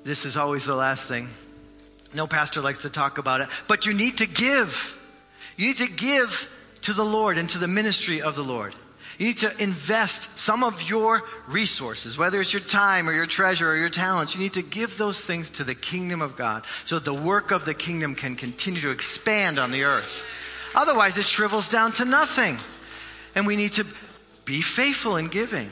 this 0.04 0.26
is 0.26 0.38
always 0.38 0.66
the 0.66 0.76
last 0.76 1.08
thing. 1.08 1.30
No 2.16 2.26
pastor 2.26 2.62
likes 2.62 2.80
to 2.80 2.90
talk 2.90 3.20
about 3.20 3.42
it, 3.42 3.50
but 3.68 3.86
you 3.86 3.94
need 3.94 4.18
to 4.18 4.28
give. 4.28 5.00
You 5.56 5.68
need 5.68 5.78
to 5.78 5.92
give 5.92 6.52
to 6.82 6.94
the 6.94 7.06
Lord 7.06 7.38
and 7.38 7.48
to 7.52 7.60
the 7.60 7.68
ministry 7.68 8.22
of 8.24 8.36
the 8.36 8.44
Lord. 8.44 8.74
You 9.18 9.28
need 9.28 9.38
to 9.40 9.52
invest 9.62 10.40
some 10.40 10.64
of 10.64 10.90
your 10.90 11.22
resources, 11.48 12.18
whether 12.18 12.42
it's 12.42 12.54
your 12.54 12.62
time 12.62 13.08
or 13.08 13.14
your 13.14 13.26
treasure 13.26 13.70
or 13.70 13.76
your 13.76 13.90
talents. 13.90 14.36
You 14.36 14.42
need 14.42 14.54
to 14.54 14.64
give 14.64 14.98
those 14.98 15.24
things 15.24 15.50
to 15.52 15.64
the 15.64 15.76
kingdom 15.76 16.22
of 16.22 16.36
God 16.36 16.66
so 16.86 17.00
the 17.00 17.14
work 17.14 17.52
of 17.52 17.66
the 17.66 17.74
kingdom 17.74 18.16
can 18.16 18.36
continue 18.36 18.82
to 18.82 18.92
expand 18.92 19.60
on 19.60 19.72
the 19.72 19.84
earth. 19.84 20.26
Otherwise, 20.76 21.18
it 21.18 21.26
shrivels 21.26 21.70
down 21.70 21.92
to 21.94 22.06
nothing. 22.06 22.58
And 23.36 23.46
we 23.46 23.56
need 23.56 23.74
to 23.74 23.86
be 24.46 24.62
faithful 24.62 25.18
in 25.18 25.28
giving. 25.28 25.70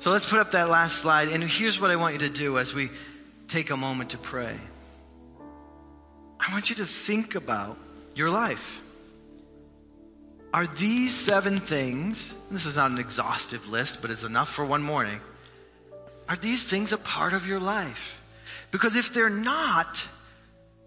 So 0.00 0.10
let's 0.10 0.28
put 0.28 0.40
up 0.40 0.52
that 0.52 0.68
last 0.68 0.98
slide. 0.98 1.28
And 1.28 1.42
here's 1.42 1.80
what 1.80 1.90
I 1.90 1.96
want 1.96 2.14
you 2.14 2.20
to 2.20 2.28
do 2.28 2.58
as 2.58 2.74
we 2.74 2.90
take 3.48 3.70
a 3.70 3.76
moment 3.76 4.10
to 4.10 4.18
pray. 4.18 4.56
I 6.40 6.52
want 6.52 6.68
you 6.68 6.76
to 6.76 6.84
think 6.84 7.36
about 7.36 7.78
your 8.14 8.30
life. 8.30 8.83
Are 10.54 10.68
these 10.68 11.12
seven 11.12 11.58
things, 11.58 12.32
this 12.48 12.64
is 12.64 12.76
not 12.76 12.92
an 12.92 12.98
exhaustive 12.98 13.68
list, 13.70 14.00
but 14.00 14.12
it's 14.12 14.22
enough 14.22 14.48
for 14.48 14.64
one 14.64 14.84
morning. 14.84 15.18
Are 16.28 16.36
these 16.36 16.68
things 16.68 16.92
a 16.92 16.96
part 16.96 17.32
of 17.32 17.44
your 17.44 17.58
life? 17.58 18.22
Because 18.70 18.94
if 18.94 19.12
they're 19.12 19.28
not, 19.28 20.06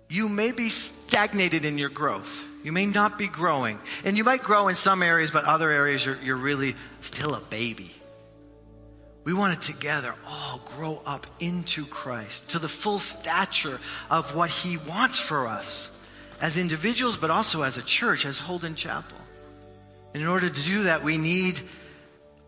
you 0.07 0.30
may 0.30 0.53
be 0.53 0.70
stagnated 0.70 1.65
in 1.65 1.78
your 1.78 1.89
growth. 1.89 2.47
You 2.63 2.72
may 2.72 2.86
not 2.86 3.18
be 3.18 3.28
growing. 3.28 3.78
And 4.05 4.15
you 4.15 4.24
might 4.24 4.41
grow 4.41 4.70
in 4.70 4.76
some 4.76 5.03
areas, 5.03 5.32
but 5.32 5.43
other 5.43 5.70
areas 5.70 6.05
you're, 6.05 6.18
you're 6.24 6.38
really 6.38 6.78
still 7.01 7.36
a 7.36 7.41
baby. 7.41 7.91
We 9.26 9.34
want 9.34 9.61
to 9.61 9.74
together 9.74 10.15
all 10.26 10.61
grow 10.78 11.01
up 11.05 11.28
into 11.41 11.86
Christ, 11.86 12.51
to 12.51 12.59
the 12.59 12.70
full 12.70 12.99
stature 12.99 13.82
of 14.09 14.34
what 14.34 14.49
He 14.49 14.78
wants 14.78 15.20
for 15.20 15.45
us 15.45 15.93
as 16.39 16.57
individuals, 16.57 17.18
but 17.18 17.32
also 17.32 17.63
as 17.63 17.76
a 17.78 17.84
church, 17.84 18.26
as 18.26 18.39
Holden 18.39 18.76
Chapel. 18.76 19.18
And 20.18 20.24
in 20.24 20.32
order 20.32 20.49
to 20.49 20.63
do 20.63 20.82
that, 20.86 21.03
we 21.03 21.20
need 21.20 21.59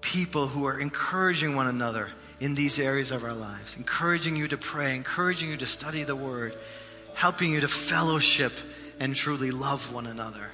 people 0.01 0.47
who 0.47 0.65
are 0.65 0.79
encouraging 0.79 1.55
one 1.55 1.67
another 1.67 2.09
in 2.39 2.55
these 2.55 2.79
areas 2.79 3.11
of 3.11 3.23
our 3.23 3.35
lives, 3.35 3.77
encouraging 3.77 4.35
you 4.35 4.47
to 4.47 4.57
pray, 4.57 4.95
encouraging 4.95 5.49
you 5.49 5.57
to 5.57 5.67
study 5.67 6.01
the 6.01 6.15
Word, 6.15 6.55
helping 7.13 7.51
you 7.51 7.61
to 7.61 7.67
fellowship 7.67 8.53
and 8.99 9.15
truly 9.15 9.51
love 9.51 9.93
one 9.93 10.07
another. 10.07 10.49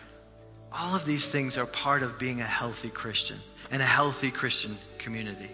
All 0.73 0.93
of 0.93 1.05
these 1.05 1.29
things 1.29 1.57
are 1.57 1.65
part 1.65 2.03
of 2.03 2.19
being 2.19 2.41
a 2.41 2.43
healthy 2.43 2.89
Christian 2.89 3.37
and 3.71 3.81
a 3.81 3.85
healthy 3.85 4.29
Christian 4.29 4.75
community. 4.97 5.51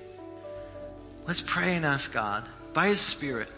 Let's 1.27 1.41
pray 1.41 1.75
and 1.75 1.85
ask 1.85 2.11
God, 2.11 2.43
by 2.73 2.87
His 2.87 3.01
Spirit, 3.01 3.49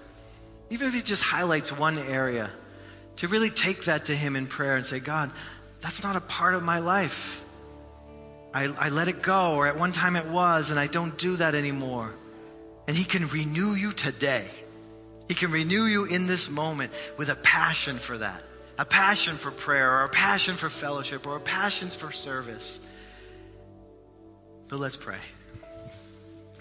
even 0.69 0.89
if 0.89 0.93
he 0.93 1.01
just 1.01 1.23
highlights 1.23 1.71
one 1.71 1.97
area, 1.97 2.49
to 3.15 3.29
really 3.29 3.49
take 3.49 3.85
that 3.85 4.07
to 4.07 4.13
him 4.13 4.35
in 4.35 4.47
prayer 4.47 4.75
and 4.75 4.85
say, 4.85 4.99
God, 4.99 5.31
that's 5.79 6.03
not 6.03 6.17
a 6.17 6.21
part 6.21 6.53
of 6.53 6.63
my 6.63 6.79
life. 6.79 7.42
I, 8.53 8.65
I 8.77 8.89
let 8.89 9.07
it 9.07 9.21
go, 9.21 9.55
or 9.55 9.67
at 9.67 9.77
one 9.77 9.91
time 9.91 10.15
it 10.15 10.27
was, 10.27 10.69
and 10.69 10.79
I 10.79 10.87
don't 10.87 11.17
do 11.17 11.37
that 11.37 11.55
anymore. 11.55 12.13
And 12.87 12.95
he 12.95 13.03
can 13.03 13.27
renew 13.27 13.73
you 13.73 13.91
today. 13.91 14.47
He 15.27 15.33
can 15.33 15.51
renew 15.51 15.85
you 15.85 16.05
in 16.05 16.27
this 16.27 16.49
moment 16.49 16.93
with 17.17 17.29
a 17.29 17.35
passion 17.35 17.97
for 17.97 18.17
that, 18.17 18.43
a 18.77 18.85
passion 18.85 19.35
for 19.35 19.51
prayer, 19.51 19.99
or 19.99 20.03
a 20.03 20.09
passion 20.09 20.53
for 20.53 20.69
fellowship, 20.69 21.25
or 21.25 21.37
a 21.37 21.41
passion 21.41 21.87
for 21.87 22.11
service. 22.11 22.85
So 24.69 24.77
let's 24.77 24.97
pray. 24.97 25.17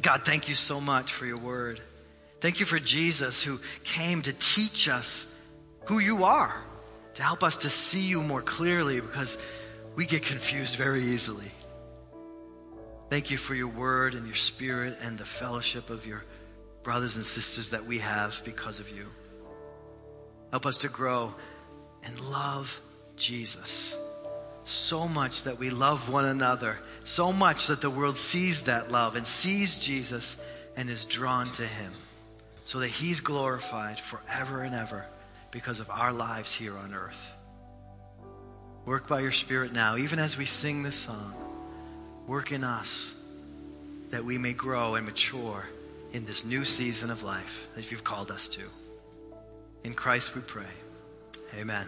God, 0.01 0.23
thank 0.25 0.49
you 0.49 0.55
so 0.55 0.81
much 0.81 1.13
for 1.13 1.27
your 1.27 1.39
word. 1.39 1.81
Thank 2.41 2.59
you 2.59 2.67
for 2.67 2.79
Jesus 2.79 3.43
who 3.43 3.61
came 3.85 4.23
to 4.23 4.33
teach 4.33 4.89
us 4.89 5.29
who 5.87 5.99
you 5.99 6.25
are, 6.25 6.55
to 7.15 7.23
help 7.23 7.43
us 7.43 7.59
to 7.59 7.71
see 7.71 8.03
you 8.03 8.23
more 8.23 8.43
clearly 8.43 9.01
because 9.01 9.39
we 9.95 10.07
get 10.07 10.23
confused 10.23 10.77
very 10.77 11.03
easily. 11.03 11.51
Thank 13.13 13.31
you 13.31 13.37
for 13.37 13.55
your 13.55 13.69
word 13.69 14.15
and 14.15 14.25
your 14.25 14.35
spirit 14.35 14.97
and 15.03 15.19
the 15.19 15.27
fellowship 15.27 15.91
of 15.91 16.07
your 16.07 16.25
brothers 16.83 17.17
and 17.17 17.27
sisters 17.27 17.73
that 17.73 17.85
we 17.85 17.99
have 17.99 18.41
because 18.43 18.81
of 18.81 18.89
you. 18.89 19.05
Help 20.51 20.65
us 20.65 20.79
to 20.79 20.89
grow 20.89 21.35
and 22.07 22.19
love 22.31 22.81
Jesus 23.17 23.95
so 24.65 25.07
much 25.07 25.43
that 25.43 25.59
we 25.59 25.69
love 25.69 26.09
one 26.09 26.25
another, 26.25 26.79
so 27.05 27.35
much 27.35 27.67
that 27.67 27.83
the 27.83 27.91
world 27.91 28.17
sees 28.17 28.63
that 28.63 28.91
love 28.91 29.15
and 29.15 29.27
sees 29.27 29.79
Jesus 29.79 30.43
and 30.75 30.89
is 30.89 31.05
drawn 31.05 31.49
to 31.49 31.67
him, 31.67 31.93
so 32.65 32.79
that 32.79 32.89
he's 32.89 33.21
glorified 33.21 34.01
forever 34.01 34.63
and 34.63 34.75
ever 34.75 35.05
because 35.51 35.81
of 35.81 35.91
our 35.91 36.15
lives 36.15 36.55
here 36.55 36.79
on 36.79 36.95
earth. 36.95 37.35
Work 38.87 39.07
by 39.07 39.21
your 39.21 39.33
Spirit 39.33 39.75
now, 39.75 39.99
even 39.99 40.19
as 40.19 40.39
we 40.39 40.47
sing 40.47 40.83
this 40.83 40.97
song. 40.97 41.52
Work 42.27 42.53
in 42.53 42.65
us 42.65 43.21
that 44.11 44.25
we 44.25 44.39
may 44.39 44.53
grow 44.53 44.95
and 44.95 45.07
mature 45.07 45.69
in 46.13 46.25
this 46.25 46.45
new 46.45 46.65
season 46.65 47.11
of 47.11 47.23
life 47.23 47.69
that 47.75 47.91
you've 47.91 48.05
called 48.05 48.31
us 48.31 48.49
to. 48.49 48.63
In 49.85 49.95
Christ 49.95 50.35
we 50.35 50.43
pray. 50.43 50.65
Amen. 51.59 51.87